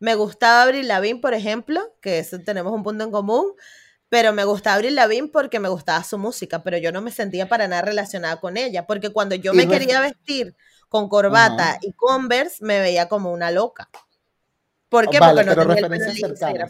Me 0.00 0.16
gustaba 0.16 0.64
Abril 0.64 0.88
Lavín, 0.88 1.20
por 1.20 1.32
ejemplo, 1.32 1.80
que 2.00 2.24
tenemos 2.44 2.72
un 2.72 2.82
punto 2.82 3.04
en 3.04 3.12
común, 3.12 3.52
pero 4.08 4.32
me 4.32 4.42
gustaba 4.42 4.74
Abril 4.74 4.96
Lavín 4.96 5.30
porque 5.30 5.60
me 5.60 5.68
gustaba 5.68 6.02
su 6.02 6.18
música, 6.18 6.64
pero 6.64 6.76
yo 6.76 6.90
no 6.90 7.02
me 7.02 7.12
sentía 7.12 7.48
para 7.48 7.68
nada 7.68 7.82
relacionada 7.82 8.40
con 8.40 8.56
ella, 8.56 8.84
porque 8.84 9.10
cuando 9.10 9.36
yo 9.36 9.54
me 9.54 9.68
quería 9.68 10.00
vestir 10.00 10.56
con 10.88 11.08
corbata 11.08 11.78
y 11.80 11.92
Converse, 11.92 12.64
me 12.64 12.80
veía 12.80 13.08
como 13.08 13.32
una 13.32 13.52
loca. 13.52 13.88
¿Por 14.88 15.08
qué? 15.08 15.18
porque 15.20 15.44
no 15.44 15.54
tenía 15.54 15.86
el 15.86 16.56
era. 16.56 16.68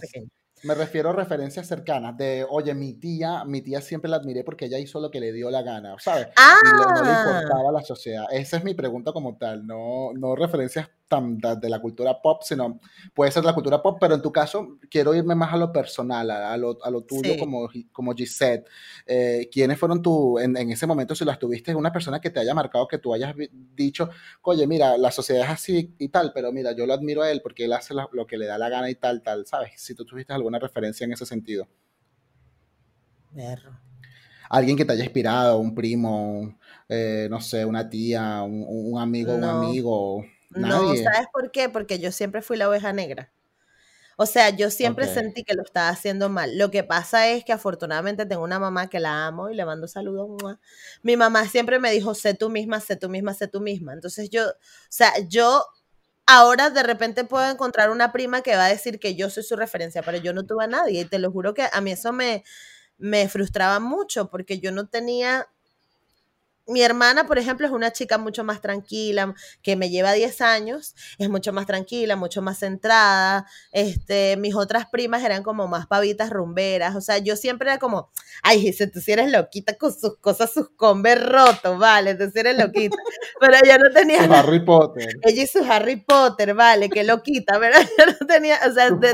Me 0.62 0.75
refiero 0.75 1.11
a 1.11 1.12
referencias 1.12 1.69
cercanas 1.69 2.16
de, 2.16 2.45
oye, 2.49 2.75
mi 2.75 2.95
tía, 2.95 3.45
mi 3.45 3.61
tía 3.61 3.81
siempre 3.81 4.11
la 4.11 4.16
admiré 4.16 4.42
porque 4.42 4.64
ella 4.64 4.79
hizo 4.79 5.01
lo 5.01 5.11
que 5.11 5.21
le 5.21 5.31
dio 5.33 5.51
la 5.51 5.62
gana, 5.62 5.95
¿sabes? 5.99 6.29
Ah. 6.37 6.57
no 6.64 7.05
le 7.05 7.11
importaba 7.11 7.71
la 7.73 7.83
sociedad. 7.83 8.25
Esa 8.33 8.57
es 8.57 8.64
mi 8.64 8.75
pregunta 8.75 9.12
como 9.12 9.37
tal, 9.37 9.66
no, 9.66 10.12
no 10.14 10.35
referencias 10.35 10.88
tan 11.09 11.38
de 11.38 11.69
la 11.69 11.81
cultura 11.81 12.21
pop, 12.21 12.42
sino 12.42 12.81
puede 13.14 13.31
ser 13.31 13.45
la 13.45 13.55
cultura 13.55 13.83
pop, 13.83 13.99
pero 14.01 14.14
en 14.14 14.23
tu 14.23 14.33
caso 14.33 14.79
quiero 14.90 15.14
irme 15.14 15.35
más 15.35 15.53
a 15.53 15.57
lo 15.57 15.73
personal, 15.73 16.31
a, 16.31 16.57
lo, 16.57 16.79
a 16.83 16.90
lo, 16.90 17.03
tuyo 17.03 17.38
como, 17.38 17.69
como 17.92 18.14
Gisette. 18.14 18.66
Eh, 19.07 19.49
¿Quiénes 19.53 19.79
fueron 19.79 20.03
tú 20.03 20.38
en, 20.38 20.57
en, 20.57 20.71
ese 20.71 20.87
momento, 20.87 21.14
si 21.14 21.25
las 21.25 21.38
tuviste, 21.38 21.75
una 21.75 21.92
persona 21.92 22.21
que 22.21 22.31
te 22.31 22.40
haya 22.40 22.55
marcado, 22.55 22.88
que 22.88 22.99
tú 22.99 23.14
hayas 23.14 23.35
dicho, 23.75 24.11
oye, 24.42 24.66
mira, 24.66 24.97
la 24.99 25.11
sociedad 25.11 25.45
es 25.45 25.51
así 25.51 25.95
y 25.99 26.09
tal, 26.09 26.33
pero 26.35 26.53
mira, 26.53 26.73
yo 26.73 26.87
lo 26.87 26.95
admiro 26.95 27.23
a 27.23 27.31
él 27.31 27.40
porque 27.42 27.64
él 27.64 27.73
hace 27.73 27.95
lo, 27.95 28.27
que 28.27 28.37
le 28.37 28.47
da 28.47 28.59
la 28.59 28.69
gana 28.69 28.90
y 28.90 28.95
tal, 28.95 29.23
tal, 29.23 29.47
¿sabes? 29.47 29.73
Si 29.77 29.95
tú 29.95 30.05
tuviste 30.05 30.33
alguna 30.33 30.59
referencia 30.59 31.05
en 31.05 31.12
ese 31.12 31.27
sentido. 31.27 31.69
Alguien 34.49 34.77
que 34.77 34.85
te 34.85 34.92
haya 34.92 35.05
inspirado, 35.05 35.59
un 35.59 35.75
primo, 35.75 36.59
eh, 36.88 37.27
no 37.31 37.40
sé, 37.40 37.64
una 37.64 37.88
tía, 37.88 38.42
un, 38.42 38.99
amigo, 38.99 39.35
un 39.35 39.45
amigo. 39.45 40.25
No, 40.50 40.94
¿sabes 40.96 41.26
por 41.32 41.50
qué? 41.50 41.68
Porque 41.68 41.98
yo 41.98 42.12
siempre 42.12 42.42
fui 42.42 42.56
la 42.56 42.68
oveja 42.68 42.92
negra. 42.92 43.32
O 44.18 44.24
sea, 44.24 44.48
yo 44.50 44.70
siempre 44.70 45.06
sentí 45.09 45.44
que 45.44 45.54
lo 45.54 45.62
estaba 45.62 45.90
haciendo 45.90 46.30
mal. 46.30 46.56
Lo 46.56 46.70
que 46.70 46.82
pasa 46.85 47.28
es 47.28 47.44
que 47.44 47.52
afortunadamente 47.52 48.24
tengo 48.24 48.42
una 48.44 48.59
mamá 48.59 48.88
que 48.88 48.98
la 48.98 49.26
amo 49.26 49.50
y 49.50 49.54
le 49.54 49.66
mando 49.66 49.88
saludos. 49.88 50.56
Mi 51.02 51.16
mamá 51.18 51.46
siempre 51.48 51.78
me 51.78 51.90
dijo, 51.90 52.14
sé 52.14 52.32
tú 52.35 52.48
misma, 52.48 52.80
sé 52.80 52.96
tú 52.96 53.11
misma, 53.11 53.35
sé 53.35 53.46
tú 53.46 53.61
misma. 53.61 53.92
Entonces 53.92 54.31
yo, 54.31 54.48
o 54.48 54.52
sea, 54.88 55.12
yo 55.29 55.66
ahora 56.27 56.71
de 56.71 56.83
repente 56.83 57.25
puedo 57.25 57.48
encontrar 57.50 57.90
una 57.90 58.10
prima 58.12 58.40
que 58.42 58.56
va 58.56 58.66
a 58.66 58.68
decir 58.71 58.98
que 58.98 59.14
yo 59.16 59.29
soy 59.31 59.42
su 59.42 59.54
referencia, 59.56 60.02
pero 60.02 60.18
yo 60.18 60.33
no 60.33 60.46
tuve 60.46 60.64
a 60.64 60.68
nadie 60.68 61.02
y 61.02 61.04
te 61.04 61.18
lo 61.18 61.31
juro 61.31 61.52
que 61.54 61.68
a 61.71 61.81
mí 61.83 61.92
eso 61.92 62.12
me, 62.12 62.42
me 62.98 63.29
frustraba 63.29 63.81
mucho 63.81 64.31
porque 64.31 64.60
yo 64.60 64.73
no 64.73 64.88
tenía 64.88 65.48
mi 66.67 66.83
hermana, 66.83 67.27
por 67.27 67.38
ejemplo, 67.38 67.67
es 67.67 67.73
una 67.73 67.92
chica 67.92 68.19
mucho 68.19 68.42
más 68.44 68.60
tranquila, 68.60 69.35
que 69.62 69.77
me 69.77 69.88
lleva 69.88 70.12
10 70.12 70.40
años, 70.40 70.94
es 71.19 71.29
mucho 71.29 71.52
más 71.52 71.67
tranquila, 71.67 72.17
mucho 72.17 72.42
más 72.42 72.58
centrada. 72.58 73.46
Este, 73.73 74.37
mis 74.37 74.54
otras 74.54 74.87
primas 74.87 75.23
eran 75.23 75.42
como 75.42 75.69
más 75.69 75.87
pavitas 75.87 76.31
rumberas. 76.31 76.96
O 76.96 77.00
sea, 77.00 77.19
yo 77.19 77.37
siempre 77.37 77.71
era 77.71 77.79
como, 77.79 78.10
ay, 78.42 78.62
dice, 78.62 78.87
tú 78.88 79.00
si 79.00 79.12
eres 79.12 79.31
loquita 79.31 79.77
con 79.77 79.92
sus 79.92 80.19
cosas, 80.19 80.52
sus 80.52 80.71
combes 80.71 81.25
rotos, 81.25 81.79
vale, 81.79 82.14
tú 82.14 82.31
si 82.33 82.38
eres 82.40 82.58
loquita. 82.58 82.96
Pero 83.40 83.56
yo 83.64 83.79
no 83.79 83.90
tenía. 83.94 84.25
Su 84.25 84.33
Harry 84.33 84.64
Potter. 84.64 85.08
Ella 85.23 85.42
y 85.42 85.46
su 85.46 85.64
Harry 85.64 85.96
Potter, 85.96 86.54
vale, 86.54 86.88
qué 86.90 87.04
loquita, 87.04 87.58
pero 87.60 87.79
yo 87.81 88.06
no 88.06 88.27
tenía, 88.27 88.58
o 88.67 88.73
sea, 88.73 88.90
de, 88.90 89.10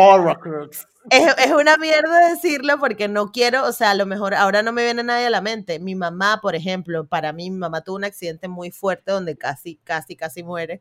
es, 1.10 1.34
es, 1.38 1.50
una 1.50 1.76
mierda 1.78 2.30
decirlo 2.30 2.78
porque 2.78 3.08
no 3.08 3.32
quiero, 3.32 3.64
o 3.66 3.72
sea, 3.72 3.90
a 3.90 3.94
lo 3.94 4.06
mejor 4.06 4.34
ahora 4.34 4.62
no 4.62 4.72
me 4.72 4.84
viene 4.84 5.02
nadie 5.02 5.26
a 5.26 5.30
la 5.30 5.40
mente. 5.40 5.80
Mi 5.80 5.96
mamá, 5.96 6.38
por 6.40 6.54
ejemplo, 6.54 7.06
para 7.06 7.32
mí, 7.32 7.41
mi 7.50 7.58
mamá 7.58 7.82
tuvo 7.82 7.96
un 7.96 8.04
accidente 8.04 8.48
muy 8.48 8.70
fuerte 8.70 9.12
donde 9.12 9.36
casi, 9.36 9.76
casi, 9.84 10.16
casi 10.16 10.42
muere. 10.42 10.80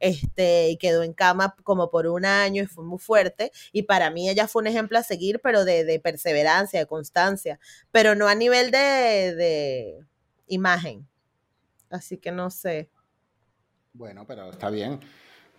Este, 0.00 0.70
y 0.70 0.76
quedó 0.76 1.02
en 1.02 1.12
cama 1.12 1.54
como 1.62 1.90
por 1.90 2.06
un 2.06 2.24
año 2.24 2.62
y 2.62 2.66
fue 2.66 2.84
muy 2.84 2.98
fuerte. 2.98 3.52
Y 3.72 3.82
para 3.82 4.10
mí 4.10 4.28
ella 4.28 4.48
fue 4.48 4.62
un 4.62 4.66
ejemplo 4.68 4.98
a 4.98 5.02
seguir, 5.02 5.40
pero 5.42 5.64
de, 5.64 5.84
de 5.84 6.00
perseverancia, 6.00 6.80
de 6.80 6.86
constancia, 6.86 7.58
pero 7.90 8.14
no 8.14 8.28
a 8.28 8.34
nivel 8.34 8.70
de, 8.70 9.34
de 9.36 10.00
imagen. 10.46 11.06
Así 11.90 12.18
que 12.18 12.32
no 12.32 12.50
sé. 12.50 12.90
Bueno, 13.92 14.26
pero 14.26 14.50
está 14.50 14.70
bien 14.70 15.00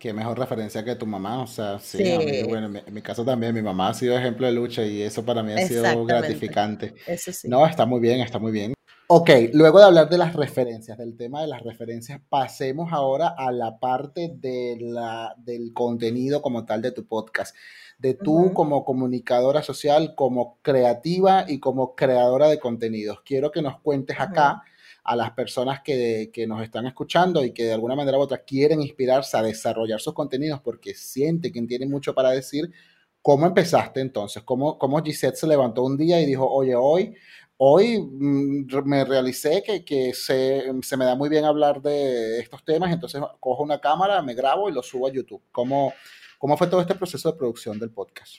qué 0.04 0.12
mejor 0.12 0.38
referencia 0.38 0.84
que 0.84 0.94
tu 0.96 1.06
mamá. 1.06 1.42
O 1.42 1.46
sea, 1.46 1.78
sí, 1.78 2.02
bueno, 2.46 2.78
en 2.78 2.92
mi, 2.92 3.00
caso 3.00 3.24
también, 3.24 3.54
mi 3.54 3.62
mamá 3.62 3.88
ha 3.88 3.94
sido 3.94 4.18
ejemplo 4.18 4.46
de 4.46 4.52
lucha 4.52 4.84
y 4.84 5.00
eso 5.00 5.24
para 5.24 5.42
mí 5.42 5.52
ha 5.52 5.66
sido 5.66 6.04
gratificante. 6.04 6.94
Eso 7.06 7.32
sí. 7.32 7.48
No, 7.48 7.66
está 7.66 7.86
muy 7.86 8.00
bien, 8.00 8.20
está 8.20 8.38
muy 8.38 8.52
bien. 8.52 8.74
Ok, 9.06 9.30
luego 9.52 9.80
de 9.80 9.84
hablar 9.84 10.08
de 10.08 10.16
las 10.16 10.34
referencias, 10.34 10.96
del 10.96 11.14
tema 11.14 11.42
de 11.42 11.46
las 11.46 11.62
referencias, 11.62 12.22
pasemos 12.30 12.90
ahora 12.90 13.34
a 13.36 13.52
la 13.52 13.78
parte 13.78 14.32
de 14.34 14.78
la, 14.80 15.34
del 15.36 15.74
contenido 15.74 16.40
como 16.40 16.64
tal 16.64 16.80
de 16.80 16.90
tu 16.90 17.06
podcast. 17.06 17.54
De 17.98 18.14
tú 18.14 18.52
como 18.54 18.82
comunicadora 18.82 19.62
social, 19.62 20.14
como 20.14 20.58
creativa 20.62 21.44
y 21.46 21.60
como 21.60 21.94
creadora 21.94 22.48
de 22.48 22.58
contenidos. 22.58 23.20
Quiero 23.26 23.50
que 23.50 23.60
nos 23.60 23.78
cuentes 23.80 24.18
acá 24.18 24.62
a 25.04 25.16
las 25.16 25.32
personas 25.32 25.82
que, 25.82 26.32
nos 26.48 26.62
están 26.62 26.86
escuchando 26.86 27.44
y 27.44 27.52
que 27.52 27.64
de 27.64 27.74
alguna 27.74 27.94
manera 27.94 28.16
u 28.16 28.22
otra 28.22 28.38
quieren 28.38 28.80
inspirarse 28.80 29.36
a 29.36 29.42
desarrollar 29.42 30.00
sus 30.00 30.14
contenidos 30.14 30.60
porque 30.62 30.94
siente 30.94 31.52
que 31.52 31.60
tienen 31.62 31.90
mucho 31.90 32.14
para 32.14 32.30
decir, 32.30 32.72
¿cómo 33.20 33.46
empezaste 33.46 34.00
entonces? 34.00 34.42
¿Cómo, 34.44 34.78
cómo 34.78 35.02
Gisette 35.02 35.36
se 35.36 35.46
levantó 35.46 35.84
un 35.84 35.98
día 35.98 36.22
y 36.22 36.26
dijo, 36.26 36.48
oye, 36.48 36.74
hoy, 36.74 37.14
hoy 37.56 38.00
mm, 38.00 38.66
me 38.84 39.04
realicé 39.04 39.62
que, 39.64 39.84
que 39.84 40.12
se, 40.14 40.64
se, 40.82 40.96
me 40.96 41.04
da 41.04 41.14
muy 41.14 41.28
bien 41.28 41.44
hablar 41.44 41.80
de 41.80 42.40
estos 42.40 42.64
temas, 42.64 42.92
entonces 42.92 43.20
cojo 43.40 43.62
una 43.62 43.80
cámara, 43.80 44.22
me 44.22 44.34
grabo 44.34 44.68
y 44.68 44.72
lo 44.72 44.82
subo 44.82 45.06
a 45.06 45.12
YouTube? 45.12 45.42
¿Cómo, 45.52 45.92
cómo 46.38 46.56
fue 46.56 46.66
todo 46.66 46.80
este 46.80 46.94
proceso 46.94 47.30
de 47.30 47.38
producción 47.38 47.78
del 47.78 47.90
podcast? 47.90 48.36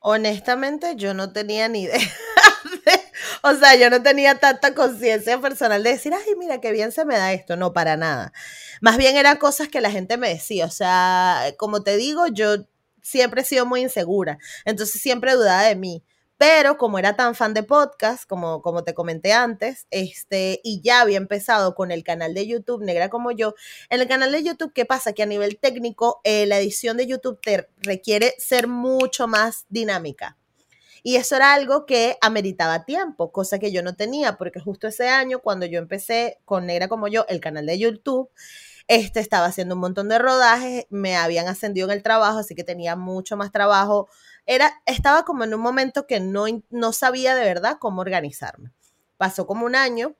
Honestamente, 0.00 0.94
yo 0.96 1.12
no 1.14 1.32
tenía 1.32 1.68
ni 1.68 1.82
idea 1.82 1.98
o 3.42 3.54
sea, 3.54 3.74
yo 3.76 3.90
no 3.90 4.02
tenía 4.02 4.38
tanta 4.38 4.74
conciencia 4.74 5.40
personal 5.40 5.82
de 5.82 5.90
decir, 5.90 6.12
ay, 6.14 6.34
mira, 6.38 6.60
qué 6.60 6.72
bien 6.72 6.92
se 6.92 7.04
me 7.04 7.16
da 7.16 7.32
esto. 7.32 7.56
No, 7.56 7.72
para 7.72 7.96
nada. 7.96 8.32
Más 8.80 8.96
bien 8.96 9.16
eran 9.16 9.36
cosas 9.36 9.68
que 9.68 9.80
la 9.80 9.90
gente 9.90 10.16
me 10.16 10.28
decía. 10.28 10.66
O 10.66 10.70
sea, 10.70 11.54
como 11.56 11.82
te 11.82 11.96
digo, 11.96 12.26
yo 12.28 12.66
siempre 13.02 13.42
he 13.42 13.44
sido 13.44 13.66
muy 13.66 13.80
insegura. 13.80 14.38
Entonces 14.64 15.00
siempre 15.00 15.34
dudaba 15.34 15.62
de 15.62 15.76
mí. 15.76 16.04
Pero 16.38 16.78
como 16.78 17.00
era 17.00 17.16
tan 17.16 17.34
fan 17.34 17.52
de 17.52 17.64
podcast, 17.64 18.24
como, 18.28 18.62
como 18.62 18.84
te 18.84 18.94
comenté 18.94 19.32
antes, 19.32 19.88
este, 19.90 20.60
y 20.62 20.80
ya 20.82 21.00
había 21.00 21.16
empezado 21.16 21.74
con 21.74 21.90
el 21.90 22.04
canal 22.04 22.32
de 22.32 22.46
YouTube, 22.46 22.84
Negra 22.84 23.10
como 23.10 23.32
yo, 23.32 23.54
en 23.90 24.00
el 24.00 24.06
canal 24.06 24.30
de 24.30 24.44
YouTube, 24.44 24.72
¿qué 24.72 24.84
pasa? 24.84 25.12
Que 25.12 25.24
a 25.24 25.26
nivel 25.26 25.58
técnico, 25.58 26.20
eh, 26.22 26.46
la 26.46 26.60
edición 26.60 26.96
de 26.96 27.08
YouTube 27.08 27.40
te 27.42 27.68
requiere 27.78 28.34
ser 28.38 28.68
mucho 28.68 29.26
más 29.26 29.66
dinámica. 29.68 30.36
Y 31.02 31.16
eso 31.16 31.36
era 31.36 31.54
algo 31.54 31.86
que 31.86 32.18
ameritaba 32.20 32.84
tiempo, 32.84 33.32
cosa 33.32 33.58
que 33.58 33.72
yo 33.72 33.82
no 33.82 33.96
tenía, 33.96 34.36
porque 34.36 34.60
justo 34.60 34.86
ese 34.86 35.08
año, 35.08 35.40
cuando 35.40 35.66
yo 35.66 35.78
empecé 35.80 36.38
con 36.44 36.66
Negra 36.66 36.86
como 36.88 37.08
yo, 37.08 37.24
el 37.28 37.40
canal 37.40 37.66
de 37.66 37.78
YouTube, 37.78 38.30
este 38.88 39.20
estaba 39.20 39.46
haciendo 39.46 39.74
un 39.74 39.82
montón 39.82 40.08
de 40.08 40.18
rodajes, 40.18 40.86
me 40.88 41.16
habían 41.16 41.46
ascendido 41.46 41.86
en 41.88 41.92
el 41.92 42.02
trabajo, 42.02 42.38
así 42.38 42.54
que 42.54 42.64
tenía 42.64 42.96
mucho 42.96 43.36
más 43.36 43.52
trabajo. 43.52 44.08
Era, 44.50 44.82
estaba 44.86 45.26
como 45.26 45.44
en 45.44 45.52
un 45.52 45.60
momento 45.60 46.06
que 46.06 46.20
no, 46.20 46.46
no 46.70 46.92
sabía 46.94 47.34
de 47.34 47.44
verdad 47.44 47.76
cómo 47.78 48.00
organizarme. 48.00 48.72
Pasó 49.18 49.46
como 49.46 49.66
un 49.66 49.76
año 49.76 50.16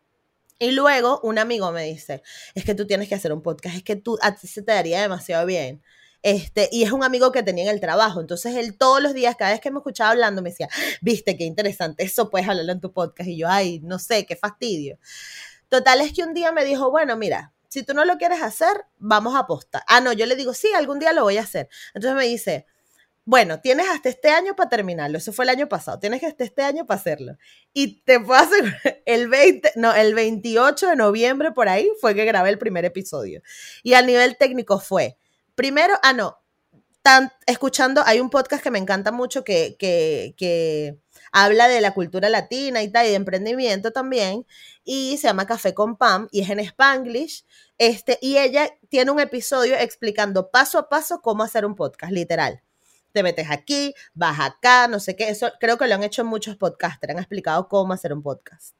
y 0.59 0.72
luego 0.72 1.18
un 1.22 1.39
amigo 1.39 1.72
me 1.72 1.85
dice, 1.85 2.22
es 2.55 2.66
que 2.66 2.74
tú 2.74 2.87
tienes 2.87 3.09
que 3.09 3.14
hacer 3.14 3.33
un 3.33 3.41
podcast, 3.41 3.76
es 3.76 3.83
que 3.83 3.97
tú, 3.97 4.18
a 4.20 4.35
ti 4.35 4.47
se 4.47 4.61
te 4.61 4.72
daría 4.72 5.01
demasiado 5.01 5.47
bien. 5.47 5.83
Este, 6.22 6.68
y 6.70 6.83
es 6.83 6.93
un 6.93 7.05
amigo 7.05 7.33
que 7.33 7.43
tenía 7.43 7.64
en 7.64 7.70
el 7.70 7.81
trabajo. 7.81 8.20
Entonces 8.20 8.55
él 8.57 8.76
todos 8.76 9.03
los 9.03 9.14
días, 9.14 9.35
cada 9.35 9.53
vez 9.53 9.62
que 9.62 9.70
me 9.70 9.79
escuchaba 9.79 10.11
hablando, 10.11 10.43
me 10.43 10.51
decía, 10.51 10.68
viste, 11.01 11.35
qué 11.39 11.45
interesante, 11.45 12.05
eso 12.05 12.29
puedes 12.29 12.47
hablarlo 12.47 12.72
en 12.72 12.81
tu 12.81 12.93
podcast. 12.93 13.31
Y 13.31 13.39
yo, 13.39 13.49
ay, 13.49 13.81
no 13.83 13.99
sé, 13.99 14.26
qué 14.26 14.37
fastidio. 14.37 14.99
Total 15.70 16.03
es 16.03 16.12
que 16.12 16.22
un 16.22 16.35
día 16.35 16.53
me 16.53 16.66
dijo, 16.66 16.91
bueno, 16.91 17.16
mira, 17.16 17.55
si 17.68 17.83
tú 17.83 17.95
no 17.95 18.05
lo 18.05 18.18
quieres 18.18 18.43
hacer, 18.43 18.85
vamos 18.99 19.37
a 19.37 19.41
apostar. 19.41 19.85
Ah, 19.87 20.03
no, 20.03 20.12
yo 20.12 20.26
le 20.26 20.37
digo, 20.37 20.53
sí, 20.53 20.68
algún 20.76 20.99
día 20.99 21.14
lo 21.14 21.22
voy 21.22 21.39
a 21.39 21.43
hacer. 21.43 21.70
Entonces 21.95 22.14
me 22.14 22.26
dice, 22.26 22.66
bueno, 23.29 23.61
tienes 23.61 23.87
hasta 23.91 24.09
este 24.09 24.31
año 24.31 24.57
para 24.57 24.70
terminarlo. 24.70 25.18
Eso 25.18 25.35
fue 25.35 25.45
el 25.45 25.51
año 25.51 25.68
pasado. 25.68 25.99
Tienes 25.99 26.24
hasta 26.24 26.45
este 26.45 26.62
año 26.62 26.87
para 26.87 26.99
hacerlo. 26.99 27.37
Y 27.74 28.01
te 28.01 28.18
puedo 28.18 28.41
hacer 28.41 29.03
el 29.05 29.29
20, 29.29 29.72
no, 29.76 29.93
el 29.93 30.14
28 30.14 30.89
de 30.89 30.97
noviembre 30.97 31.53
por 31.53 31.68
ahí 31.68 31.91
fue 32.01 32.14
que 32.14 32.24
grabé 32.24 32.49
el 32.49 32.59
primer 32.59 32.87
episodio. 32.87 33.43
Y 33.83 33.93
al 33.93 34.07
nivel 34.07 34.39
técnico 34.39 34.81
fue, 34.81 35.18
Primero, 35.59 35.95
ah, 36.05 36.14
no, 36.14 36.39
tan, 37.03 37.33
escuchando, 37.45 38.03
hay 38.07 38.20
un 38.20 38.31
podcast 38.31 38.62
que 38.62 38.70
me 38.70 38.79
encanta 38.79 39.11
mucho 39.11 39.43
que, 39.43 39.76
que, 39.76 40.35
que 40.39 41.01
habla 41.33 41.66
de 41.66 41.81
la 41.81 41.93
cultura 41.95 42.29
latina 42.29 42.81
y 42.81 42.93
tal, 42.93 43.07
y 43.07 43.09
de 43.11 43.16
emprendimiento 43.16 43.91
también, 43.91 44.47
y 44.85 45.18
se 45.18 45.26
llama 45.26 45.49
Café 45.49 45.74
con 45.74 45.97
Pam, 45.97 46.29
y 46.31 46.43
es 46.43 46.51
en 46.51 46.61
Spanglish, 46.61 47.45
este, 47.76 48.20
y 48.22 48.39
ella 48.39 48.70
tiene 48.89 49.11
un 49.11 49.18
episodio 49.18 49.74
explicando 49.74 50.53
paso 50.53 50.79
a 50.79 50.89
paso 50.89 51.20
cómo 51.20 51.43
hacer 51.43 51.66
un 51.66 51.74
podcast, 51.74 52.12
literal. 52.12 52.62
Te 53.12 53.22
metes 53.22 53.50
aquí, 53.50 53.94
vas 54.14 54.38
acá, 54.40 54.88
no 54.88 55.00
sé 55.00 55.16
qué, 55.16 55.28
eso 55.28 55.50
creo 55.61 55.78
que 55.78 55.86
lo 55.86 55.94
han 55.94 56.02
hecho 56.02 56.24
muchos 56.24 56.56
podcasters, 56.56 57.12
han 57.12 57.18
explicado 57.18 57.68
cómo 57.68 57.92
hacer 57.92 58.12
un 58.12 58.22
podcast. 58.22 58.74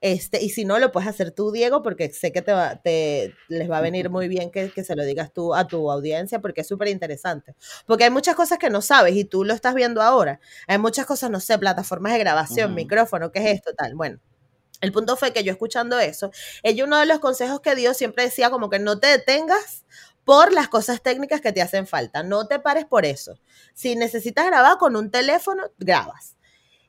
Este, 0.00 0.44
y 0.44 0.50
si 0.50 0.66
no, 0.66 0.78
lo 0.78 0.92
puedes 0.92 1.08
hacer 1.08 1.30
tú, 1.30 1.50
Diego, 1.50 1.82
porque 1.82 2.12
sé 2.12 2.30
que 2.30 2.42
te, 2.42 2.52
va, 2.52 2.76
te 2.82 3.34
les 3.48 3.70
va 3.70 3.78
a 3.78 3.80
venir 3.80 4.10
muy 4.10 4.28
bien 4.28 4.50
que, 4.50 4.70
que 4.70 4.84
se 4.84 4.94
lo 4.96 5.02
digas 5.02 5.32
tú 5.32 5.54
a 5.54 5.66
tu 5.66 5.90
audiencia, 5.90 6.40
porque 6.40 6.60
es 6.60 6.68
súper 6.68 6.88
interesante. 6.88 7.54
Porque 7.86 8.04
hay 8.04 8.10
muchas 8.10 8.36
cosas 8.36 8.58
que 8.58 8.68
no 8.68 8.82
sabes 8.82 9.16
y 9.16 9.24
tú 9.24 9.44
lo 9.44 9.54
estás 9.54 9.74
viendo 9.74 10.02
ahora. 10.02 10.40
Hay 10.66 10.76
muchas 10.76 11.06
cosas, 11.06 11.30
no 11.30 11.40
sé, 11.40 11.58
plataformas 11.58 12.12
de 12.12 12.18
grabación, 12.18 12.74
micrófono, 12.74 13.32
¿qué 13.32 13.38
es 13.38 13.56
esto? 13.56 13.72
Tal. 13.74 13.94
Bueno, 13.94 14.20
el 14.82 14.92
punto 14.92 15.16
fue 15.16 15.32
que 15.32 15.42
yo 15.42 15.52
escuchando 15.52 15.98
eso, 15.98 16.30
ella 16.62 16.84
uno 16.84 16.98
de 16.98 17.06
los 17.06 17.18
consejos 17.18 17.60
que 17.60 17.74
dio 17.74 17.94
siempre 17.94 18.24
decía 18.24 18.50
como 18.50 18.68
que 18.68 18.78
no 18.78 19.00
te 19.00 19.06
detengas 19.06 19.86
por 20.24 20.52
las 20.52 20.68
cosas 20.68 21.02
técnicas 21.02 21.40
que 21.40 21.52
te 21.52 21.62
hacen 21.62 21.86
falta. 21.86 22.22
No 22.22 22.46
te 22.46 22.58
pares 22.58 22.84
por 22.84 23.04
eso. 23.04 23.38
Si 23.74 23.96
necesitas 23.96 24.46
grabar 24.46 24.78
con 24.78 24.96
un 24.96 25.10
teléfono, 25.10 25.64
grabas 25.78 26.34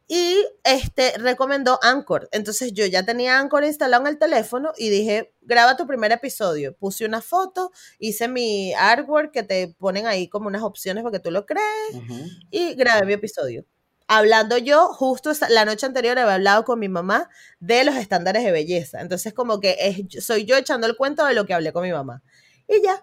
y 0.08 0.46
este 0.64 1.18
recomendó 1.18 1.80
Anchor. 1.82 2.30
Entonces 2.32 2.74
yo 2.74 2.86
ya 2.86 3.04
tenía 3.04 3.40
Anchor 3.40 3.64
instalado 3.64 4.04
en 4.04 4.08
el 4.08 4.20
teléfono 4.20 4.72
y 4.78 4.90
dije, 4.90 5.34
graba 5.42 5.78
tu 5.78 5.88
primer 5.88 6.12
episodio. 6.12 6.76
Puse 6.76 7.06
una 7.06 7.22
foto, 7.22 7.72
hice 7.98 8.28
mi 8.28 8.74
artwork 8.74 9.32
que 9.32 9.44
te 9.44 9.76
ponen 9.80 10.06
ahí 10.06 10.28
como 10.30 10.48
unas 10.48 10.62
opciones 10.62 11.04
para 11.04 11.14
que 11.14 11.20
tú 11.20 11.32
lo 11.32 11.46
crees 11.46 11.64
y 12.52 12.76
grabé 12.76 13.06
mi 13.06 13.14
episodio. 13.14 13.66
Hablando 14.08 14.60
yo, 14.60 14.90
justo 14.90 15.32
la 15.50 15.66
noche 15.66 15.88
anterior 15.88 16.20
había 16.20 16.36
hablado 16.36 16.64
con 16.64 16.78
mi 16.78 16.90
mamá 16.90 17.28
de 17.60 17.84
los 17.84 17.96
estándares 17.96 18.44
de 18.44 18.52
belleza. 18.52 19.02
Entonces 19.02 19.34
como 19.34 19.60
que 19.60 19.76
es, 19.80 20.24
soy 20.24 20.46
yo 20.46 20.56
echando 20.56 20.86
el 20.86 20.96
cuento 20.96 21.26
de 21.26 21.34
lo 21.34 21.48
que 21.48 21.56
hablé 21.56 21.74
con 21.74 21.82
mi 21.82 21.92
mamá. 21.92 22.22
Y 22.68 22.84
ya. 22.84 23.02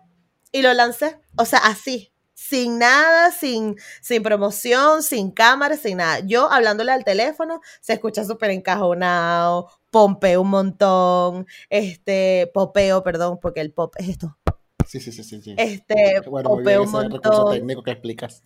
Y 0.53 0.62
lo 0.62 0.72
lancé. 0.74 1.18
O 1.36 1.46
sea, 1.46 1.61
así, 1.61 2.12
sin 2.34 2.78
nada, 2.78 3.30
sin, 3.32 3.76
sin 4.03 4.22
promoción, 4.22 5.03
sin 5.03 5.30
cámara, 5.30 5.76
sin 5.76 5.96
nada. 5.96 6.20
Yo 6.20 6.53
hablándole 6.53 6.92
al 6.92 7.05
teléfono, 7.05 7.61
se 7.80 7.94
escucha 7.94 8.24
súper 8.24 8.50
encajonado, 8.50 9.68
pompeo 9.90 10.42
un 10.42 10.50
montón, 10.50 11.46
este, 11.70 12.50
popeo, 12.53 13.03
perdón, 13.03 13.38
porque 13.40 13.61
el 13.61 13.72
pop 13.72 13.94
es 13.96 14.11
esto. 14.11 14.38
Sí, 14.86 15.00
sí, 15.00 15.11
sí, 15.11 15.24
sí. 15.24 15.55
Este, 15.57 16.20
popeo 16.22 16.82
un 16.82 16.90
montón. 16.90 17.55
técnico 17.55 17.82
que 17.82 17.92
explicas. 17.92 18.44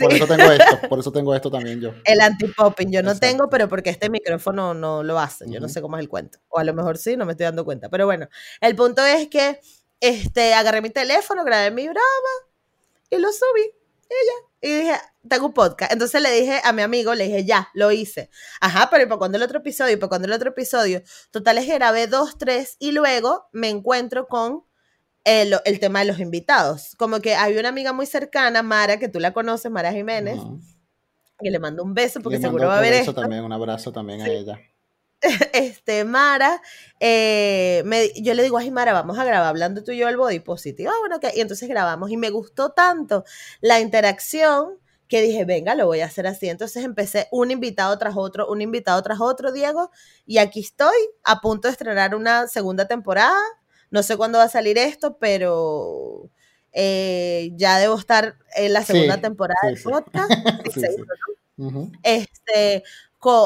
Por 0.00 0.12
eso 0.12 0.26
tengo 0.26 0.50
esto, 0.50 0.88
por 0.88 0.98
eso 0.98 1.12
tengo 1.12 1.34
esto 1.34 1.50
también 1.50 1.80
yo. 1.80 1.92
El 2.04 2.20
anti-popping 2.20 2.90
yo 2.90 3.02
no 3.02 3.16
tengo, 3.16 3.48
pero 3.48 3.68
porque 3.68 3.90
este 3.90 4.10
micrófono 4.10 4.74
no 4.74 5.02
lo 5.04 5.18
hace, 5.18 5.44
yo 5.48 5.60
no 5.60 5.68
sé 5.68 5.80
cómo 5.80 5.96
es 5.96 6.02
el 6.02 6.08
cuento. 6.08 6.38
O 6.48 6.58
a 6.58 6.64
lo 6.64 6.74
mejor 6.74 6.98
sí, 6.98 7.16
no 7.16 7.24
me 7.24 7.32
estoy 7.32 7.44
dando 7.44 7.64
cuenta. 7.64 7.88
Pero 7.88 8.04
bueno, 8.04 8.28
el 8.60 8.74
punto 8.74 9.04
es 9.04 9.28
que 9.28 9.60
este, 10.00 10.54
agarré 10.54 10.82
mi 10.82 10.90
teléfono, 10.90 11.44
grabé 11.44 11.70
mi 11.70 11.84
broma 11.84 12.00
y 13.10 13.16
lo 13.18 13.30
subí. 13.32 13.62
Y 14.08 14.08
ya. 14.08 14.68
Y 14.68 14.78
dije, 14.80 14.94
tengo 15.28 15.46
un 15.46 15.52
podcast. 15.52 15.92
Entonces 15.92 16.20
le 16.22 16.30
dije 16.30 16.60
a 16.64 16.72
mi 16.72 16.82
amigo, 16.82 17.14
le 17.14 17.24
dije, 17.24 17.44
ya, 17.44 17.68
lo 17.74 17.92
hice. 17.92 18.30
Ajá, 18.60 18.88
pero 18.90 19.04
¿y 19.04 19.06
para 19.06 19.18
cuándo 19.18 19.36
el 19.36 19.42
otro 19.42 19.58
episodio? 19.58 19.94
¿Y 19.94 19.96
para 19.96 20.08
cuándo 20.08 20.26
el 20.26 20.32
otro 20.32 20.50
episodio? 20.50 21.02
Total 21.30 21.58
es 21.58 21.66
grabé 21.66 22.06
dos, 22.06 22.38
tres 22.38 22.76
y 22.78 22.92
luego 22.92 23.46
me 23.52 23.68
encuentro 23.68 24.28
con 24.28 24.64
el, 25.24 25.56
el, 25.64 25.80
tema 25.80 26.00
de 26.00 26.06
los 26.06 26.20
invitados. 26.20 26.94
Como 26.98 27.20
que 27.20 27.34
hay 27.34 27.56
una 27.58 27.68
amiga 27.68 27.92
muy 27.92 28.06
cercana, 28.06 28.62
Mara, 28.62 28.98
que 28.98 29.08
tú 29.08 29.18
la 29.18 29.32
conoces, 29.32 29.70
Mara 29.70 29.92
Jiménez, 29.92 30.38
que 31.38 31.50
le 31.50 31.58
mando 31.58 31.82
un 31.82 31.94
beso 31.94 32.20
porque 32.20 32.38
seguro 32.38 32.68
va 32.68 32.78
a 32.78 32.80
ver 32.80 32.92
esto. 32.92 33.12
También, 33.14 33.44
un 33.44 33.52
abrazo 33.52 33.92
también 33.92 34.22
a 34.22 34.28
ella. 34.28 34.58
Este, 35.52 36.04
Mara, 36.04 36.60
eh, 37.00 37.82
me, 37.84 38.10
yo 38.20 38.34
le 38.34 38.42
digo, 38.42 38.58
ay, 38.58 38.70
Mara, 38.70 38.92
vamos 38.92 39.18
a 39.18 39.24
grabar 39.24 39.48
hablando 39.48 39.82
tú 39.82 39.92
y 39.92 39.98
yo 39.98 40.08
el 40.08 40.16
body 40.16 40.40
positive. 40.40 40.88
Ah, 40.90 40.98
bueno, 41.00 41.18
y 41.34 41.40
entonces 41.40 41.68
grabamos 41.68 42.10
y 42.10 42.16
me 42.16 42.30
gustó 42.30 42.72
tanto 42.72 43.24
la 43.60 43.80
interacción 43.80 44.78
que 45.08 45.22
dije, 45.22 45.44
venga, 45.44 45.74
lo 45.74 45.86
voy 45.86 46.00
a 46.00 46.06
hacer 46.06 46.26
así. 46.26 46.48
Entonces 46.48 46.84
empecé 46.84 47.28
un 47.30 47.50
invitado 47.50 47.96
tras 47.98 48.16
otro, 48.16 48.48
un 48.48 48.60
invitado 48.60 49.00
tras 49.02 49.20
otro, 49.20 49.52
Diego, 49.52 49.90
y 50.26 50.38
aquí 50.38 50.60
estoy 50.60 50.96
a 51.24 51.40
punto 51.40 51.68
de 51.68 51.72
estrenar 51.72 52.14
una 52.14 52.48
segunda 52.48 52.88
temporada. 52.88 53.38
No 53.90 54.02
sé 54.02 54.16
cuándo 54.16 54.38
va 54.38 54.44
a 54.44 54.48
salir 54.48 54.78
esto, 54.78 55.16
pero 55.18 56.28
eh, 56.72 57.52
ya 57.54 57.78
debo 57.78 57.96
estar 57.96 58.36
en 58.56 58.72
la 58.72 58.84
segunda 58.84 59.20
temporada 59.20 59.60
del 59.64 59.80
podcast. 59.80 60.30
Este, 62.02 62.82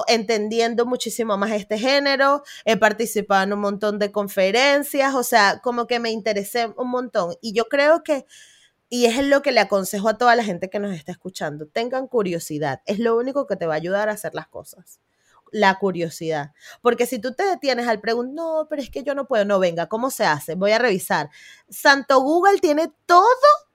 entendiendo 0.06 0.86
muchísimo 0.86 1.36
más 1.36 1.52
este 1.52 1.78
género, 1.78 2.42
he 2.64 2.76
participado 2.76 3.44
en 3.44 3.52
un 3.52 3.60
montón 3.60 3.98
de 3.98 4.12
conferencias, 4.12 5.14
o 5.14 5.22
sea, 5.22 5.60
como 5.62 5.86
que 5.86 6.00
me 6.00 6.10
interesé 6.10 6.72
un 6.76 6.90
montón. 6.90 7.34
Y 7.40 7.52
yo 7.52 7.66
creo 7.66 8.02
que, 8.02 8.26
y 8.88 9.06
es 9.06 9.24
lo 9.24 9.42
que 9.42 9.52
le 9.52 9.60
aconsejo 9.60 10.08
a 10.08 10.18
toda 10.18 10.36
la 10.36 10.44
gente 10.44 10.70
que 10.70 10.78
nos 10.78 10.94
está 10.94 11.12
escuchando, 11.12 11.66
tengan 11.66 12.08
curiosidad, 12.08 12.82
es 12.86 12.98
lo 12.98 13.16
único 13.16 13.46
que 13.46 13.56
te 13.56 13.66
va 13.66 13.74
a 13.74 13.76
ayudar 13.76 14.08
a 14.08 14.12
hacer 14.12 14.34
las 14.34 14.48
cosas. 14.48 15.00
La 15.52 15.78
curiosidad. 15.80 16.52
Porque 16.80 17.06
si 17.06 17.18
tú 17.18 17.34
te 17.34 17.42
detienes 17.42 17.88
al 17.88 18.00
preguntar, 18.00 18.34
no, 18.34 18.66
pero 18.70 18.82
es 18.82 18.90
que 18.90 19.02
yo 19.02 19.16
no 19.16 19.26
puedo, 19.26 19.44
no, 19.44 19.58
venga, 19.58 19.88
¿cómo 19.88 20.10
se 20.10 20.24
hace? 20.24 20.54
Voy 20.54 20.70
a 20.70 20.78
revisar. 20.78 21.28
Santo 21.68 22.20
Google 22.20 22.60
tiene 22.60 22.92
todo 23.04 23.26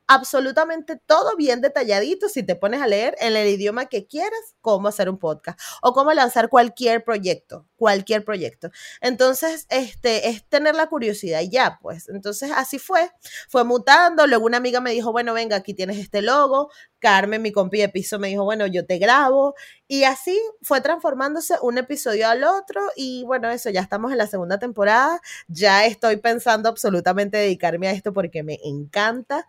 absolutamente 0.07 0.97
todo 1.05 1.35
bien 1.35 1.61
detalladito 1.61 2.29
si 2.29 2.43
te 2.43 2.55
pones 2.55 2.81
a 2.81 2.87
leer 2.87 3.15
en 3.19 3.35
el 3.35 3.47
idioma 3.47 3.85
que 3.87 4.07
quieras 4.07 4.39
cómo 4.61 4.87
hacer 4.87 5.09
un 5.09 5.17
podcast 5.19 5.59
o 5.81 5.93
cómo 5.93 6.13
lanzar 6.13 6.49
cualquier 6.49 7.03
proyecto, 7.03 7.67
cualquier 7.75 8.23
proyecto. 8.25 8.69
Entonces, 9.01 9.65
este 9.69 10.29
es 10.29 10.45
tener 10.47 10.75
la 10.75 10.87
curiosidad 10.87 11.41
y 11.41 11.49
ya, 11.49 11.79
pues. 11.81 12.09
Entonces, 12.09 12.51
así 12.55 12.79
fue, 12.79 13.09
fue 13.49 13.63
mutando, 13.63 14.27
luego 14.27 14.45
una 14.45 14.57
amiga 14.57 14.81
me 14.81 14.91
dijo, 14.91 15.11
"Bueno, 15.11 15.33
venga, 15.33 15.55
aquí 15.57 15.73
tienes 15.73 15.97
este 15.97 16.21
logo." 16.21 16.69
Carmen, 16.99 17.41
mi 17.41 17.51
compi 17.51 17.79
de 17.79 17.89
piso, 17.89 18.19
me 18.19 18.29
dijo, 18.29 18.43
"Bueno, 18.43 18.65
yo 18.67 18.85
te 18.85 18.97
grabo." 18.97 19.55
Y 19.87 20.03
así 20.03 20.39
fue 20.61 20.81
transformándose 20.81 21.55
un 21.61 21.77
episodio 21.77 22.27
al 22.27 22.43
otro 22.43 22.81
y 22.95 23.23
bueno, 23.25 23.49
eso 23.51 23.69
ya 23.69 23.81
estamos 23.81 24.11
en 24.11 24.17
la 24.17 24.27
segunda 24.27 24.57
temporada, 24.59 25.21
ya 25.47 25.85
estoy 25.85 26.17
pensando 26.17 26.69
absolutamente 26.69 27.37
dedicarme 27.37 27.87
a 27.87 27.91
esto 27.91 28.13
porque 28.13 28.43
me 28.43 28.59
encanta. 28.63 29.45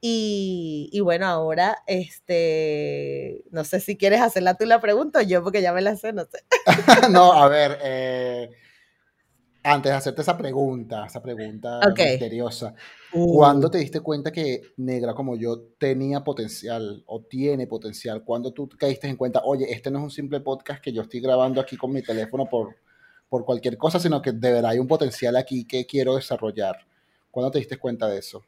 Y, 0.00 1.00
bueno, 1.00 1.26
ahora, 1.26 1.78
este, 1.86 3.44
no 3.50 3.64
sé 3.64 3.80
si 3.80 3.96
quieres 3.96 4.20
hacerla 4.20 4.54
tú 4.54 4.64
la 4.66 4.80
pregunta 4.80 5.20
o 5.20 5.22
yo, 5.22 5.42
porque 5.42 5.62
ya 5.62 5.72
me 5.72 5.80
la 5.82 5.96
sé, 5.96 6.12
no 6.12 6.24
sé. 6.24 6.44
no, 7.10 7.32
a 7.32 7.48
ver, 7.48 7.78
eh, 7.82 8.50
antes 9.64 9.90
de 9.90 9.96
hacerte 9.96 10.22
esa 10.22 10.36
pregunta, 10.36 11.06
esa 11.06 11.20
pregunta 11.20 11.80
misteriosa, 11.96 12.74
uh. 13.12 13.34
¿cuándo 13.34 13.70
te 13.70 13.78
diste 13.78 14.00
cuenta 14.00 14.30
que 14.30 14.60
Negra 14.76 15.14
como 15.14 15.34
yo 15.36 15.60
tenía 15.78 16.22
potencial 16.22 17.02
o 17.06 17.22
tiene 17.22 17.66
potencial? 17.66 18.22
¿Cuándo 18.22 18.52
tú 18.52 18.68
caíste 18.78 19.08
en 19.08 19.16
cuenta, 19.16 19.40
oye, 19.44 19.66
este 19.72 19.90
no 19.90 19.98
es 19.98 20.04
un 20.04 20.10
simple 20.10 20.40
podcast 20.40 20.82
que 20.82 20.92
yo 20.92 21.02
estoy 21.02 21.20
grabando 21.20 21.60
aquí 21.60 21.76
con 21.76 21.92
mi 21.92 22.02
teléfono 22.02 22.46
por, 22.48 22.76
por 23.28 23.44
cualquier 23.44 23.76
cosa, 23.76 23.98
sino 23.98 24.22
que 24.22 24.32
de 24.32 24.52
verdad 24.52 24.70
hay 24.70 24.78
un 24.78 24.86
potencial 24.86 25.36
aquí 25.36 25.64
que 25.66 25.84
quiero 25.84 26.14
desarrollar? 26.14 26.86
¿Cuándo 27.30 27.50
te 27.50 27.58
diste 27.58 27.76
cuenta 27.76 28.06
de 28.06 28.18
eso? 28.18 28.44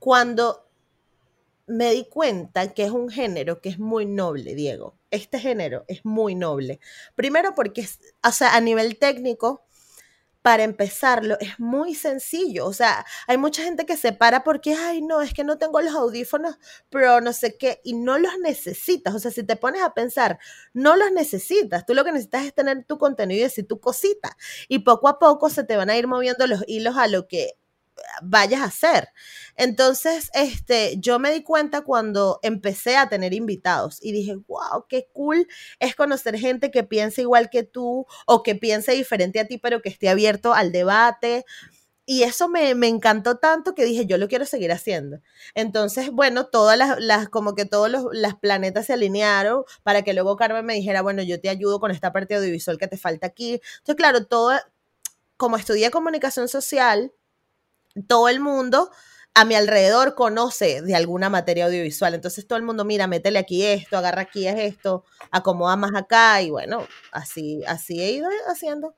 Cuando 0.00 0.66
me 1.68 1.92
di 1.92 2.04
cuenta 2.04 2.74
que 2.74 2.84
es 2.84 2.90
un 2.90 3.10
género 3.10 3.60
que 3.60 3.68
es 3.68 3.78
muy 3.78 4.04
noble, 4.06 4.56
Diego. 4.56 4.98
Este 5.12 5.38
género 5.38 5.84
es 5.86 6.04
muy 6.04 6.34
noble. 6.34 6.80
Primero 7.14 7.54
porque, 7.54 7.88
o 8.26 8.32
sea, 8.32 8.56
a 8.56 8.60
nivel 8.60 8.98
técnico, 8.98 9.64
para 10.42 10.62
empezarlo, 10.64 11.36
es 11.40 11.60
muy 11.60 11.94
sencillo. 11.94 12.66
O 12.66 12.72
sea, 12.72 13.04
hay 13.26 13.36
mucha 13.36 13.62
gente 13.62 13.84
que 13.84 13.96
se 13.96 14.12
para 14.12 14.42
porque, 14.42 14.74
ay, 14.74 15.02
no, 15.02 15.20
es 15.20 15.34
que 15.34 15.44
no 15.44 15.58
tengo 15.58 15.80
los 15.80 15.94
audífonos, 15.94 16.56
pero 16.88 17.20
no 17.20 17.32
sé 17.32 17.56
qué, 17.58 17.80
y 17.84 17.94
no 17.94 18.18
los 18.18 18.38
necesitas. 18.38 19.14
O 19.14 19.18
sea, 19.18 19.30
si 19.30 19.44
te 19.44 19.56
pones 19.56 19.82
a 19.82 19.94
pensar, 19.94 20.38
no 20.72 20.96
los 20.96 21.12
necesitas. 21.12 21.84
Tú 21.84 21.94
lo 21.94 22.04
que 22.04 22.12
necesitas 22.12 22.46
es 22.46 22.54
tener 22.54 22.84
tu 22.84 22.98
contenido 22.98 23.40
y 23.40 23.44
decir 23.44 23.68
tu 23.68 23.80
cosita. 23.80 24.36
Y 24.68 24.80
poco 24.80 25.08
a 25.08 25.18
poco 25.18 25.50
se 25.50 25.64
te 25.64 25.76
van 25.76 25.90
a 25.90 25.96
ir 25.96 26.06
moviendo 26.06 26.46
los 26.46 26.64
hilos 26.66 26.96
a 26.96 27.06
lo 27.06 27.28
que 27.28 27.59
vayas 28.22 28.60
a 28.60 28.64
hacer. 28.64 29.08
Entonces, 29.56 30.30
este, 30.34 30.96
yo 30.98 31.18
me 31.18 31.32
di 31.32 31.42
cuenta 31.42 31.82
cuando 31.82 32.38
empecé 32.42 32.96
a 32.96 33.08
tener 33.08 33.34
invitados 33.34 33.98
y 34.02 34.12
dije, 34.12 34.36
wow, 34.48 34.86
qué 34.88 35.08
cool 35.12 35.46
es 35.78 35.94
conocer 35.94 36.38
gente 36.38 36.70
que 36.70 36.84
piensa 36.84 37.20
igual 37.20 37.50
que 37.50 37.62
tú 37.62 38.06
o 38.26 38.42
que 38.42 38.54
piense 38.54 38.92
diferente 38.92 39.40
a 39.40 39.46
ti, 39.46 39.58
pero 39.58 39.82
que 39.82 39.88
esté 39.88 40.08
abierto 40.08 40.54
al 40.54 40.72
debate. 40.72 41.44
Y 42.06 42.24
eso 42.24 42.48
me, 42.48 42.70
encantó 42.88 43.38
tanto 43.38 43.74
que 43.74 43.84
dije, 43.84 44.04
yo 44.04 44.18
lo 44.18 44.26
quiero 44.26 44.44
seguir 44.44 44.72
haciendo. 44.72 45.20
Entonces, 45.54 46.10
bueno, 46.10 46.46
todas 46.46 46.76
las, 46.76 47.28
como 47.28 47.54
que 47.54 47.66
todos 47.66 47.88
los 47.88 48.06
las 48.12 48.34
planetas 48.34 48.86
se 48.86 48.94
alinearon 48.94 49.62
para 49.84 50.02
que 50.02 50.12
luego 50.12 50.36
Carmen 50.36 50.66
me 50.66 50.74
dijera, 50.74 51.02
bueno, 51.02 51.22
yo 51.22 51.40
te 51.40 51.48
ayudo 51.48 51.78
con 51.78 51.92
esta 51.92 52.12
parte 52.12 52.34
audiovisual 52.34 52.78
que 52.78 52.88
te 52.88 52.96
falta 52.96 53.28
aquí. 53.28 53.60
Entonces, 53.78 53.94
claro, 53.96 54.26
todo, 54.26 54.52
como 55.36 55.56
estudié 55.56 55.90
comunicación 55.90 56.48
social, 56.48 57.12
todo 58.06 58.28
el 58.28 58.40
mundo 58.40 58.90
a 59.34 59.44
mi 59.44 59.54
alrededor 59.54 60.14
conoce 60.14 60.82
de 60.82 60.94
alguna 60.94 61.30
materia 61.30 61.66
audiovisual. 61.66 62.14
Entonces 62.14 62.46
todo 62.46 62.58
el 62.58 62.64
mundo, 62.64 62.84
mira, 62.84 63.06
métele 63.06 63.38
aquí 63.38 63.64
esto, 63.64 63.96
agarra 63.96 64.22
aquí 64.22 64.46
es 64.46 64.58
esto, 64.58 65.04
acomoda 65.30 65.76
más 65.76 65.92
acá 65.94 66.42
y 66.42 66.50
bueno, 66.50 66.86
así, 67.12 67.62
así 67.66 68.00
he 68.00 68.12
ido 68.12 68.28
haciendo. 68.48 68.94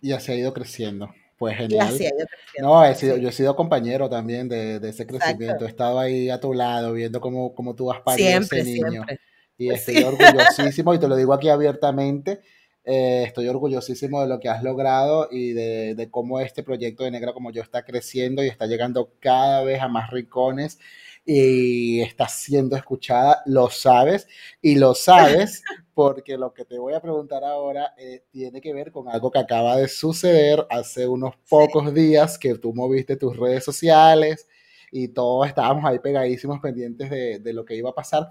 Y 0.00 0.12
así 0.12 0.32
ha 0.32 0.36
ido 0.36 0.52
creciendo. 0.52 1.10
Pues 1.36 1.56
genial. 1.56 1.90
Y 1.90 1.94
así 1.94 2.06
ha 2.06 2.08
ido 2.08 2.26
creciendo. 2.26 2.68
No, 2.68 2.84
he 2.84 2.94
sido, 2.94 3.16
yo 3.16 3.28
he 3.28 3.32
sido 3.32 3.56
compañero 3.56 4.08
también 4.08 4.48
de, 4.48 4.76
ese 4.88 5.06
crecimiento. 5.06 5.64
He 5.64 5.68
estado 5.68 5.98
ahí 5.98 6.30
a 6.30 6.40
tu 6.40 6.54
lado 6.54 6.92
viendo 6.92 7.20
cómo, 7.20 7.54
cómo 7.54 7.74
tú 7.74 7.86
vas 7.86 8.00
pariendo 8.00 8.46
ese 8.46 8.64
niño. 8.64 8.90
Siempre. 8.90 9.20
Y 9.56 9.70
estoy 9.70 9.96
orgullosísimo 10.04 10.94
y 10.94 10.98
te 10.98 11.08
lo 11.08 11.16
digo 11.16 11.32
aquí 11.32 11.48
abiertamente 11.48 12.40
eh, 12.86 13.24
estoy 13.26 13.48
orgullosísimo 13.48 14.20
de 14.20 14.28
lo 14.28 14.38
que 14.38 14.50
has 14.50 14.62
logrado 14.62 15.28
y 15.30 15.52
de, 15.52 16.08
cómo 16.10 16.40
este 16.40 16.62
proyecto 16.62 17.04
de 17.04 17.10
Negra 17.10 17.32
como 17.32 17.50
yo 17.50 17.62
está 17.62 17.82
creciendo 17.82 18.44
y 18.44 18.48
está 18.48 18.66
llegando 18.66 19.14
cada 19.20 19.64
vez 19.64 19.80
a 19.80 19.88
más 19.88 20.10
rincones 20.10 20.78
y 21.24 22.02
está 22.02 22.28
siendo 22.28 22.76
escuchada, 22.76 23.42
lo 23.46 23.70
sabes 23.70 24.28
y 24.60 24.74
lo 24.76 24.94
sabes 24.94 25.62
porque 25.94 26.36
lo 26.36 26.52
que 26.52 26.66
te 26.66 26.78
voy 26.78 26.92
a 26.92 27.00
preguntar 27.00 27.42
ahora 27.42 27.94
eh, 27.96 28.24
tiene 28.30 28.60
que 28.60 28.74
ver 28.74 28.92
con 28.92 29.08
algo 29.08 29.30
que 29.30 29.38
acaba 29.38 29.76
de 29.76 29.88
suceder 29.88 30.66
hace 30.68 31.08
unos 31.08 31.36
pocos 31.48 31.94
días 31.94 32.38
que 32.38 32.54
tú 32.56 32.74
moviste 32.74 33.16
tus 33.16 33.34
redes 33.34 33.64
sociales 33.64 34.46
y 34.92 35.08
todos 35.08 35.48
estábamos 35.48 35.86
ahí 35.86 35.98
pegadísimos 36.00 36.60
pendientes 36.60 37.08
de, 37.08 37.38
de 37.38 37.52
lo 37.54 37.64
que 37.64 37.76
iba 37.76 37.90
a 37.90 37.94
pasar. 37.94 38.28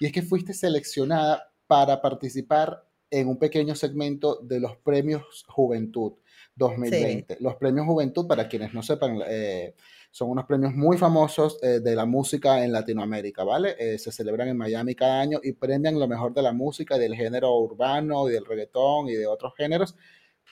Y 0.00 0.06
es 0.06 0.12
que 0.12 0.22
fuiste 0.22 0.52
seleccionada 0.52 1.52
para 1.68 2.02
participar 2.02 2.84
en 3.12 3.28
un 3.28 3.36
pequeño 3.38 3.74
segmento 3.74 4.40
de 4.42 4.58
los 4.58 4.76
premios 4.78 5.44
Juventud 5.46 6.14
2020. 6.56 7.36
Los 7.40 7.56
premios 7.56 7.86
Juventud, 7.86 8.26
para 8.26 8.48
quienes 8.48 8.72
no 8.72 8.82
sepan, 8.82 9.20
eh, 9.28 9.74
son 10.10 10.30
unos 10.30 10.46
premios 10.46 10.74
muy 10.74 10.96
famosos 10.96 11.58
eh, 11.62 11.80
de 11.80 11.94
la 11.94 12.06
música 12.06 12.64
en 12.64 12.72
Latinoamérica, 12.72 13.44
¿vale? 13.44 13.76
Eh, 13.78 13.98
se 13.98 14.12
celebran 14.12 14.48
en 14.48 14.56
Miami 14.56 14.94
cada 14.94 15.20
año 15.20 15.40
y 15.42 15.52
premian 15.52 15.98
lo 15.98 16.08
mejor 16.08 16.32
de 16.32 16.42
la 16.42 16.52
música, 16.52 16.96
del 16.98 17.14
género 17.14 17.54
urbano, 17.58 18.28
y 18.28 18.32
del 18.32 18.46
reggaetón 18.46 19.08
y 19.08 19.12
de 19.12 19.26
otros 19.26 19.54
géneros 19.56 19.94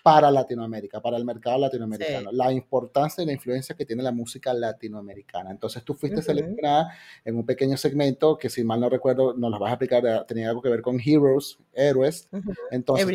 para 0.02 0.30
Latinoamérica, 0.30 1.00
para 1.00 1.16
el 1.16 1.24
mercado 1.24 1.58
latinoamericano, 1.58 2.30
la 2.32 2.52
importancia 2.52 3.22
y 3.22 3.26
la 3.26 3.32
influencia 3.32 3.74
que 3.74 3.84
tiene 3.84 4.02
la 4.02 4.12
música 4.12 4.52
latinoamericana. 4.54 5.50
Entonces 5.50 5.84
tú 5.84 5.94
fuiste 5.94 6.22
seleccionada 6.22 6.92
en 7.24 7.36
un 7.36 7.44
pequeño 7.44 7.76
segmento 7.76 8.38
que 8.38 8.48
si 8.48 8.64
mal 8.64 8.80
no 8.80 8.88
recuerdo, 8.88 9.34
nos 9.34 9.50
lo 9.50 9.58
vas 9.58 9.70
a 9.70 9.74
explicar, 9.74 10.06
eh, 10.06 10.20
tenía 10.26 10.48
algo 10.48 10.62
que 10.62 10.68
ver 10.68 10.82
con 10.82 11.00
Heroes, 11.00 11.58
héroes. 11.72 12.28
Entonces, 12.70 13.06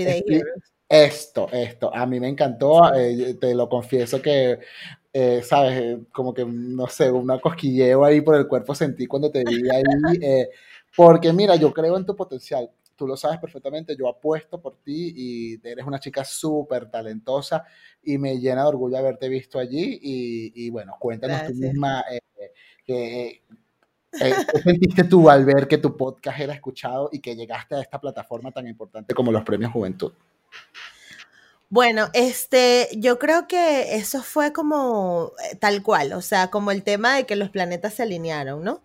esto, 0.88 1.48
esto, 1.52 1.94
a 1.94 2.06
mí 2.06 2.20
me 2.20 2.30
encantó, 2.30 2.94
eh, 2.94 3.36
te 3.40 3.56
lo 3.56 3.68
confieso 3.68 4.22
que, 4.22 4.60
eh, 5.12 5.42
sabes, 5.44 5.98
como 6.12 6.34
que, 6.34 6.46
no 6.46 6.88
sé, 6.88 7.12
una 7.12 7.40
cosquilleo 7.40 8.06
ahí 8.06 8.22
por 8.22 8.36
el 8.36 8.48
cuerpo 8.48 8.76
sentí 8.76 9.08
cuando 9.08 9.32
te 9.32 9.44
vi 9.44 9.68
ahí, 9.70 10.46
porque 10.96 11.34
mira, 11.34 11.56
yo 11.56 11.74
creo 11.74 11.98
en 11.98 12.06
tu 12.06 12.16
potencial 12.16 12.70
tú 12.96 13.08
lo 13.08 13.18
sabes 13.18 13.40
perfectamente, 13.40 13.96
yo 13.98 14.08
apuesto 14.08 14.62
por 14.62 14.78
ti 14.78 15.14
y 15.16 15.68
eres 15.68 15.86
una 15.86 16.00
chica 16.00 16.24
súper 16.24 16.90
talentosa 16.90 17.66
y 18.04 18.18
me 18.18 18.38
llena 18.40 18.62
de 18.62 18.68
orgullo 18.68 18.98
haberte 18.98 19.28
visto 19.30 19.60
allí 19.60 20.00
y, 20.02 20.70
bueno, 20.70 20.96
cuéntanos 21.00 21.48
tú 21.48 21.54
misma 21.54 22.04
eh, 22.88 23.42
eh, 24.20 24.36
¿Qué 24.54 24.62
sentiste 24.62 25.04
tú 25.04 25.30
al 25.30 25.46
ver 25.46 25.68
que 25.68 25.78
tu 25.78 25.98
podcast 25.98 26.40
era 26.40 26.54
escuchado 26.54 27.10
y 27.12 27.20
que 27.20 27.36
llegaste 27.36 27.76
a 27.76 27.82
esta 27.82 28.00
plataforma 28.00 28.52
tan 28.52 28.68
importante 28.68 29.14
como 29.14 29.32
los 29.32 29.44
Premios 29.44 29.72
Juventud? 29.72 30.14
Bueno, 31.70 32.10
este, 32.14 32.90
yo 32.96 33.20
creo 33.20 33.48
que 33.48 33.96
eso 33.96 34.22
fue 34.22 34.54
como 34.54 35.34
eh, 35.44 35.56
tal 35.56 35.82
cual, 35.84 36.14
o 36.14 36.22
sea, 36.22 36.50
como 36.50 36.72
el 36.72 36.84
tema 36.84 37.16
de 37.16 37.26
que 37.26 37.36
los 37.36 37.50
planetas 37.50 37.96
se 37.96 38.04
alinearon, 38.04 38.64
¿no? 38.64 38.82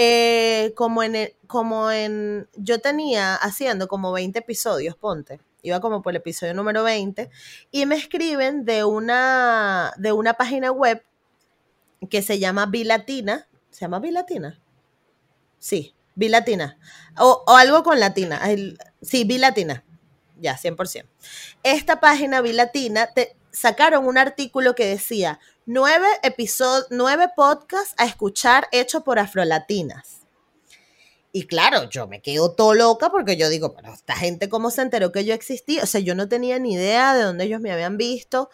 Eh, 0.00 0.74
como 0.76 1.02
en, 1.02 1.16
el, 1.16 1.34
como 1.48 1.90
en, 1.90 2.48
yo 2.54 2.80
tenía 2.80 3.34
haciendo 3.34 3.88
como 3.88 4.12
20 4.12 4.38
episodios, 4.38 4.94
ponte, 4.94 5.40
iba 5.62 5.80
como 5.80 6.02
por 6.02 6.12
el 6.12 6.18
episodio 6.18 6.54
número 6.54 6.84
20, 6.84 7.28
y 7.72 7.84
me 7.84 7.96
escriben 7.96 8.64
de 8.64 8.84
una, 8.84 9.92
de 9.96 10.12
una 10.12 10.34
página 10.34 10.70
web 10.70 11.02
que 12.08 12.22
se 12.22 12.38
llama 12.38 12.66
Bilatina, 12.66 13.48
¿se 13.70 13.80
llama 13.80 13.98
Bilatina? 13.98 14.62
Sí, 15.58 15.96
Bilatina, 16.14 16.78
o, 17.18 17.42
o 17.44 17.56
algo 17.56 17.82
con 17.82 17.98
latina, 17.98 18.40
sí, 19.02 19.24
Bilatina, 19.24 19.84
ya, 20.36 20.56
100%. 20.56 21.08
Esta 21.64 21.98
página 21.98 22.40
bilatina 22.40 23.08
te 23.08 23.37
sacaron 23.50 24.06
un 24.06 24.18
artículo 24.18 24.74
que 24.74 24.86
decía 24.86 25.40
nueve 25.66 26.06
episodios, 26.22 26.86
nueve 26.90 27.30
podcasts 27.34 27.94
a 27.98 28.06
escuchar 28.06 28.68
hecho 28.72 29.04
por 29.04 29.18
afrolatinas. 29.18 30.18
Y 31.32 31.46
claro, 31.46 31.88
yo 31.90 32.08
me 32.08 32.22
quedo 32.22 32.52
todo 32.52 32.74
loca 32.74 33.10
porque 33.10 33.36
yo 33.36 33.48
digo, 33.48 33.74
pero 33.74 33.92
esta 33.92 34.16
gente 34.16 34.48
cómo 34.48 34.70
se 34.70 34.82
enteró 34.82 35.12
que 35.12 35.24
yo 35.24 35.34
existía. 35.34 35.82
O 35.82 35.86
sea, 35.86 36.00
yo 36.00 36.14
no 36.14 36.28
tenía 36.28 36.58
ni 36.58 36.74
idea 36.74 37.14
de 37.14 37.22
dónde 37.22 37.44
ellos 37.44 37.60
me 37.60 37.70
habían 37.70 37.96
visto, 37.96 38.50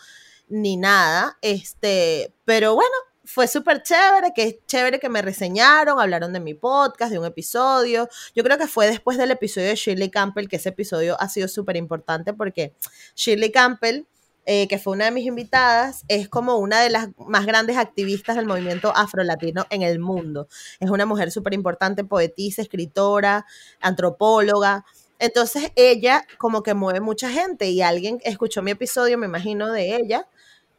ni 0.48 0.76
nada. 0.76 1.38
Este, 1.40 2.34
pero 2.44 2.74
bueno, 2.74 2.94
fue 3.24 3.48
súper 3.48 3.82
chévere, 3.82 4.32
que 4.34 4.42
es 4.42 4.56
chévere 4.66 4.98
que 4.98 5.08
me 5.08 5.22
reseñaron, 5.22 5.98
hablaron 5.98 6.32
de 6.32 6.40
mi 6.40 6.54
podcast, 6.54 7.10
de 7.10 7.18
un 7.18 7.24
episodio. 7.24 8.08
Yo 8.34 8.44
creo 8.44 8.58
que 8.58 8.66
fue 8.66 8.86
después 8.86 9.16
del 9.16 9.30
episodio 9.30 9.68
de 9.68 9.76
Shirley 9.76 10.10
Campbell, 10.10 10.48
que 10.48 10.56
ese 10.56 10.70
episodio 10.70 11.16
ha 11.20 11.28
sido 11.28 11.48
súper 11.48 11.76
importante 11.76 12.34
porque 12.34 12.74
Shirley 13.14 13.50
Campbell, 13.50 14.04
eh, 14.46 14.68
que 14.68 14.78
fue 14.78 14.92
una 14.92 15.06
de 15.06 15.10
mis 15.10 15.26
invitadas, 15.26 16.04
es 16.08 16.28
como 16.28 16.56
una 16.58 16.80
de 16.80 16.90
las 16.90 17.08
más 17.16 17.46
grandes 17.46 17.78
activistas 17.78 18.36
del 18.36 18.46
movimiento 18.46 18.92
afrolatino 18.94 19.66
en 19.70 19.82
el 19.82 19.98
mundo. 19.98 20.48
Es 20.80 20.90
una 20.90 21.06
mujer 21.06 21.30
súper 21.30 21.54
importante, 21.54 22.04
poetisa, 22.04 22.60
escritora, 22.60 23.46
antropóloga. 23.80 24.84
Entonces 25.18 25.72
ella 25.76 26.26
como 26.38 26.62
que 26.62 26.74
mueve 26.74 27.00
mucha 27.00 27.30
gente 27.30 27.70
y 27.70 27.80
alguien 27.80 28.20
escuchó 28.24 28.60
mi 28.60 28.72
episodio, 28.72 29.16
me 29.16 29.26
imagino, 29.26 29.72
de 29.72 29.96
ella, 29.96 30.28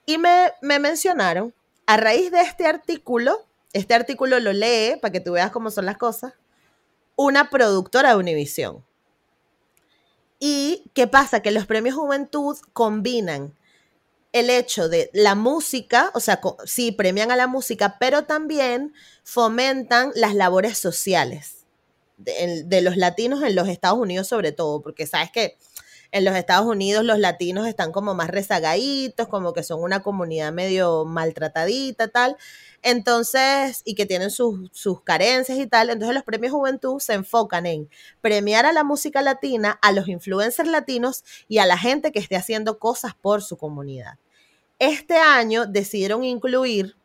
y 0.06 0.20
me, 0.20 0.52
me 0.62 0.78
mencionaron 0.78 1.54
a 1.88 1.98
raíz 1.98 2.32
de 2.32 2.42
este 2.42 2.68
artículo, 2.68 3.48
este 3.74 3.94
artículo 3.96 4.40
lo 4.40 4.54
lee, 4.54 4.98
para 5.02 5.12
que 5.12 5.20
tú 5.20 5.32
veas 5.32 5.52
cómo 5.52 5.72
son 5.72 5.86
las 5.86 5.98
cosas, 5.98 6.34
una 7.16 7.50
productora 7.50 8.10
de 8.10 8.18
Univisión. 8.18 8.84
¿Y 10.40 10.92
qué 10.94 11.08
pasa? 11.08 11.42
Que 11.42 11.52
los 11.52 11.66
premios 11.66 11.96
Juventud 11.96 12.58
combinan 12.74 13.54
el 14.32 14.50
hecho 14.50 14.90
de 14.90 15.10
la 15.14 15.34
música, 15.34 16.12
o 16.14 16.20
sea, 16.20 16.42
sí, 16.66 16.92
premian 16.92 17.32
a 17.32 17.38
la 17.38 17.48
música, 17.48 17.96
pero 18.00 18.26
también 18.26 18.94
fomentan 19.24 20.12
las 20.14 20.36
labores 20.36 20.78
sociales 20.78 21.66
de, 22.18 22.64
de, 22.66 22.82
los 22.82 22.98
latinos 22.98 23.44
en 23.44 23.56
los 23.56 23.70
Estados 23.70 23.98
Unidos 23.98 24.28
sobre 24.28 24.52
todo, 24.52 24.82
porque 24.82 25.08
sabes 25.08 25.32
que 25.32 25.58
en 26.12 26.26
los 26.26 26.36
Estados 26.36 26.66
Unidos 26.66 27.04
los 27.04 27.20
latinos 27.20 27.68
están 27.68 27.92
como 27.92 28.14
más 28.14 28.30
rezagaditos, 28.30 29.28
como 29.28 29.54
que 29.54 29.64
son 29.64 29.82
una 29.82 30.02
comunidad 30.02 30.52
medio 30.52 31.06
maltratadita, 31.06 32.08
tal. 32.08 32.38
Entonces, 32.82 33.82
y 33.84 33.96
que 33.96 34.06
tienen 34.06 34.30
sus, 34.30 34.70
sus 34.72 35.02
carencias 35.02 35.58
y 35.58 35.68
tal. 35.68 35.90
Entonces, 35.90 36.14
los 36.14 36.24
premios 36.24 36.54
Juventud 36.54 37.00
se 37.00 37.14
enfocan 37.14 37.66
en 37.66 37.90
premiar 38.22 38.66
a 38.66 38.74
la 38.74 38.84
música 38.84 39.22
latina, 39.22 39.80
a 39.82 39.92
los 39.92 40.08
influencers 40.08 40.70
latinos 40.70 41.24
y 41.48 41.58
a 41.58 41.66
la 41.66 41.78
gente 41.78 42.12
que 42.12 42.20
esté 42.20 42.36
haciendo 42.36 42.78
cosas 42.78 43.14
por 43.16 43.42
su 43.42 43.58
comunidad. 43.58 44.20
Este 44.78 45.18
año 45.18 45.66
decidieron 45.66 46.24
incluir 46.24 46.96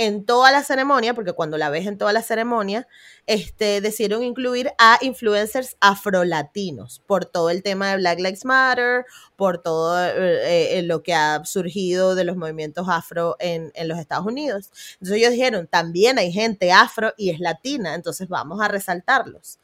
en 0.00 0.24
toda 0.24 0.50
la 0.50 0.64
ceremonia, 0.64 1.12
porque 1.12 1.34
cuando 1.34 1.58
la 1.58 1.68
ves 1.68 1.86
en 1.86 1.98
toda 1.98 2.14
la 2.14 2.22
ceremonia, 2.22 2.88
este, 3.26 3.82
decidieron 3.82 4.22
incluir 4.22 4.72
a 4.78 4.96
influencers 5.02 5.76
afrolatinos 5.78 7.02
por 7.06 7.26
todo 7.26 7.50
el 7.50 7.62
tema 7.62 7.90
de 7.90 7.98
Black 7.98 8.18
Lives 8.18 8.46
Matter, 8.46 9.04
por 9.36 9.62
todo 9.62 10.02
eh, 10.02 10.78
eh, 10.78 10.82
lo 10.84 11.02
que 11.02 11.12
ha 11.12 11.44
surgido 11.44 12.14
de 12.14 12.24
los 12.24 12.38
movimientos 12.38 12.88
afro 12.88 13.36
en, 13.40 13.72
en, 13.74 13.88
los 13.88 13.98
Estados 13.98 14.24
Unidos. 14.24 14.70
Entonces 14.94 15.18
ellos 15.18 15.32
dijeron, 15.32 15.66
también 15.66 16.18
hay 16.18 16.32
gente 16.32 16.72
afro 16.72 17.12
y 17.18 17.28
es 17.28 17.38
latina, 17.38 17.94
entonces 17.94 18.26
vamos 18.26 18.62
a 18.62 18.68
resaltarlos. 18.68 19.58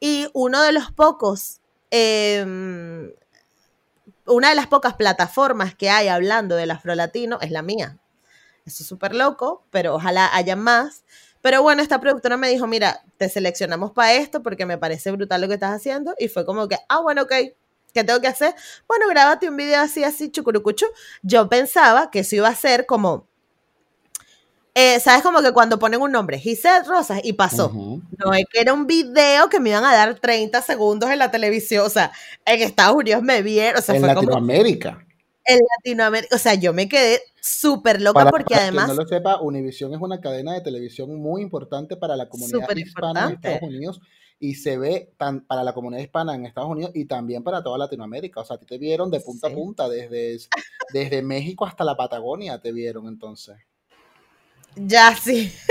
Y 0.00 0.26
uno 0.32 0.60
de 0.60 0.72
los 0.72 0.90
pocos... 0.90 1.60
Eh, 1.92 3.14
una 4.26 4.50
de 4.50 4.54
las 4.54 4.66
pocas 4.66 4.94
plataformas 4.94 5.74
que 5.74 5.88
hay 5.88 6.08
hablando 6.08 6.54
del 6.56 6.70
afrolatino 6.70 7.38
es 7.40 7.50
la 7.50 7.62
mía, 7.62 7.98
eso 8.68 8.82
es 8.82 8.88
súper 8.88 9.14
loco, 9.14 9.64
pero 9.70 9.94
ojalá 9.94 10.34
haya 10.34 10.56
más. 10.56 11.04
Pero 11.40 11.62
bueno, 11.62 11.82
esta 11.82 12.00
productora 12.00 12.36
me 12.36 12.48
dijo, 12.48 12.66
mira, 12.66 13.02
te 13.16 13.28
seleccionamos 13.28 13.92
para 13.92 14.14
esto 14.14 14.42
porque 14.42 14.66
me 14.66 14.78
parece 14.78 15.10
brutal 15.10 15.40
lo 15.40 15.48
que 15.48 15.54
estás 15.54 15.74
haciendo. 15.74 16.14
Y 16.18 16.28
fue 16.28 16.44
como 16.44 16.68
que, 16.68 16.76
ah, 16.88 17.00
bueno, 17.00 17.22
ok, 17.22 17.32
¿qué 17.94 18.04
tengo 18.04 18.20
que 18.20 18.28
hacer? 18.28 18.54
Bueno, 18.86 19.08
grábate 19.08 19.48
un 19.48 19.56
video 19.56 19.80
así, 19.80 20.04
así, 20.04 20.30
chucurucucho. 20.30 20.86
Yo 21.22 21.48
pensaba 21.48 22.10
que 22.10 22.20
eso 22.20 22.36
iba 22.36 22.48
a 22.48 22.54
ser 22.54 22.86
como, 22.86 23.26
eh, 24.74 25.00
¿sabes? 25.00 25.22
Como 25.22 25.40
que 25.42 25.52
cuando 25.52 25.78
ponen 25.78 26.00
un 26.00 26.12
nombre, 26.12 26.38
Giselle 26.38 26.84
Rosas, 26.84 27.20
y 27.22 27.32
pasó. 27.32 27.72
No 27.72 28.34
es 28.34 28.44
que 28.52 28.60
era 28.60 28.72
un 28.72 28.86
video 28.86 29.48
que 29.48 29.60
me 29.60 29.70
iban 29.70 29.84
a 29.84 29.94
dar 29.94 30.18
30 30.18 30.60
segundos 30.62 31.10
en 31.10 31.18
la 31.18 31.30
televisión. 31.30 31.86
O 31.86 31.90
sea, 31.90 32.12
en 32.44 32.62
Estados 32.62 32.96
Unidos 32.96 33.22
me 33.22 33.42
vieron. 33.42 33.78
O 33.78 33.82
sea, 33.82 33.94
en 33.94 34.02
Latinoamérica 34.02 35.04
en 35.48 35.60
Latinoamérica. 35.76 36.36
O 36.36 36.38
sea, 36.38 36.54
yo 36.54 36.72
me 36.72 36.88
quedé 36.88 37.20
súper 37.40 38.00
loca 38.00 38.28
porque 38.30 38.54
además. 38.54 38.86
Quien 38.86 38.96
no 38.96 39.02
lo 39.02 39.08
sepa, 39.08 39.40
Univision 39.40 39.94
es 39.94 40.00
una 40.00 40.20
cadena 40.20 40.54
de 40.54 40.60
televisión 40.60 41.14
muy 41.16 41.42
importante 41.42 41.96
para 41.96 42.16
la 42.16 42.28
comunidad 42.28 42.76
hispana 42.76 43.26
en 43.26 43.34
Estados 43.34 43.62
Unidos 43.62 44.00
y 44.40 44.54
se 44.54 44.78
ve 44.78 45.12
tan 45.16 45.40
para 45.46 45.64
la 45.64 45.72
comunidad 45.72 46.02
hispana 46.02 46.34
en 46.34 46.46
Estados 46.46 46.70
Unidos 46.70 46.92
y 46.94 47.06
también 47.06 47.42
para 47.42 47.62
toda 47.62 47.78
Latinoamérica. 47.78 48.40
O 48.40 48.44
sea, 48.44 48.56
a 48.56 48.60
ti 48.60 48.66
te 48.66 48.78
vieron 48.78 49.10
de 49.10 49.20
punta 49.20 49.48
a 49.48 49.50
punta, 49.50 49.88
desde, 49.88 50.38
desde 50.92 51.22
México 51.22 51.66
hasta 51.66 51.84
la 51.84 51.96
Patagonia 51.96 52.60
te 52.60 52.72
vieron 52.72 53.08
entonces. 53.08 53.56
Ya 54.80 55.14
sí. 55.16 55.52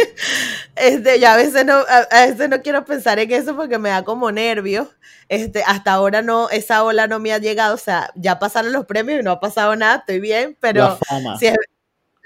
Este, 0.76 1.20
ya 1.20 1.34
a 1.34 1.38
veces 1.38 1.66
no, 1.66 1.74
a, 1.74 2.28
veces 2.28 2.50
no 2.50 2.62
quiero 2.62 2.86
pensar 2.86 3.18
en 3.18 3.32
eso 3.32 3.56
porque 3.56 3.80
me 3.80 3.90
da 3.90 4.04
como 4.04 4.32
nervios. 4.32 4.88
Este, 5.28 5.64
hasta 5.64 5.94
ahora 5.94 6.22
no, 6.22 6.52
esa 6.52 6.84
ola 6.84 7.08
no 7.08 7.20
me 7.20 7.34
ha 7.34 7.40
llegado. 7.40 7.74
O 7.74 7.80
sea, 7.80 8.12
ya 8.16 8.38
pasaron 8.38 8.72
los 8.72 8.86
premios 8.86 9.20
y 9.20 9.24
no 9.24 9.32
ha 9.32 9.40
pasado 9.40 9.76
nada, 9.76 9.98
estoy 9.98 10.20
bien, 10.20 10.56
pero 10.60 10.82
la 10.82 10.96
fama, 10.98 11.38
si 11.40 11.48
es, 11.48 11.56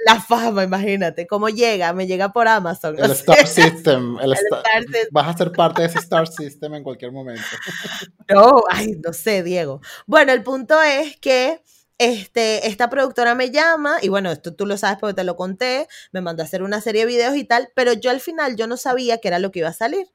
la 0.05 0.19
fama 0.19 0.63
imagínate, 0.63 1.27
cómo 1.27 1.49
llega, 1.49 1.93
me 1.93 2.07
llega 2.07 2.31
por 2.31 2.47
Amazon. 2.47 2.95
El 2.97 3.11
Star 3.11 3.47
System. 3.47 4.17
El 4.19 4.33
Star, 4.33 4.63
System. 4.81 5.07
Vas 5.11 5.27
a 5.27 5.37
ser 5.37 5.51
parte 5.51 5.81
de 5.83 5.87
ese 5.87 5.99
Star 5.99 6.27
System 6.27 6.75
en 6.75 6.83
cualquier 6.83 7.11
momento. 7.11 7.43
No, 8.29 8.63
ay, 8.69 8.97
no 9.03 9.11
sé, 9.11 9.43
Diego. 9.43 9.81
Bueno, 10.05 10.31
el 10.31 10.41
punto 10.41 10.81
es 10.81 11.17
que 11.17 11.61
este, 11.97 12.67
esta 12.67 12.89
productora 12.89 13.35
me 13.35 13.51
llama, 13.51 13.97
y 14.01 14.09
bueno, 14.09 14.31
esto 14.31 14.53
tú 14.55 14.65
lo 14.65 14.77
sabes 14.77 14.97
porque 14.99 15.13
te 15.13 15.23
lo 15.23 15.35
conté, 15.35 15.87
me 16.11 16.21
mandó 16.21 16.43
a 16.43 16.45
hacer 16.45 16.63
una 16.63 16.81
serie 16.81 17.01
de 17.01 17.07
videos 17.07 17.35
y 17.35 17.43
tal, 17.43 17.69
pero 17.75 17.93
yo 17.93 18.11
al 18.11 18.21
final 18.21 18.55
yo 18.55 18.67
no 18.67 18.77
sabía 18.77 19.19
qué 19.19 19.27
era 19.27 19.39
lo 19.39 19.51
que 19.51 19.59
iba 19.59 19.69
a 19.69 19.73
salir. 19.73 20.07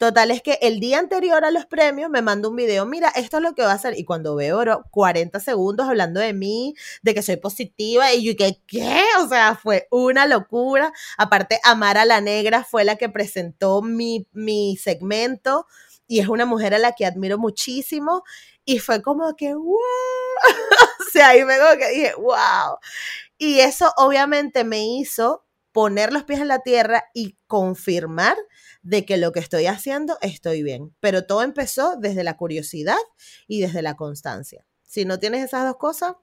Total 0.00 0.30
es 0.30 0.40
que 0.40 0.58
el 0.62 0.80
día 0.80 0.98
anterior 0.98 1.44
a 1.44 1.50
los 1.50 1.66
premios 1.66 2.08
me 2.08 2.22
mandó 2.22 2.48
un 2.48 2.56
video, 2.56 2.86
mira, 2.86 3.10
esto 3.10 3.36
es 3.36 3.42
lo 3.42 3.54
que 3.54 3.60
va 3.60 3.72
a 3.72 3.74
hacer. 3.74 3.98
Y 3.98 4.06
cuando 4.06 4.34
veo 4.34 4.82
40 4.90 5.40
segundos 5.40 5.86
hablando 5.90 6.20
de 6.20 6.32
mí, 6.32 6.74
de 7.02 7.12
que 7.14 7.20
soy 7.20 7.36
positiva, 7.36 8.10
y 8.14 8.24
yo 8.24 8.34
que, 8.34 8.62
¿qué? 8.66 9.02
O 9.22 9.28
sea, 9.28 9.56
fue 9.62 9.88
una 9.90 10.26
locura. 10.26 10.90
Aparte, 11.18 11.60
Amara 11.64 12.06
la 12.06 12.22
Negra 12.22 12.64
fue 12.64 12.84
la 12.84 12.96
que 12.96 13.10
presentó 13.10 13.82
mi, 13.82 14.26
mi 14.32 14.78
segmento 14.78 15.66
y 16.06 16.18
es 16.18 16.28
una 16.28 16.46
mujer 16.46 16.74
a 16.74 16.78
la 16.78 16.92
que 16.92 17.06
admiro 17.06 17.36
muchísimo. 17.38 18.24
Y 18.64 18.78
fue 18.78 19.02
como 19.02 19.34
que, 19.36 19.54
wow. 19.54 19.74
o 21.00 21.10
sea, 21.12 21.28
ahí 21.28 21.44
me 21.44 21.54
que 21.78 21.88
dije, 21.90 22.14
wow. 22.16 22.78
Y 23.38 23.60
eso 23.60 23.92
obviamente 23.96 24.64
me 24.64 24.84
hizo 24.84 25.46
poner 25.72 26.12
los 26.12 26.24
pies 26.24 26.40
en 26.40 26.48
la 26.48 26.60
tierra 26.60 27.04
y 27.14 27.36
confirmar 27.46 28.36
de 28.82 29.04
que 29.04 29.16
lo 29.16 29.32
que 29.32 29.40
estoy 29.40 29.66
haciendo 29.66 30.18
estoy 30.20 30.62
bien. 30.62 30.94
Pero 31.00 31.26
todo 31.26 31.42
empezó 31.42 31.96
desde 31.96 32.24
la 32.24 32.36
curiosidad 32.36 32.98
y 33.46 33.60
desde 33.60 33.82
la 33.82 33.96
constancia. 33.96 34.66
Si 34.82 35.04
no 35.04 35.18
tienes 35.18 35.44
esas 35.44 35.64
dos 35.64 35.76
cosas, 35.76 36.14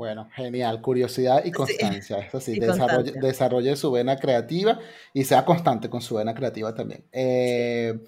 bueno, 0.00 0.30
genial. 0.34 0.80
Curiosidad 0.80 1.44
y 1.44 1.50
constancia. 1.50 2.20
Eso 2.20 2.40
sí, 2.40 2.58
desarrolle, 2.58 3.12
desarrolle, 3.20 3.76
su 3.76 3.92
vena 3.92 4.16
creativa 4.16 4.78
y 5.12 5.24
sea 5.24 5.44
constante 5.44 5.90
con 5.90 6.00
su 6.00 6.14
vena 6.14 6.34
creativa 6.34 6.74
también. 6.74 7.04
Eh, 7.12 8.00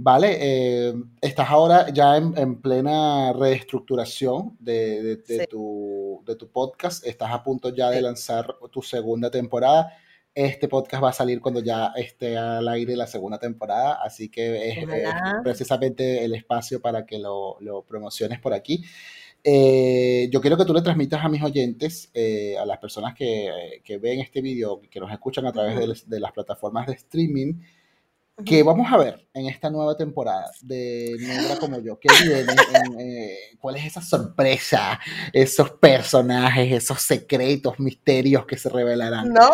Vale, 0.00 0.36
eh, 0.40 0.94
estás 1.20 1.50
ahora 1.50 1.92
ya 1.92 2.16
en, 2.16 2.60
plena 2.62 3.32
reestructuración 3.32 4.56
de, 4.60 5.20
tu, 5.50 6.22
podcast, 6.52 7.04
estás 7.04 7.32
a 7.32 7.42
punto 7.42 7.74
ya 7.74 7.90
de 7.90 8.00
lanzar 8.00 8.46
tu 8.70 8.80
segunda 8.80 9.28
temporada. 9.28 9.92
Este 10.32 10.68
podcast 10.68 11.02
va 11.02 11.08
a 11.10 11.12
salir 11.12 11.40
cuando 11.40 11.60
ya 11.64 11.88
esté 11.96 12.36
al 12.36 12.68
aire 12.68 12.94
la 12.94 13.08
segunda 13.08 13.40
temporada, 13.40 13.98
así 14.00 14.28
que 14.28 14.68
es, 14.68 14.78
precisamente 15.42 16.24
el 16.24 16.32
espacio 16.36 16.80
para 16.80 17.04
que 17.04 17.18
lo, 17.18 17.58
promociones 17.88 18.38
por 18.38 18.54
aquí. 18.54 18.84
Eh, 19.42 20.28
yo 20.30 20.40
quiero 20.40 20.56
que 20.56 20.64
tú 20.64 20.74
le 20.74 20.82
transmitas 20.82 21.24
a 21.24 21.28
mis 21.28 21.42
oyentes, 21.42 22.08
eh, 22.14 22.56
a 22.56 22.64
las 22.64 22.78
personas 22.78 23.16
que, 23.16 23.98
ven 24.00 24.20
este 24.20 24.42
video, 24.42 24.80
que 24.80 25.00
nos 25.00 25.10
escuchan 25.10 25.44
a 25.46 25.52
través 25.52 25.76
de, 25.76 26.16
de 26.16 26.20
las 26.20 26.30
plataformas 26.30 26.86
de 26.86 26.92
streaming, 26.92 27.54
que 28.44 28.62
vamos 28.62 28.90
a 28.92 28.96
ver 28.96 29.28
en 29.34 29.46
esta 29.46 29.70
nueva 29.70 29.96
temporada 29.96 30.50
de 30.62 31.16
Negra 31.18 31.56
como 31.58 31.80
yo? 31.80 31.98
¿Qué 31.98 32.08
viene? 32.22 32.54
Eh, 33.00 33.56
¿Cuál 33.60 33.76
es 33.76 33.86
esa 33.86 34.00
sorpresa? 34.00 35.00
Esos 35.32 35.70
personajes, 35.72 36.72
esos 36.72 37.00
secretos, 37.02 37.78
misterios 37.78 38.46
que 38.46 38.56
se 38.56 38.68
revelarán. 38.68 39.32
No. 39.32 39.50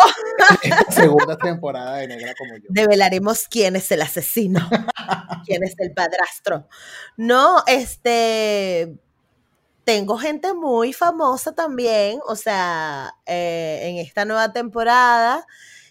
En 0.62 0.72
esta 0.72 0.92
segunda 0.92 1.36
temporada 1.36 1.96
de 1.98 2.08
Negra 2.08 2.34
como 2.38 2.56
yo. 2.56 2.64
Develaremos 2.68 3.46
quién 3.48 3.76
es 3.76 3.90
el 3.90 4.02
asesino, 4.02 4.68
quién 5.46 5.62
es 5.64 5.74
el 5.78 5.92
padrastro. 5.92 6.68
No, 7.16 7.62
este. 7.66 8.98
Tengo 9.84 10.16
gente 10.16 10.54
muy 10.54 10.94
famosa 10.94 11.54
también, 11.54 12.18
o 12.26 12.36
sea, 12.36 13.12
eh, 13.26 13.80
en 13.82 13.98
esta 13.98 14.24
nueva 14.24 14.50
temporada 14.50 15.46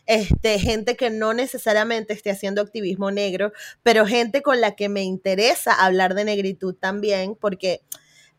este, 0.06 0.60
gente 0.60 0.96
que 0.96 1.10
no 1.10 1.34
necesariamente 1.34 2.14
esté 2.14 2.32
haciendo 2.32 2.62
activismo 2.62 3.12
negro, 3.12 3.52
pero 3.84 4.06
gente 4.06 4.42
con 4.42 4.62
la 4.62 4.76
que 4.76 4.90
me 4.90 5.04
interesa 5.04 5.74
hablar 5.74 6.14
de 6.16 6.26
negritud 6.26 6.76
también, 6.76 7.36
porque 7.36 7.82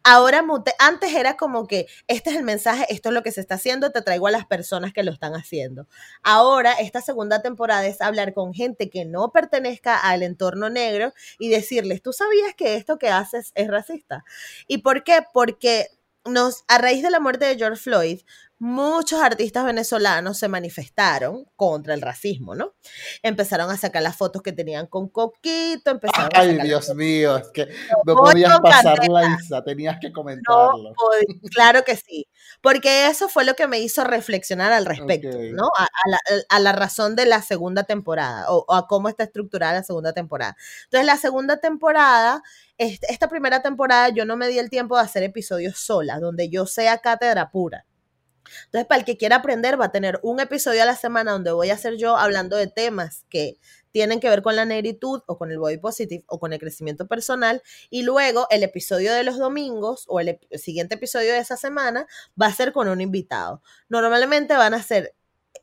ahora 0.05 0.45
antes 0.79 1.15
era 1.15 1.37
como 1.37 1.67
que 1.67 1.87
este 2.07 2.31
es 2.31 2.37
el 2.37 2.45
mensaje, 2.45 2.85
esto 2.91 3.09
es 3.09 3.15
lo 3.15 3.23
que 3.23 3.33
se 3.33 3.41
está 3.41 3.55
haciendo, 3.55 3.91
te 3.91 4.03
traigo 4.03 4.27
a 4.27 4.31
las 4.31 4.47
personas 4.47 4.93
que 4.93 5.03
lo 5.03 5.11
están 5.11 5.35
haciendo. 5.35 5.89
Ahora, 6.23 6.75
esta 6.75 7.01
segunda 7.01 7.43
temporada 7.43 7.87
es 7.87 8.01
hablar 8.01 8.35
con 8.35 8.53
gente 8.53 8.91
que 8.91 9.07
no 9.07 9.33
pertenezca 9.33 9.97
al 9.97 10.23
entorno 10.23 10.69
negro 10.69 11.12
y 11.39 11.49
decirles, 11.49 12.03
¿tú 12.03 12.12
sabías 12.12 12.55
que 12.55 12.77
esto 12.77 12.99
que 12.99 13.09
haces 13.09 13.53
es 13.55 13.69
racista? 13.69 14.25
¿Y 14.69 14.79
por 14.79 15.03
qué? 15.05 15.21
Porque 15.33 15.89
nos, 16.27 16.65
a 16.69 16.79
raíz 16.79 17.03
de 17.03 17.11
la 17.11 17.21
muerte 17.21 17.47
de 17.47 17.57
George 17.57 17.83
Floyd, 17.83 18.21
muchos 18.65 19.21
artistas 19.21 19.62
venezolanos 19.67 20.39
se 20.39 20.49
manifestaron 20.49 21.45
contra 21.55 21.93
el 21.93 22.01
racismo, 22.01 22.55
¿no? 22.55 22.73
Empezaron 23.23 23.71
a 23.71 23.77
sacar 23.77 24.03
las 24.03 24.17
fotos 24.17 24.41
que 24.41 24.53
tenían 24.53 24.87
con 24.87 25.11
Coquito, 25.11 25.91
empezaron 25.91 26.31
Ay, 26.33 26.59
Dios 26.62 26.95
mío, 26.95 27.37
es 27.37 27.49
que 27.49 27.69
no 28.07 28.15
podías 28.15 28.59
pasarla, 28.61 29.37
Isa, 29.39 29.62
tenías 29.62 29.99
que 30.01 30.11
comentarlo. 30.11 30.95
claro 31.55 31.85
que 31.85 31.95
sí, 31.95 32.27
porque 32.62 33.07
eso 33.09 33.29
fue 33.29 33.45
lo 33.45 33.55
que 33.55 33.67
me 33.67 33.81
hizo 33.81 34.03
reflexionar 34.03 34.73
al 34.73 34.87
respecto, 34.87 35.37
¿no? 35.53 35.69
A, 36.49 36.59
la, 36.59 36.73
razón 36.73 37.17
de 37.17 37.27
la 37.27 37.43
segunda 37.43 37.85
temporada 37.85 38.47
o, 38.49 38.65
a 38.73 38.87
cómo 38.87 39.11
está 39.11 39.25
estructurada 39.25 39.75
la 39.75 39.83
segunda 39.83 40.15
temporada. 40.15 40.57
Entonces, 40.85 41.05
la 41.05 41.19
segunda 41.19 41.59
temporada 41.59 42.43
esta 42.79 43.29
primera 43.29 43.61
temporada 43.61 44.09
yo 44.09 44.25
no 44.25 44.37
me 44.37 44.49
di 44.49 44.59
el 44.59 44.71
tiempo 44.71 44.97
de 44.97 45.03
hacer 45.03 45.23
episodios 45.23 45.79
sola, 45.79 46.19
donde 46.19 46.49
yo 46.49 46.65
sea 46.65 46.99
cátedra 46.99 47.51
pura. 47.51 47.85
Entonces, 48.67 48.87
para 48.87 49.01
el 49.01 49.05
que 49.05 49.17
quiera 49.17 49.37
aprender, 49.37 49.81
va 49.81 49.87
a 49.87 49.93
tener 49.93 50.21
un 50.23 50.41
episodio 50.41 50.83
a 50.83 50.87
la 50.87 50.97
semana 50.97 51.33
donde 51.33 51.53
voy 51.53 51.71
a 51.71 51.75
hacer 51.75 51.97
yo 51.97 52.17
hablando 52.17 52.57
de 52.57 52.67
temas 52.67 53.25
que 53.29 53.59
tienen 53.93 54.19
que 54.19 54.29
ver 54.29 54.43
con 54.43 54.57
la 54.57 54.65
negritud 54.65 55.23
o 55.27 55.39
con 55.39 55.53
el 55.53 55.59
body 55.59 55.79
positive 55.79 56.25
o 56.27 56.41
con 56.41 56.53
el 56.53 56.59
crecimiento 56.59 57.07
personal. 57.07 57.63
Y 57.91 58.03
luego 58.03 58.49
el 58.51 58.65
episodio 58.65 59.13
de 59.13 59.23
los 59.23 59.39
domingos 59.39 60.05
o 60.09 60.19
el 60.19 60.39
siguiente 60.53 60.97
episodio 60.97 61.33
de 61.33 61.39
esa 61.39 61.57
semana 61.57 62.07
va 62.41 62.47
a 62.47 62.53
ser 62.53 62.73
con 62.73 62.89
un 62.89 63.01
invitado. 63.01 63.63
Normalmente 63.89 64.57
van 64.57 64.75
a 64.75 64.83
ser 64.83 65.15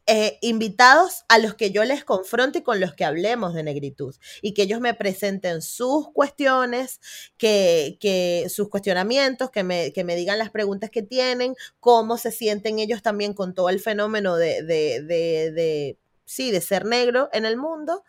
eh, 0.08 0.39
invitados 0.41 1.24
a 1.30 1.38
los 1.38 1.56
que 1.56 1.72
yo 1.72 1.84
les 1.84 2.04
confronte 2.04 2.60
y 2.60 2.64
con 2.64 2.80
los 2.80 2.93
que 2.93 3.06
hablemos 3.06 3.54
de 3.54 3.64
negritud 3.64 4.16
y 4.41 4.54
que 4.54 4.64
ellos 4.64 4.80
me 4.80 4.93
presenten 4.93 5.62
sus 5.62 6.12
cuestiones, 6.12 6.99
que, 7.38 8.47
sus 8.49 8.70
cuestionamientos, 8.70 9.52
que 9.52 9.64
me, 9.64 10.16
digan 10.16 10.39
las 10.39 10.49
preguntas 10.49 10.89
que 10.89 11.04
tienen, 11.04 11.56
cómo 11.80 12.18
se 12.18 12.32
sienten 12.32 12.80
ellos 12.80 13.02
también 13.02 13.34
con 13.34 13.54
todo 13.54 13.70
el 13.70 13.80
fenómeno 13.80 14.36
de, 14.36 14.64
de 14.64 16.62
ser 16.62 16.86
negro 16.86 17.30
en 17.32 17.45
el 17.45 17.58
mundo. 17.58 18.04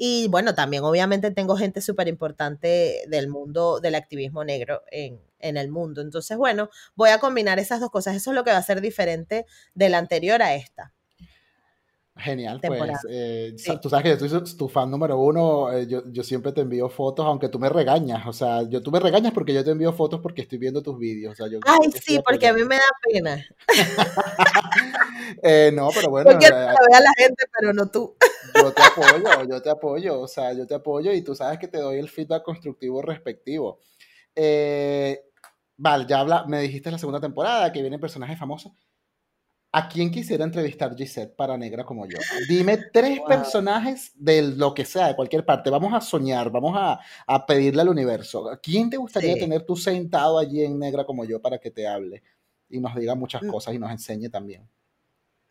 Y 0.00 0.28
bueno, 0.28 0.54
también 0.54 0.84
obviamente 0.84 1.32
tengo 1.32 1.56
gente 1.56 1.80
súper 1.80 2.06
importante 2.06 3.02
del 3.08 3.28
mundo 3.28 3.80
del 3.80 3.96
activismo 3.96 4.44
negro 4.44 4.82
en, 4.92 5.20
en, 5.40 5.56
el 5.56 5.70
mundo. 5.70 6.02
Entonces, 6.02 6.36
bueno, 6.36 6.70
voy 6.94 7.10
a 7.10 7.18
combinar 7.18 7.58
esas 7.58 7.80
dos 7.80 7.90
cosas. 7.90 8.14
Eso 8.14 8.30
es 8.30 8.36
lo 8.36 8.44
que 8.44 8.52
va 8.52 8.58
a 8.58 8.62
ser 8.62 8.80
diferente 8.80 9.44
de 9.74 9.88
la 9.88 9.98
anterior 9.98 10.40
a 10.40 10.54
esta. 10.54 10.94
Genial, 12.20 12.60
pues 12.60 12.92
eh, 13.08 13.54
tú 13.80 13.88
sabes 13.88 14.18
que 14.18 14.28
yo 14.28 14.40
soy 14.40 14.56
tu 14.56 14.68
fan 14.68 14.90
número 14.90 15.16
uno, 15.18 15.70
eh, 15.70 15.86
yo, 15.86 16.02
yo, 16.10 16.24
siempre 16.24 16.50
te 16.50 16.62
envío 16.62 16.88
fotos, 16.88 17.24
aunque 17.24 17.48
tú 17.48 17.60
me 17.60 17.68
regañas, 17.68 18.26
o 18.26 18.32
sea, 18.32 18.62
yo, 18.68 18.82
tú 18.82 18.90
me 18.90 18.98
regañas 18.98 19.32
porque 19.32 19.54
yo 19.54 19.62
te 19.62 19.70
envío 19.70 19.92
fotos 19.92 20.20
porque 20.20 20.42
estoy 20.42 20.58
viendo 20.58 20.82
tus 20.82 20.98
vídeos. 20.98 21.32
O 21.32 21.36
sea, 21.36 21.46
yo, 21.46 21.60
Ay, 21.64 21.92
sí, 21.92 22.20
porque 22.24 22.48
a 22.48 22.52
mí 22.52 22.64
me 22.64 22.74
da 22.74 22.82
pena. 23.04 23.46
eh, 25.44 25.70
no, 25.72 25.90
pero 25.94 26.10
bueno. 26.10 26.32
Porque 26.32 26.46
eh, 26.46 26.50
vea 26.50 27.00
la 27.00 27.12
gente, 27.16 27.44
pero 27.56 27.72
no 27.72 27.88
tú. 27.88 28.16
yo 28.56 28.72
te 28.72 28.82
apoyo, 28.82 29.48
yo 29.48 29.62
te 29.62 29.70
apoyo, 29.70 30.20
o 30.20 30.26
sea, 30.26 30.52
yo 30.54 30.66
te 30.66 30.74
apoyo 30.74 31.12
y 31.12 31.22
tú 31.22 31.36
sabes 31.36 31.60
que 31.60 31.68
te 31.68 31.78
doy 31.78 31.98
el 31.98 32.08
feedback 32.08 32.42
constructivo 32.42 33.00
respectivo. 33.00 33.78
vale, 35.76 36.06
ya 36.08 36.18
habla, 36.18 36.46
me 36.48 36.62
dijiste 36.62 36.90
la 36.90 36.98
segunda 36.98 37.20
temporada 37.20 37.72
que 37.72 37.80
vienen 37.80 38.00
personajes 38.00 38.36
famosos. 38.36 38.72
¿A 39.70 39.86
quién 39.86 40.10
quisiera 40.10 40.44
entrevistar 40.44 40.96
Gisette 40.96 41.36
para 41.36 41.58
negra 41.58 41.84
como 41.84 42.06
yo? 42.06 42.16
Dime 42.48 42.78
tres 42.90 43.20
personajes 43.28 44.12
de 44.14 44.40
lo 44.40 44.72
que 44.72 44.86
sea, 44.86 45.08
de 45.08 45.16
cualquier 45.16 45.44
parte. 45.44 45.68
Vamos 45.68 45.92
a 45.92 46.00
soñar, 46.00 46.50
vamos 46.50 46.74
a, 46.74 47.00
a 47.26 47.44
pedirle 47.44 47.82
al 47.82 47.90
universo. 47.90 48.48
¿A 48.50 48.58
quién 48.58 48.88
te 48.88 48.96
gustaría 48.96 49.34
tener 49.34 49.66
tú 49.66 49.76
sentado 49.76 50.38
allí 50.38 50.64
en 50.64 50.78
negra 50.78 51.04
como 51.04 51.26
yo 51.26 51.42
para 51.42 51.58
que 51.58 51.70
te 51.70 51.86
hable 51.86 52.22
y 52.70 52.80
nos 52.80 52.94
diga 52.94 53.14
muchas 53.14 53.42
mm. 53.42 53.50
cosas 53.50 53.74
y 53.74 53.78
nos 53.78 53.90
enseñe 53.90 54.30
también? 54.30 54.66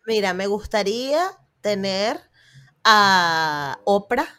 Mira, 0.07 0.33
me 0.33 0.47
gustaría 0.47 1.21
tener 1.61 2.17
a 2.83 3.79
Oprah, 3.83 4.29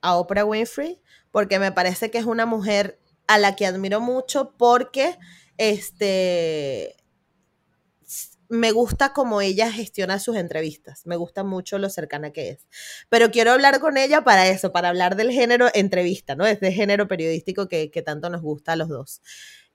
a 0.00 0.16
Oprah 0.16 0.44
Winfrey, 0.44 1.00
porque 1.30 1.60
me 1.60 1.70
parece 1.70 2.10
que 2.10 2.18
es 2.18 2.24
una 2.24 2.46
mujer 2.46 2.98
a 3.28 3.38
la 3.38 3.54
que 3.54 3.66
admiro 3.66 4.00
mucho 4.00 4.54
porque 4.56 5.16
este 5.58 6.96
me 8.48 8.72
gusta 8.72 9.12
cómo 9.12 9.40
ella 9.40 9.70
gestiona 9.70 10.18
sus 10.18 10.36
entrevistas, 10.36 11.06
me 11.06 11.16
gusta 11.16 11.44
mucho 11.44 11.78
lo 11.78 11.90
cercana 11.90 12.32
que 12.32 12.50
es. 12.50 12.66
Pero 13.08 13.30
quiero 13.30 13.52
hablar 13.52 13.80
con 13.80 13.96
ella 13.96 14.22
para 14.24 14.48
eso, 14.48 14.72
para 14.72 14.88
hablar 14.88 15.16
del 15.16 15.30
género 15.30 15.68
entrevista, 15.74 16.34
¿no? 16.34 16.46
Este 16.46 16.72
género 16.72 17.08
periodístico 17.08 17.68
que, 17.68 17.88
tanto 18.04 18.30
nos 18.30 18.42
gusta 18.42 18.72
a 18.72 18.76
los 18.76 18.88
dos. 18.88 19.22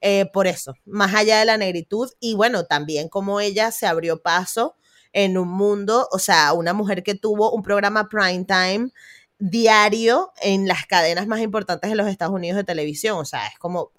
Eh, 0.02 0.26
por 0.34 0.48
eso, 0.48 0.74
más 0.86 1.14
allá 1.14 1.40
de 1.40 1.46
la 1.46 1.58
negritud 1.58 2.10
y 2.20 2.34
bueno, 2.34 2.66
también 2.66 3.08
como 3.10 3.40
ella 3.40 3.72
se 3.72 3.86
abrió 3.86 4.22
paso 4.22 4.76
en 5.14 5.38
un 5.38 5.50
mundo, 5.50 6.08
o 6.12 6.20
sea, 6.20 6.54
una 6.54 6.74
mujer 6.74 7.04
que 7.04 7.16
tuvo 7.16 7.52
un 7.52 7.64
programa 7.64 8.08
prime 8.10 8.46
time 8.46 8.92
diario 9.40 10.32
en 10.42 10.68
las 10.68 10.86
cadenas 10.86 11.28
más 11.28 11.42
importantes 11.42 11.90
de 11.90 11.96
los 11.96 12.08
Estados 12.08 12.34
Unidos 12.34 12.58
de 12.58 12.64
televisión, 12.64 13.18
o 13.18 13.26
sea, 13.26 13.48
es 13.48 13.58
como 13.60 13.92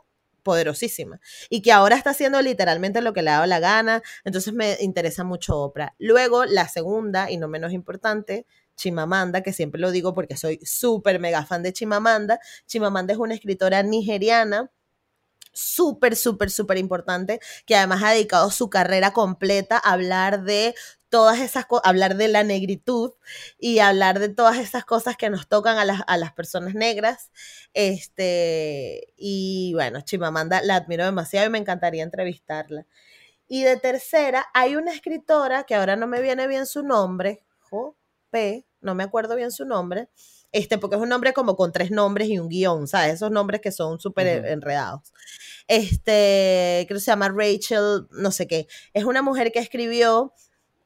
poderosísima 0.43 1.20
y 1.49 1.62
que 1.62 1.72
ahora 1.72 1.97
está 1.97 2.11
haciendo 2.11 2.40
literalmente 2.43 3.01
lo 3.01 3.12
que 3.12 3.22
le 3.22 3.30
ha 3.30 3.34
dado 3.34 3.47
la 3.47 3.61
gana, 3.61 4.03
entonces 4.24 4.53
me 4.53 4.76
interesa 4.80 5.24
mucho 5.24 5.59
Oprah. 5.59 5.95
Luego, 5.99 6.45
la 6.45 6.68
segunda 6.68 7.30
y 7.30 7.36
no 7.36 7.49
menos 7.49 7.72
importante, 7.72 8.47
Chimamanda, 8.76 9.43
que 9.43 9.53
siempre 9.53 9.80
lo 9.80 9.90
digo 9.90 10.14
porque 10.14 10.36
soy 10.36 10.59
súper 10.62 11.20
mega 11.20 11.45
fan 11.45 11.62
de 11.62 11.72
Chimamanda. 11.72 12.40
Chimamanda 12.66 13.12
es 13.12 13.18
una 13.18 13.34
escritora 13.34 13.82
nigeriana 13.82 14.70
súper, 15.53 16.16
súper, 16.16 16.51
súper 16.51 16.78
importante, 16.78 17.40
que 17.66 17.76
además 17.76 18.03
ha 18.03 18.11
dedicado 18.11 18.51
su 18.51 18.70
carrera 18.70 19.12
completa 19.12 19.76
a 19.76 19.93
hablar 19.93 20.45
de 20.45 20.74
todas 21.12 21.40
esas 21.40 21.66
cosas, 21.66 21.84
hablar 21.84 22.16
de 22.16 22.26
la 22.26 22.42
negritud 22.42 23.12
y 23.58 23.80
hablar 23.80 24.18
de 24.18 24.30
todas 24.30 24.56
esas 24.56 24.86
cosas 24.86 25.18
que 25.18 25.28
nos 25.28 25.46
tocan 25.46 25.76
a 25.76 25.84
las, 25.84 26.00
a 26.06 26.16
las 26.16 26.32
personas 26.32 26.74
negras. 26.74 27.30
Este, 27.74 29.12
y 29.18 29.72
bueno, 29.74 30.00
Chimamanda 30.00 30.62
la 30.62 30.76
admiro 30.76 31.04
demasiado 31.04 31.46
y 31.46 31.50
me 31.50 31.58
encantaría 31.58 32.02
entrevistarla. 32.02 32.86
Y 33.46 33.62
de 33.62 33.76
tercera, 33.76 34.46
hay 34.54 34.74
una 34.74 34.94
escritora 34.94 35.64
que 35.64 35.74
ahora 35.74 35.96
no 35.96 36.06
me 36.06 36.22
viene 36.22 36.46
bien 36.46 36.64
su 36.64 36.82
nombre, 36.82 37.44
P, 38.30 38.66
no 38.80 38.94
me 38.94 39.04
acuerdo 39.04 39.36
bien 39.36 39.50
su 39.50 39.66
nombre, 39.66 40.08
este, 40.50 40.78
porque 40.78 40.96
es 40.96 41.02
un 41.02 41.10
nombre 41.10 41.34
como 41.34 41.56
con 41.56 41.72
tres 41.72 41.90
nombres 41.90 42.28
y 42.28 42.38
un 42.38 42.48
guion, 42.48 42.86
¿sabes? 42.86 43.14
Esos 43.14 43.30
nombres 43.30 43.60
que 43.60 43.70
son 43.70 44.00
súper 44.00 44.46
enredados. 44.46 45.12
Este, 45.68 46.86
creo 46.88 46.96
que 46.96 47.04
se 47.04 47.10
llama 47.10 47.28
Rachel, 47.28 48.06
no 48.12 48.30
sé 48.30 48.46
qué. 48.46 48.66
Es 48.94 49.04
una 49.04 49.20
mujer 49.20 49.52
que 49.52 49.58
escribió 49.58 50.32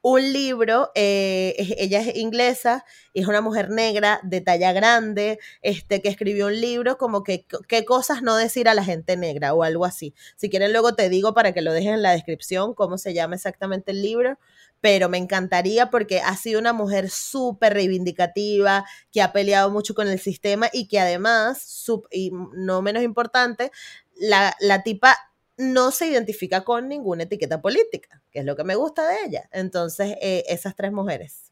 un 0.01 0.33
libro, 0.33 0.91
eh, 0.95 1.55
ella 1.77 1.99
es 1.99 2.15
inglesa 2.15 2.85
es 3.21 3.27
una 3.27 3.41
mujer 3.41 3.69
negra 3.69 4.19
de 4.23 4.41
talla 4.41 4.71
grande, 4.73 5.39
este, 5.61 6.01
que 6.01 6.09
escribió 6.09 6.47
un 6.47 6.61
libro 6.61 6.97
como 6.97 7.23
que 7.23 7.45
qué 7.67 7.83
cosas 7.83 8.21
no 8.21 8.35
decir 8.35 8.69
a 8.69 8.75
la 8.75 8.83
gente 8.83 9.17
negra 9.17 9.53
o 9.53 9.63
algo 9.63 9.85
así. 9.85 10.13
Si 10.35 10.49
quieren 10.49 10.71
luego 10.71 10.93
te 10.93 11.09
digo 11.09 11.33
para 11.33 11.51
que 11.51 11.61
lo 11.61 11.73
dejen 11.73 11.95
en 11.95 12.01
la 12.03 12.11
descripción 12.11 12.75
cómo 12.75 12.97
se 12.97 13.13
llama 13.13 13.35
exactamente 13.35 13.91
el 13.91 14.01
libro, 14.03 14.37
pero 14.81 15.09
me 15.09 15.17
encantaría 15.17 15.89
porque 15.89 16.21
ha 16.21 16.35
sido 16.35 16.59
una 16.59 16.73
mujer 16.73 17.09
súper 17.09 17.73
reivindicativa, 17.73 18.85
que 19.11 19.21
ha 19.21 19.31
peleado 19.31 19.71
mucho 19.71 19.95
con 19.95 20.07
el 20.07 20.19
sistema 20.19 20.69
y 20.71 20.87
que 20.87 20.99
además, 20.99 21.87
y 22.11 22.31
no 22.53 22.81
menos 22.83 23.01
importante, 23.03 23.71
la, 24.15 24.55
la 24.59 24.83
tipa 24.83 25.17
no 25.57 25.91
se 25.91 26.07
identifica 26.07 26.63
con 26.63 26.87
ninguna 26.87 27.23
etiqueta 27.23 27.61
política, 27.61 28.21
que 28.31 28.39
es 28.39 28.45
lo 28.45 28.55
que 28.55 28.63
me 28.63 28.75
gusta 28.75 29.07
de 29.07 29.15
ella. 29.25 29.49
Entonces, 29.51 30.15
eh, 30.21 30.43
esas 30.47 30.75
tres 30.75 30.91
mujeres 30.91 31.51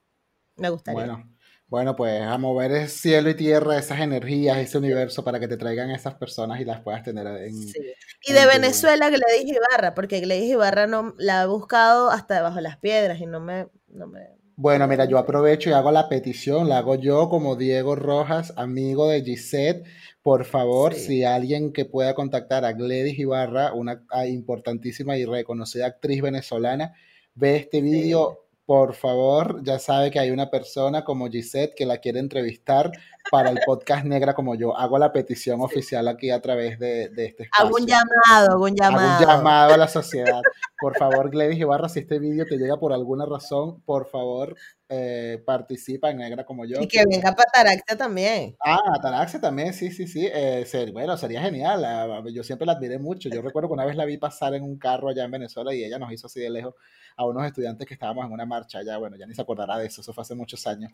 me 0.55 0.69
gustaría. 0.69 1.05
Bueno, 1.05 1.35
bueno, 1.67 1.95
pues 1.95 2.21
a 2.21 2.37
mover 2.37 2.71
el 2.71 2.89
cielo 2.89 3.29
y 3.31 3.33
tierra, 3.33 3.77
esas 3.77 3.99
energías, 3.99 4.57
ese 4.57 4.77
universo 4.77 5.23
para 5.23 5.39
que 5.39 5.47
te 5.47 5.57
traigan 5.57 5.89
esas 5.89 6.15
personas 6.15 6.61
y 6.61 6.65
las 6.65 6.81
puedas 6.81 7.03
tener 7.03 7.25
en. 7.25 7.53
Sí. 7.55 7.79
Y 8.27 8.33
de 8.33 8.45
Venezuela, 8.45 9.09
Gladys 9.09 9.47
Ibarra, 9.47 9.95
porque 9.95 10.19
Gladys 10.19 10.51
Ibarra 10.51 10.85
no, 10.85 11.15
la 11.17 11.43
he 11.43 11.47
buscado 11.47 12.11
hasta 12.11 12.35
debajo 12.35 12.57
de 12.57 12.61
las 12.61 12.77
piedras 12.77 13.19
y 13.19 13.25
no 13.25 13.39
me, 13.39 13.67
no 13.87 14.07
me 14.07 14.35
bueno, 14.57 14.87
mira, 14.87 15.03
yo 15.03 15.17
aprovecho 15.17 15.69
y 15.69 15.73
hago 15.73 15.91
la 15.91 16.07
petición, 16.07 16.69
la 16.69 16.77
hago 16.77 16.95
yo 16.95 17.27
como 17.27 17.57
Diego 17.57 17.97
Rojas, 17.97 18.53
amigo 18.55 19.09
de 19.09 19.21
Gisette. 19.21 19.85
Por 20.25 20.43
favor, 20.43 20.95
si 20.95 21.23
alguien 21.23 21.71
que 21.71 21.85
pueda 21.85 22.15
contactar 22.15 22.65
a 22.65 22.73
Gladys 22.73 23.19
Ibarra, 23.19 23.73
una 23.73 24.03
ah, 24.09 24.25
importantísima 24.25 25.15
y 25.17 25.25
reconocida 25.25 25.85
actriz 25.85 26.19
venezolana, 26.23 26.95
ve 27.35 27.57
este 27.57 27.79
vídeo, 27.79 28.47
por 28.65 28.95
favor, 28.95 29.61
ya 29.63 29.77
sabe 29.77 30.09
que 30.09 30.17
hay 30.17 30.31
una 30.31 30.49
persona 30.49 31.03
como 31.03 31.29
Gisette 31.29 31.75
que 31.75 31.85
la 31.85 31.99
quiere 31.99 32.17
entrevistar 32.17 32.91
para 33.31 33.49
el 33.49 33.59
podcast 33.65 34.05
Negra 34.05 34.33
como 34.33 34.55
yo. 34.55 34.75
Hago 34.77 34.97
la 34.97 35.11
petición 35.11 35.61
oficial 35.61 36.07
aquí 36.07 36.29
a 36.29 36.41
través 36.41 36.79
de, 36.79 37.03
este 37.03 37.43
espacio. 37.43 37.65
Hago 37.65 37.75
un 37.75 37.85
llamado, 37.85 38.51
hago 38.51 38.63
un 38.65 38.75
llamado. 38.75 39.09
Hago 39.09 39.19
un 39.19 39.27
llamado 39.27 39.73
a 39.73 39.77
la 39.77 39.87
sociedad. 39.87 40.41
Por 40.79 40.97
favor, 40.97 41.29
Gladys 41.29 41.59
Ibarra, 41.59 41.89
si 41.89 41.99
este 41.99 42.19
vídeo 42.19 42.45
te 42.45 42.57
llega 42.57 42.77
por 42.77 42.93
alguna 42.93 43.25
razón, 43.25 43.81
por 43.81 44.07
favor, 44.07 44.55
eh, 44.87 45.41
participa 45.45 46.11
en 46.11 46.17
Negra 46.17 46.45
como 46.45 46.65
yo. 46.65 46.79
Y 46.81 46.87
que 46.87 47.03
venga 47.09 47.31
para 47.31 47.49
Taraxia 47.51 47.97
también. 47.97 48.55
Ah, 48.63 48.99
Taraxia 49.01 49.39
también, 49.39 49.73
sí, 49.73 49.91
sí, 49.91 50.07
sí. 50.07 50.29
Eh, 50.31 50.65
bueno, 50.93 51.17
sería 51.17 51.41
genial. 51.41 51.83
Ah, 51.85 52.21
yo 52.31 52.43
siempre 52.43 52.65
la 52.65 52.73
admiré 52.73 52.99
mucho. 52.99 53.29
Yo 53.29 53.41
recuerdo 53.41 53.69
que 53.69 53.73
una 53.73 53.85
vez 53.85 53.95
la 53.95 54.05
vi 54.05 54.17
pasar 54.17 54.53
en 54.53 54.63
un 54.63 54.77
carro 54.77 55.09
allá 55.09 55.23
en 55.23 55.31
Venezuela 55.31 55.73
y 55.73 55.83
ella 55.83 55.97
nos 55.97 56.11
hizo 56.11 56.27
así 56.27 56.39
de 56.39 56.49
lejos 56.49 56.75
a 57.17 57.25
unos 57.25 57.45
estudiantes 57.45 57.87
que 57.87 57.93
estábamos 57.93 58.25
en 58.25 58.31
una 58.31 58.45
marcha 58.45 58.83
ya, 58.83 58.97
bueno, 58.97 59.15
ya 59.17 59.25
ni 59.25 59.33
se 59.33 59.41
acordará 59.41 59.77
de 59.77 59.87
eso, 59.87 60.01
eso 60.01 60.13
fue 60.13 60.21
hace 60.21 60.35
muchos 60.35 60.65
años. 60.67 60.91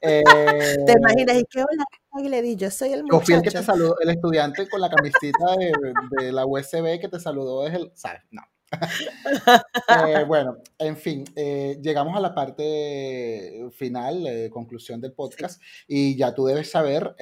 Eh, 0.00 0.22
¿Te 0.86 0.92
imaginas? 0.92 1.36
¿Y 1.36 1.44
qué 1.60 1.74
hola? 1.74 2.24
Y 2.24 2.28
le 2.28 2.42
di, 2.42 2.56
yo 2.56 2.70
soy 2.70 2.92
el 2.92 3.04
muchacho. 3.04 3.20
Yo 3.20 3.24
fui 3.24 3.34
el 3.34 3.42
que 3.42 3.50
te 3.50 3.62
saludó, 3.62 3.96
el 4.00 4.10
estudiante 4.10 4.68
con 4.68 4.80
la 4.80 4.90
camiseta 4.90 5.56
de, 5.56 6.32
la 6.32 6.46
USB 6.46 7.00
que 7.00 7.08
te 7.08 7.20
saludó 7.20 7.64
desde 7.64 7.78
el, 7.78 7.92
¿sabes? 7.94 8.22
No. 8.30 8.42
Eh, 10.06 10.24
bueno, 10.24 10.58
en 10.78 10.96
fin, 10.96 11.24
eh, 11.34 11.76
llegamos 11.82 12.16
a 12.16 12.20
la 12.20 12.32
parte 12.32 13.68
final, 13.72 14.48
conclusión 14.50 15.00
del 15.00 15.12
podcast, 15.12 15.60
y 15.88 16.16
ya 16.16 16.32
tú 16.32 16.44
debes 16.44 16.70
saber, 16.70 17.16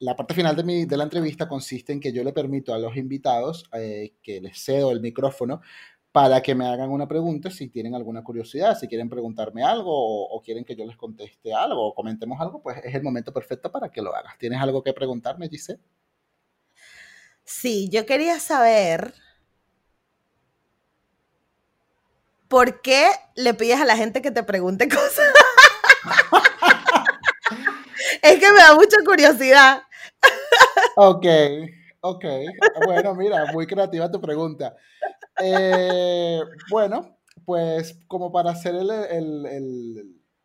la 0.00 0.16
parte 0.16 0.34
final 0.34 0.56
de, 0.56 0.64
mi, 0.64 0.84
de 0.84 0.96
la 0.96 1.04
entrevista 1.04 1.48
consiste 1.48 1.92
en 1.92 2.00
que 2.00 2.12
yo 2.12 2.24
le 2.24 2.32
permito 2.32 2.74
a 2.74 2.78
los 2.78 2.96
invitados 2.96 3.70
que 3.70 4.40
les 4.40 4.58
cedo 4.60 4.90
el 4.90 5.00
micrófono 5.00 5.60
para 6.18 6.42
que 6.42 6.52
me 6.52 6.66
hagan 6.66 6.90
una 6.90 7.06
pregunta 7.06 7.48
si 7.48 7.68
tienen 7.68 7.94
alguna 7.94 8.24
curiosidad, 8.24 8.76
si 8.76 8.88
quieren 8.88 9.08
preguntarme 9.08 9.62
algo 9.62 9.92
o, 9.92 10.42
quieren 10.42 10.64
que 10.64 10.74
yo 10.74 10.84
les 10.84 10.96
conteste 10.96 11.54
algo 11.54 11.86
o 11.86 11.94
comentemos 11.94 12.40
algo, 12.40 12.60
pues 12.60 12.78
es 12.82 12.92
el 12.92 13.04
momento 13.04 13.32
perfecto 13.32 13.70
para 13.70 13.88
que 13.88 14.02
lo 14.02 14.12
hagas. 14.12 14.36
¿Tienes 14.36 14.60
algo 14.60 14.82
que 14.82 14.92
preguntarme, 14.92 15.48
Giselle? 15.48 15.80
Sí, 17.44 17.88
yo 17.88 18.04
quería 18.04 18.40
saber 18.40 19.14
por 22.48 22.82
qué 22.82 23.06
le 23.36 23.54
pides 23.54 23.80
a 23.80 23.84
la 23.84 23.96
gente 23.96 24.20
que 24.20 24.32
te 24.32 24.42
pregunte 24.42 24.88
cosas. 24.88 25.32
es 28.22 28.40
que 28.40 28.52
me 28.52 28.58
da 28.58 28.74
mucha 28.74 28.96
curiosidad. 29.06 29.82
ok, 30.96 31.26
ok. 32.00 32.24
Bueno, 32.86 33.14
mira, 33.14 33.52
muy 33.52 33.68
creativa 33.68 34.10
tu 34.10 34.20
pregunta. 34.20 34.74
Eh, 35.42 36.40
bueno, 36.70 37.18
pues 37.44 37.98
como 38.06 38.32
para 38.32 38.50
hacer 38.50 38.74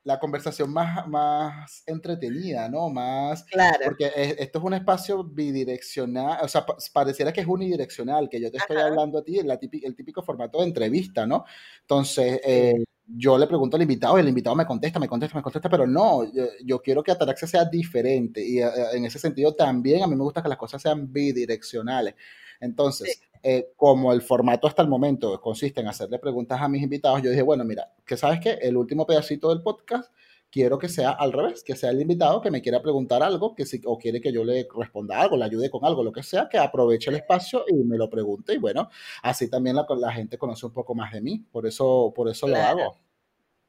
la 0.03 0.19
conversación 0.19 0.71
más, 0.71 1.07
más 1.07 1.83
entretenida, 1.85 2.69
¿no? 2.69 2.89
Más... 2.89 3.43
Claro. 3.45 3.79
Porque 3.85 4.11
esto 4.15 4.59
es 4.59 4.65
un 4.65 4.73
espacio 4.73 5.23
bidireccional, 5.23 6.39
o 6.43 6.47
sea, 6.47 6.65
pareciera 6.93 7.31
que 7.31 7.41
es 7.41 7.47
unidireccional, 7.47 8.29
que 8.29 8.41
yo 8.41 8.51
te 8.51 8.57
estoy 8.57 8.77
hablando 8.77 9.19
a 9.19 9.23
ti, 9.23 9.39
el, 9.39 9.49
el 9.49 9.95
típico 9.95 10.21
formato 10.21 10.59
de 10.59 10.65
entrevista, 10.65 11.25
¿no? 11.25 11.45
Entonces, 11.81 12.39
eh, 12.43 12.83
yo 13.05 13.37
le 13.37 13.47
pregunto 13.47 13.75
al 13.75 13.81
invitado 13.81 14.17
y 14.17 14.21
el 14.21 14.29
invitado 14.29 14.55
me 14.55 14.65
contesta, 14.65 14.99
me 14.99 15.07
contesta, 15.07 15.37
me 15.37 15.43
contesta, 15.43 15.69
pero 15.69 15.85
no, 15.85 16.21
yo, 16.63 16.81
quiero 16.81 17.03
que 17.03 17.11
Ataraxia 17.11 17.47
sea 17.47 17.65
diferente 17.65 18.43
y 18.43 18.59
eh, 18.59 18.69
en 18.93 19.05
ese 19.05 19.19
sentido 19.19 19.53
también 19.55 20.03
a 20.03 20.07
mí 20.07 20.15
me 20.15 20.23
gusta 20.23 20.41
que 20.41 20.49
las 20.49 20.57
cosas 20.57 20.81
sean 20.81 21.11
bidireccionales. 21.11 22.15
Entonces, 22.59 23.21
eh, 23.43 23.73
como 23.75 24.13
el 24.13 24.21
formato 24.21 24.67
hasta 24.67 24.81
el 24.81 24.87
momento 24.87 25.39
consiste 25.41 25.81
en 25.81 25.87
hacerle 25.89 26.17
preguntas 26.17 26.61
a 26.61 26.69
mis 26.69 26.81
invitados, 26.81 27.21
yo 27.21 27.29
dije, 27.29 27.41
bueno, 27.41 27.65
mira, 27.65 27.91
que 28.05 28.15
sabes 28.15 28.39
que 28.39 28.51
el 28.53 28.77
último 28.77 29.05
pedacito 29.05 29.49
del 29.49 29.61
podcast 29.61 30.11
quiero 30.49 30.77
que 30.77 30.87
sea 30.87 31.11
al 31.11 31.33
revés, 31.33 31.63
que 31.63 31.75
sea 31.75 31.89
el 31.89 31.99
invitado 31.99 32.39
que 32.39 32.51
me 32.51 32.61
quiera 32.61 32.81
preguntar 32.81 33.21
algo, 33.21 33.53
que 33.53 33.65
si, 33.65 33.81
o 33.85 33.97
quiere 33.97 34.21
que 34.21 34.31
yo 34.31 34.45
le 34.45 34.67
responda 34.73 35.19
algo, 35.19 35.35
le 35.35 35.45
ayude 35.45 35.69
con 35.69 35.83
algo, 35.83 36.03
lo 36.03 36.13
que 36.13 36.23
sea, 36.23 36.47
que 36.47 36.57
aproveche 36.57 37.09
el 37.09 37.17
espacio 37.17 37.65
y 37.67 37.73
me 37.73 37.97
lo 37.97 38.09
pregunte. 38.09 38.53
Y 38.53 38.59
bueno, 38.59 38.89
así 39.23 39.49
también 39.49 39.75
la, 39.75 39.85
la 39.97 40.13
gente 40.13 40.37
conoce 40.37 40.65
un 40.67 40.71
poco 40.71 40.95
más 40.95 41.11
de 41.11 41.21
mí, 41.21 41.43
por 41.51 41.65
eso, 41.65 42.13
por 42.15 42.29
eso 42.29 42.47
lo 42.47 42.55
hago. 42.55 42.97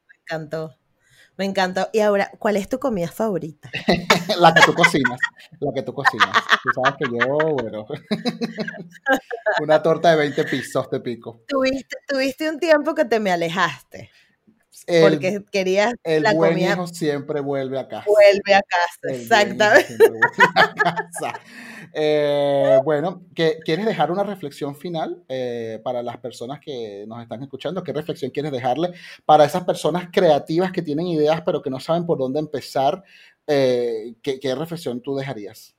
Me 0.07 0.15
encantó. 0.21 0.75
Me 1.37 1.45
encantó. 1.45 1.89
Y 1.91 1.99
ahora, 1.99 2.31
¿cuál 2.39 2.55
es 2.55 2.69
tu 2.69 2.79
comida 2.79 3.07
favorita? 3.07 3.69
la 4.39 4.53
que 4.53 4.61
tú 4.61 4.73
cocinas. 4.73 5.19
La 5.59 5.73
que 5.73 5.81
tú 5.81 5.93
cocinas. 5.93 6.29
Tú 6.63 6.69
sabes 6.73 6.97
que 6.97 7.05
yo, 7.11 7.37
bueno. 7.37 7.85
una 9.61 9.81
torta 9.81 10.11
de 10.11 10.17
20 10.17 10.43
pisos 10.45 10.89
te 10.89 10.99
pico. 11.01 11.41
Tuviste, 11.47 11.97
tuviste 12.07 12.49
un 12.49 12.59
tiempo 12.59 12.95
que 12.95 13.05
te 13.05 13.19
me 13.19 13.31
alejaste. 13.31 14.09
Porque 15.01 15.43
querías 15.51 15.93
el 16.03 16.23
la 16.23 16.33
buen 16.33 16.57
hijo 16.57 16.87
siempre 16.87 17.41
vuelve 17.41 17.79
a 17.79 17.87
casa. 17.87 18.05
Vuelve 18.07 18.53
a 18.53 18.61
casa, 18.61 19.15
exactamente. 19.15 19.97
a 20.55 20.75
casa. 20.75 21.41
Eh, 21.97 22.79
bueno, 22.83 23.23
¿quieres 23.33 23.85
dejar 23.85 24.11
una 24.11 24.23
reflexión 24.23 24.75
final 24.75 25.23
eh, 25.29 25.79
para 25.81 26.03
las 26.03 26.17
personas 26.17 26.59
que 26.59 27.05
nos 27.07 27.21
están 27.21 27.41
escuchando? 27.41 27.83
¿Qué 27.83 27.93
reflexión 27.93 28.31
quieres 28.31 28.51
dejarle 28.51 28.93
para 29.25 29.45
esas 29.45 29.63
personas 29.63 30.09
creativas 30.11 30.73
que 30.73 30.81
tienen 30.81 31.07
ideas 31.07 31.41
pero 31.45 31.61
que 31.61 31.69
no 31.69 31.79
saben 31.79 32.05
por 32.05 32.17
dónde 32.17 32.39
empezar? 32.39 33.01
Eh, 33.47 34.15
¿qué, 34.21 34.55
reflexión 34.55 35.01
tú 35.01 35.15
dejarías? 35.15 35.75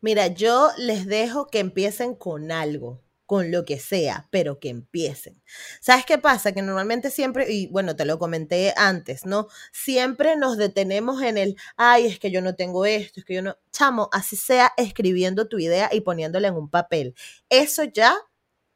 Mira, 0.00 0.28
yo 0.28 0.70
les 0.78 1.06
dejo 1.06 1.48
que 1.48 1.58
empiecen 1.58 2.14
con 2.14 2.50
algo 2.50 3.02
con 3.28 3.50
lo 3.50 3.66
que 3.66 3.78
sea, 3.78 4.26
pero 4.30 4.58
que 4.58 4.70
empiecen. 4.70 5.42
¿Sabes 5.82 6.06
qué 6.06 6.16
pasa? 6.16 6.52
Que 6.52 6.62
normalmente 6.62 7.10
siempre, 7.10 7.52
y 7.52 7.66
bueno, 7.66 7.94
te 7.94 8.06
lo 8.06 8.18
comenté 8.18 8.72
antes, 8.74 9.26
¿no? 9.26 9.48
Siempre 9.70 10.34
nos 10.34 10.56
detenemos 10.56 11.20
en 11.20 11.36
el, 11.36 11.56
ay, 11.76 12.06
es 12.06 12.18
que 12.18 12.30
yo 12.30 12.40
no 12.40 12.54
tengo 12.54 12.86
esto, 12.86 13.20
es 13.20 13.26
que 13.26 13.34
yo 13.34 13.42
no, 13.42 13.58
chamo, 13.70 14.08
así 14.12 14.34
sea 14.34 14.72
escribiendo 14.78 15.46
tu 15.46 15.58
idea 15.58 15.90
y 15.92 16.00
poniéndola 16.00 16.48
en 16.48 16.54
un 16.54 16.70
papel. 16.70 17.14
Eso 17.50 17.84
ya 17.84 18.16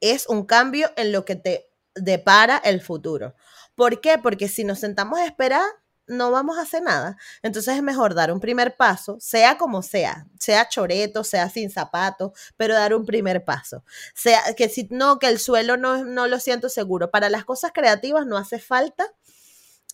es 0.00 0.28
un 0.28 0.44
cambio 0.44 0.90
en 0.98 1.12
lo 1.12 1.24
que 1.24 1.36
te 1.36 1.70
depara 1.94 2.58
el 2.58 2.82
futuro. 2.82 3.34
¿Por 3.74 4.02
qué? 4.02 4.18
Porque 4.22 4.48
si 4.48 4.64
nos 4.64 4.80
sentamos 4.80 5.18
a 5.18 5.24
esperar, 5.24 5.64
no 6.06 6.30
vamos 6.30 6.58
a 6.58 6.62
hacer 6.62 6.82
nada. 6.82 7.16
Entonces 7.42 7.76
es 7.76 7.82
mejor 7.82 8.14
dar 8.14 8.32
un 8.32 8.40
primer 8.40 8.76
paso, 8.76 9.16
sea 9.20 9.58
como 9.58 9.82
sea, 9.82 10.26
sea 10.38 10.68
choreto, 10.68 11.24
sea 11.24 11.48
sin 11.48 11.70
zapatos, 11.70 12.32
pero 12.56 12.74
dar 12.74 12.94
un 12.94 13.06
primer 13.06 13.44
paso. 13.44 13.84
Sea 14.14 14.40
que 14.56 14.68
si 14.68 14.88
no, 14.90 15.18
que 15.18 15.28
el 15.28 15.38
suelo 15.38 15.76
no, 15.76 16.04
no 16.04 16.26
lo 16.26 16.38
siento 16.40 16.68
seguro. 16.68 17.10
Para 17.10 17.30
las 17.30 17.44
cosas 17.44 17.72
creativas 17.72 18.26
no 18.26 18.36
hace 18.36 18.58
falta 18.58 19.06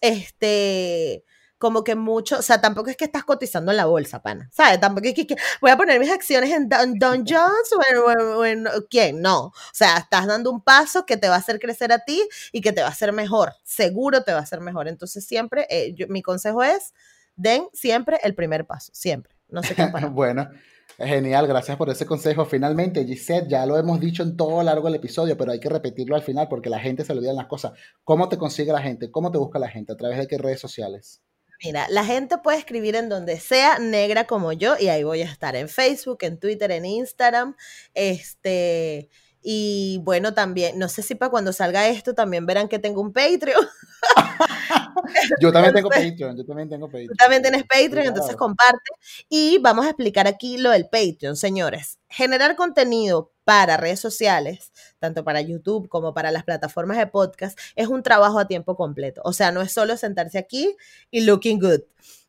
este 0.01 1.25
como 1.59 1.83
que 1.85 1.97
mucho, 1.97 2.39
o 2.39 2.43
sea, 2.43 2.61
tampoco 2.61 2.89
es 2.91 2.97
que 2.97 3.05
estás 3.05 3.25
cotizando 3.25 3.73
en 3.73 3.77
la 3.77 3.87
bolsa, 3.87 4.23
pana, 4.23 4.49
¿sabes? 4.53 4.81
Tampoco 4.81 5.09
es 5.09 5.15
que, 5.15 5.37
voy 5.61 5.71
a 5.71 5.77
poner 5.77 5.99
mis 5.99 6.11
acciones 6.11 6.51
en 6.51 6.69
Don, 6.69 6.99
Jones 7.27 7.73
o 8.07 8.45
en, 8.45 8.67
quién, 8.89 9.21
no. 9.21 9.47
O 9.47 9.53
sea, 9.73 9.99
estás 9.99 10.27
dando 10.27 10.51
un 10.51 10.63
paso 10.63 11.05
que 11.05 11.17
te 11.17 11.29
va 11.29 11.35
a 11.35 11.39
hacer 11.39 11.59
crecer 11.59 11.93
a 11.93 11.99
ti 12.01 12.23
y 12.53 12.61
que 12.61 12.73
te 12.73 12.81
va 12.81 12.89
a 12.89 12.91
hacer 12.91 13.13
mejor, 13.13 13.55
seguro 13.65 14.23
te 14.23 14.33
va 14.33 14.39
a 14.39 14.43
hacer 14.43 14.61
mejor. 14.61 14.89
Entonces, 14.89 15.27
siempre, 15.27 15.67
eh, 15.69 15.95
mi 16.09 16.23
consejo 16.23 16.63
es, 16.63 16.95
den 17.35 17.69
siempre 17.73 18.19
el 18.23 18.35
primer 18.35 18.67
paso, 18.67 18.93
siempre. 18.95 19.35
No 19.49 19.63
sé 19.63 19.75
qué 19.75 19.87
bueno, 20.13 20.51
Genial, 20.97 21.47
gracias 21.47 21.77
por 21.77 21.91
ese 21.91 22.07
consejo. 22.07 22.45
Finalmente, 22.45 23.05
Gisette, 23.05 23.49
ya 23.49 23.65
lo 23.67 23.79
hemos 23.79 24.01
dicho 24.01 24.25
en 24.25 24.37
todo 24.37 24.63
largo 24.65 24.87
del 24.87 24.97
episodio, 24.97 25.37
pero 25.37 25.53
hay 25.53 25.61
que 25.61 25.69
repetirlo 25.69 26.17
al 26.17 26.23
final 26.23 26.49
porque 26.49 26.71
la 26.71 26.81
gente 26.81 27.05
se 27.05 27.13
olvida 27.13 27.33
las 27.33 27.47
cosas. 27.47 27.73
¿Cómo 28.03 28.29
te 28.29 28.37
consigue 28.37 28.73
la 28.73 28.83
gente? 28.83 29.09
¿Cómo 29.11 29.31
te 29.31 29.39
busca 29.39 29.61
la 29.61 29.69
gente? 29.69 29.93
¿A 29.93 29.97
través 29.97 30.19
de 30.19 30.27
qué 30.27 30.39
redes 30.39 30.61
sociales? 30.61 31.23
Mira, 31.63 31.87
la 31.91 32.05
gente 32.05 32.39
puede 32.39 32.59
escribir 32.59 32.95
en 32.95 33.09
donde 33.09 33.41
sea, 33.41 33.79
negra 33.79 34.27
como 34.27 34.53
yo, 34.53 34.77
y 34.79 34.89
ahí 34.89 35.03
voy 35.03 35.23
a 35.23 35.25
estar 35.25 35.57
en 35.57 35.69
Facebook, 35.69 36.19
en 36.21 36.39
Twitter, 36.39 36.71
en 36.71 36.85
Instagram. 36.85 37.57
Este, 37.95 39.09
y 39.43 40.01
bueno, 40.05 40.35
también, 40.35 40.79
no 40.79 40.89
sé 40.89 41.03
si 41.03 41.15
para 41.15 41.31
cuando 41.31 41.53
salga 41.53 41.89
esto 41.89 42.15
también 42.15 42.47
verán 42.47 42.69
que 42.69 42.79
tengo 42.79 43.01
un 43.01 43.13
Patreon. 43.13 43.67
yo 45.41 45.53
también 45.53 45.75
tengo 45.75 45.89
Patreon, 45.89 46.37
yo 46.37 46.45
también 46.45 46.69
tengo 46.69 46.87
Patreon. 46.87 47.09
Tú 47.09 47.15
también 47.15 47.43
tienes 47.43 47.63
Patreon, 47.63 48.07
entonces 48.07 48.37
comparte. 48.37 48.91
Y 49.29 49.59
vamos 49.59 49.87
a 49.87 49.91
explicar 49.91 50.27
aquí 50.27 50.59
lo 50.59 50.71
del 50.71 50.89
Patreon, 50.89 51.37
señores. 51.37 51.99
Generar 52.09 52.57
contenido 52.57 53.33
para 53.49 53.79
redes 53.79 53.99
sociales, 53.99 54.73
tanto 54.99 55.25
para 55.25 55.41
YouTube 55.41 55.89
como 55.89 56.13
para 56.13 56.31
las 56.31 56.45
plataformas 56.45 56.99
de 56.99 57.07
podcast, 57.07 57.59
es 57.77 57.89
un 57.89 58.03
trabajo 58.03 58.39
a 58.39 58.47
tiempo 58.47 58.77
completo. 58.77 59.23
O 59.25 59.33
sea, 59.33 59.53
no 59.53 59.63
es 59.63 59.73
solo 59.73 59.97
sentarse 59.97 60.37
aquí 60.37 60.77
y 61.11 61.23
looking 61.23 61.59
good 61.59 61.81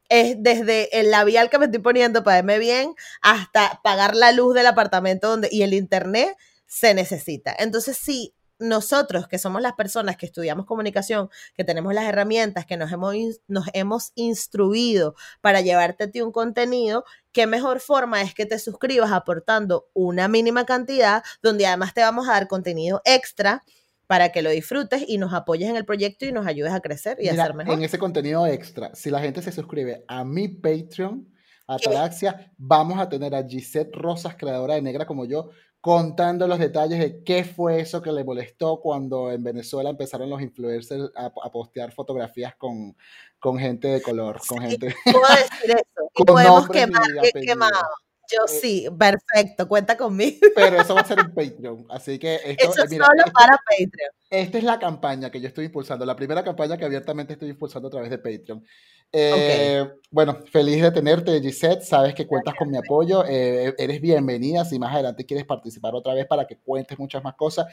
es 0.08 0.38
desde 0.40 0.98
el 0.98 1.12
labial 1.12 1.50
que 1.50 1.60
me 1.60 1.66
estoy 1.66 1.82
poniendo 1.82 2.24
para 2.24 2.38
verme 2.38 2.58
bien 2.58 2.96
hasta 3.22 3.82
pagar 3.84 4.16
la 4.16 4.32
luz 4.32 4.56
del 4.56 4.68
apartamento 4.68 5.28
donde, 5.28 5.50
y 5.52 5.64
el 5.64 5.74
internet 5.74 6.38
se 6.66 6.94
necesita. 6.94 7.54
Entonces, 7.60 7.98
si 7.98 8.34
nosotros, 8.60 9.28
que 9.28 9.40
somos 9.40 9.62
las 9.62 9.74
personas 9.74 10.18
que 10.18 10.26
estudiamos 10.26 10.66
comunicación, 10.66 11.30
que 11.56 11.64
tenemos 11.64 11.94
las 11.94 12.06
herramientas, 12.06 12.66
que 12.66 12.78
nos 12.78 12.92
hemos, 12.92 13.16
nos 13.48 13.66
hemos 13.74 14.12
instruido 14.16 15.16
para 15.42 15.62
llevarte 15.62 16.06
a 16.06 16.12
ti 16.12 16.22
un 16.22 16.32
contenido, 16.32 17.06
qué 17.32 17.48
mejor 17.48 17.80
forma 17.80 18.22
es 18.22 18.34
que 18.34 18.46
te 18.46 18.60
suscribas 18.60 19.12
aportando 19.12 19.88
una 19.94 20.28
mínima 20.28 20.66
cantidad, 20.66 21.24
donde 21.42 21.66
además 21.66 21.94
te 21.94 22.02
vamos 22.02 22.28
a 22.28 22.34
dar 22.34 22.48
contenido 22.48 23.02
extra 23.06 23.64
para 24.08 24.32
que 24.32 24.42
lo 24.42 24.50
disfrutes 24.50 25.04
y 25.08 25.20
nos 25.20 25.34
apoyes 25.34 25.70
en 25.70 25.76
el 25.76 25.86
proyecto 25.86 26.26
y 26.26 26.32
nos 26.32 26.48
ayudes 26.48 26.74
a 26.74 26.80
crecer 26.80 27.18
y 27.22 27.30
a 27.30 27.36
ser 27.36 27.54
mejor. 27.54 27.76
En 27.76 27.84
ese 27.84 28.00
contenido 28.00 28.48
extra, 28.48 28.96
si 28.96 29.12
la 29.12 29.20
gente 29.20 29.42
se 29.42 29.52
suscribe 29.52 30.04
a 30.08 30.24
mi 30.24 30.48
Patreon, 30.48 31.32
a 31.68 31.76
Ataraxia, 31.76 32.52
vamos 32.58 32.98
a 33.00 33.08
tener 33.08 33.36
a 33.36 33.48
Gisette 33.48 33.96
Rosas, 33.96 34.36
creadora 34.36 34.74
de 34.74 34.82
Negra 34.82 35.06
como 35.06 35.26
yo, 35.26 35.52
contando 35.82 36.48
los 36.48 36.60
detalles 36.60 37.00
de 37.00 37.24
qué 37.24 37.44
fue 37.44 37.80
eso 37.80 38.02
que 38.02 38.12
le 38.12 38.24
molestó 38.24 38.82
cuando 38.82 39.32
en 39.32 39.44
Venezuela 39.44 39.90
empezaron 39.90 40.30
los 40.30 40.42
influencers 40.42 41.12
a, 41.16 41.32
postear 41.52 41.94
fotografías 41.94 42.56
con, 42.56 42.96
con, 43.40 43.58
gente 43.58 43.88
de 43.88 44.02
color, 44.02 44.42
con 44.48 44.62
gente... 44.62 44.94
Puedo 45.04 45.20
decir 45.28 45.72
eso. 45.72 46.10
Y 46.16 46.24
podemos 46.26 46.68
quemar, 46.68 47.04
quemado. 47.32 47.86
Yo 48.32 48.46
eh, 48.46 48.60
sí, 48.62 48.88
perfecto, 48.98 49.68
cuenta 49.68 49.98
conmigo. 49.98 50.38
Pero 50.56 50.82
eso 50.82 50.94
va 50.94 51.02
a 51.02 51.06
ser 51.06 51.20
un 51.20 51.34
Patreon, 51.34 51.86
así 51.90 52.20
que 52.20 52.36
esto, 52.36 52.72
eso 52.72 52.84
es 52.84 52.90
solo 52.92 53.24
para 53.34 53.58
Patreon. 53.58 54.12
Esta 54.30 54.58
es 54.58 54.64
la 54.64 54.80
campaña 54.80 55.32
que 55.32 55.42
yo 55.42 55.48
estoy 55.48 55.66
impulsando, 55.66 56.06
la 56.06 56.16
primera 56.16 56.44
campaña 56.44 56.78
que 56.78 56.86
abiertamente 56.86 57.34
estoy 57.34 57.50
impulsando 57.50 57.88
a 57.88 57.92
través 57.92 58.10
de 58.10 58.20
Patreon. 58.20 58.64
Eh, 59.12 59.88
bueno, 60.12 60.40
feliz 60.52 60.82
de 60.82 60.92
tenerte, 60.92 61.40
Gisette. 61.42 61.84
Sabes 61.84 62.14
que 62.14 62.28
cuentas 62.28 62.56
con 62.56 62.70
mi 62.70 62.78
apoyo. 62.78 63.24
Eh, 63.28 63.74
eres 63.78 64.02
bienvenida. 64.02 64.66
Si 64.66 64.78
más 64.78 64.94
adelante 64.94 65.26
quieres 65.26 65.46
participar 65.46 65.96
otra 65.96 66.14
vez 66.14 66.26
para 66.28 66.46
que 66.46 66.58
cuentes 66.58 66.98
muchas 66.98 67.24
más 67.24 67.36
cosas. 67.36 67.68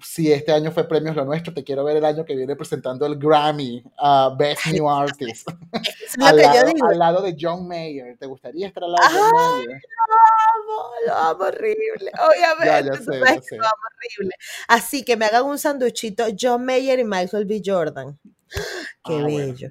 Si 0.00 0.32
este 0.32 0.52
año 0.52 0.70
fue 0.70 0.88
Premios 0.88 1.14
Lo 1.14 1.24
Nuestro, 1.24 1.52
te 1.52 1.62
quiero 1.62 1.84
ver 1.84 1.98
el 1.98 2.04
año 2.04 2.24
que 2.24 2.34
viene 2.34 2.56
presentando 2.56 3.04
el 3.04 3.18
Grammy 3.18 3.84
uh, 4.00 4.34
Best 4.36 4.66
New 4.68 4.88
Artist. 4.88 5.48
al, 6.20 6.98
lado, 6.98 7.20
de 7.20 7.36
John 7.38 7.68
Mayer. 7.68 8.16
¿Te 8.16 8.26
gustaría 8.26 8.68
estar 8.68 8.84
al 8.84 8.92
lado 8.92 9.08
de 9.08 9.20
John 9.20 9.32
Mayer? 9.34 9.82
Lo 10.08 10.74
amo, 10.74 10.90
lo 11.06 11.14
amo 11.14 11.44
horrible. 11.44 12.10
Obviamente, 12.26 12.90
ya, 12.90 13.56
lo 13.56 13.64
amo 13.64 13.82
horrible. 13.90 14.34
Así 14.68 15.04
que 15.04 15.16
me 15.16 15.26
hagan 15.26 15.44
un 15.44 15.58
sanduchito 15.58 16.24
John 16.40 16.64
Mayer 16.64 16.98
y 17.00 17.04
Michael 17.04 17.44
B. 17.44 17.60
Jordan. 17.64 18.18
Qué 19.04 19.14
ah, 19.20 19.24
bello. 19.24 19.70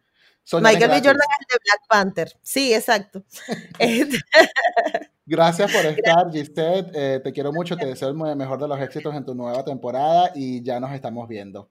Michael 0.59 0.89
B. 0.89 0.95
Jordan 0.97 1.15
es 1.15 1.39
el 1.39 1.47
de 1.47 1.59
Black 1.63 1.87
Panther. 1.87 2.33
Sí, 2.41 2.73
exacto. 2.73 3.23
Este 3.79 4.17
Gracias 5.25 5.71
por 5.71 5.85
estar, 5.85 6.31
Gisette. 6.31 6.91
Eh, 6.93 7.21
te 7.23 7.31
quiero 7.31 7.53
mucho, 7.53 7.77
te 7.77 7.85
deseo 7.85 8.09
el 8.09 8.15
mejor 8.35 8.59
de 8.59 8.67
los 8.67 8.79
éxitos 8.81 9.15
en 9.15 9.23
tu 9.23 9.33
nueva 9.33 9.63
temporada 9.63 10.31
y 10.35 10.61
ya 10.61 10.79
nos 10.79 10.91
estamos 10.91 11.27
viendo. 11.27 11.69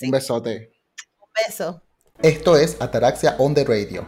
Un 0.00 0.10
besote. 0.10 0.72
Un 1.20 1.28
beso. 1.46 1.82
Esto 2.22 2.56
es 2.56 2.80
Ataraxia 2.80 3.36
on 3.38 3.54
the 3.54 3.64
Radio. 3.64 4.04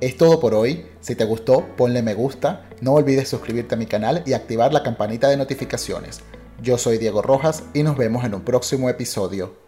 Es 0.00 0.16
todo 0.16 0.38
por 0.38 0.54
hoy. 0.54 0.86
Si 1.00 1.16
te 1.16 1.24
gustó, 1.24 1.74
ponle 1.76 2.02
me 2.02 2.14
gusta. 2.14 2.68
No 2.82 2.92
olvides 2.92 3.28
suscribirte 3.28 3.74
a 3.74 3.78
mi 3.78 3.86
canal 3.86 4.22
y 4.26 4.34
activar 4.34 4.72
la 4.72 4.82
campanita 4.82 5.28
de 5.28 5.38
notificaciones. 5.38 6.20
Yo 6.62 6.78
soy 6.78 6.98
Diego 6.98 7.22
Rojas 7.22 7.64
y 7.74 7.82
nos 7.82 7.96
vemos 7.96 8.24
en 8.24 8.34
un 8.34 8.44
próximo 8.44 8.88
episodio. 8.90 9.65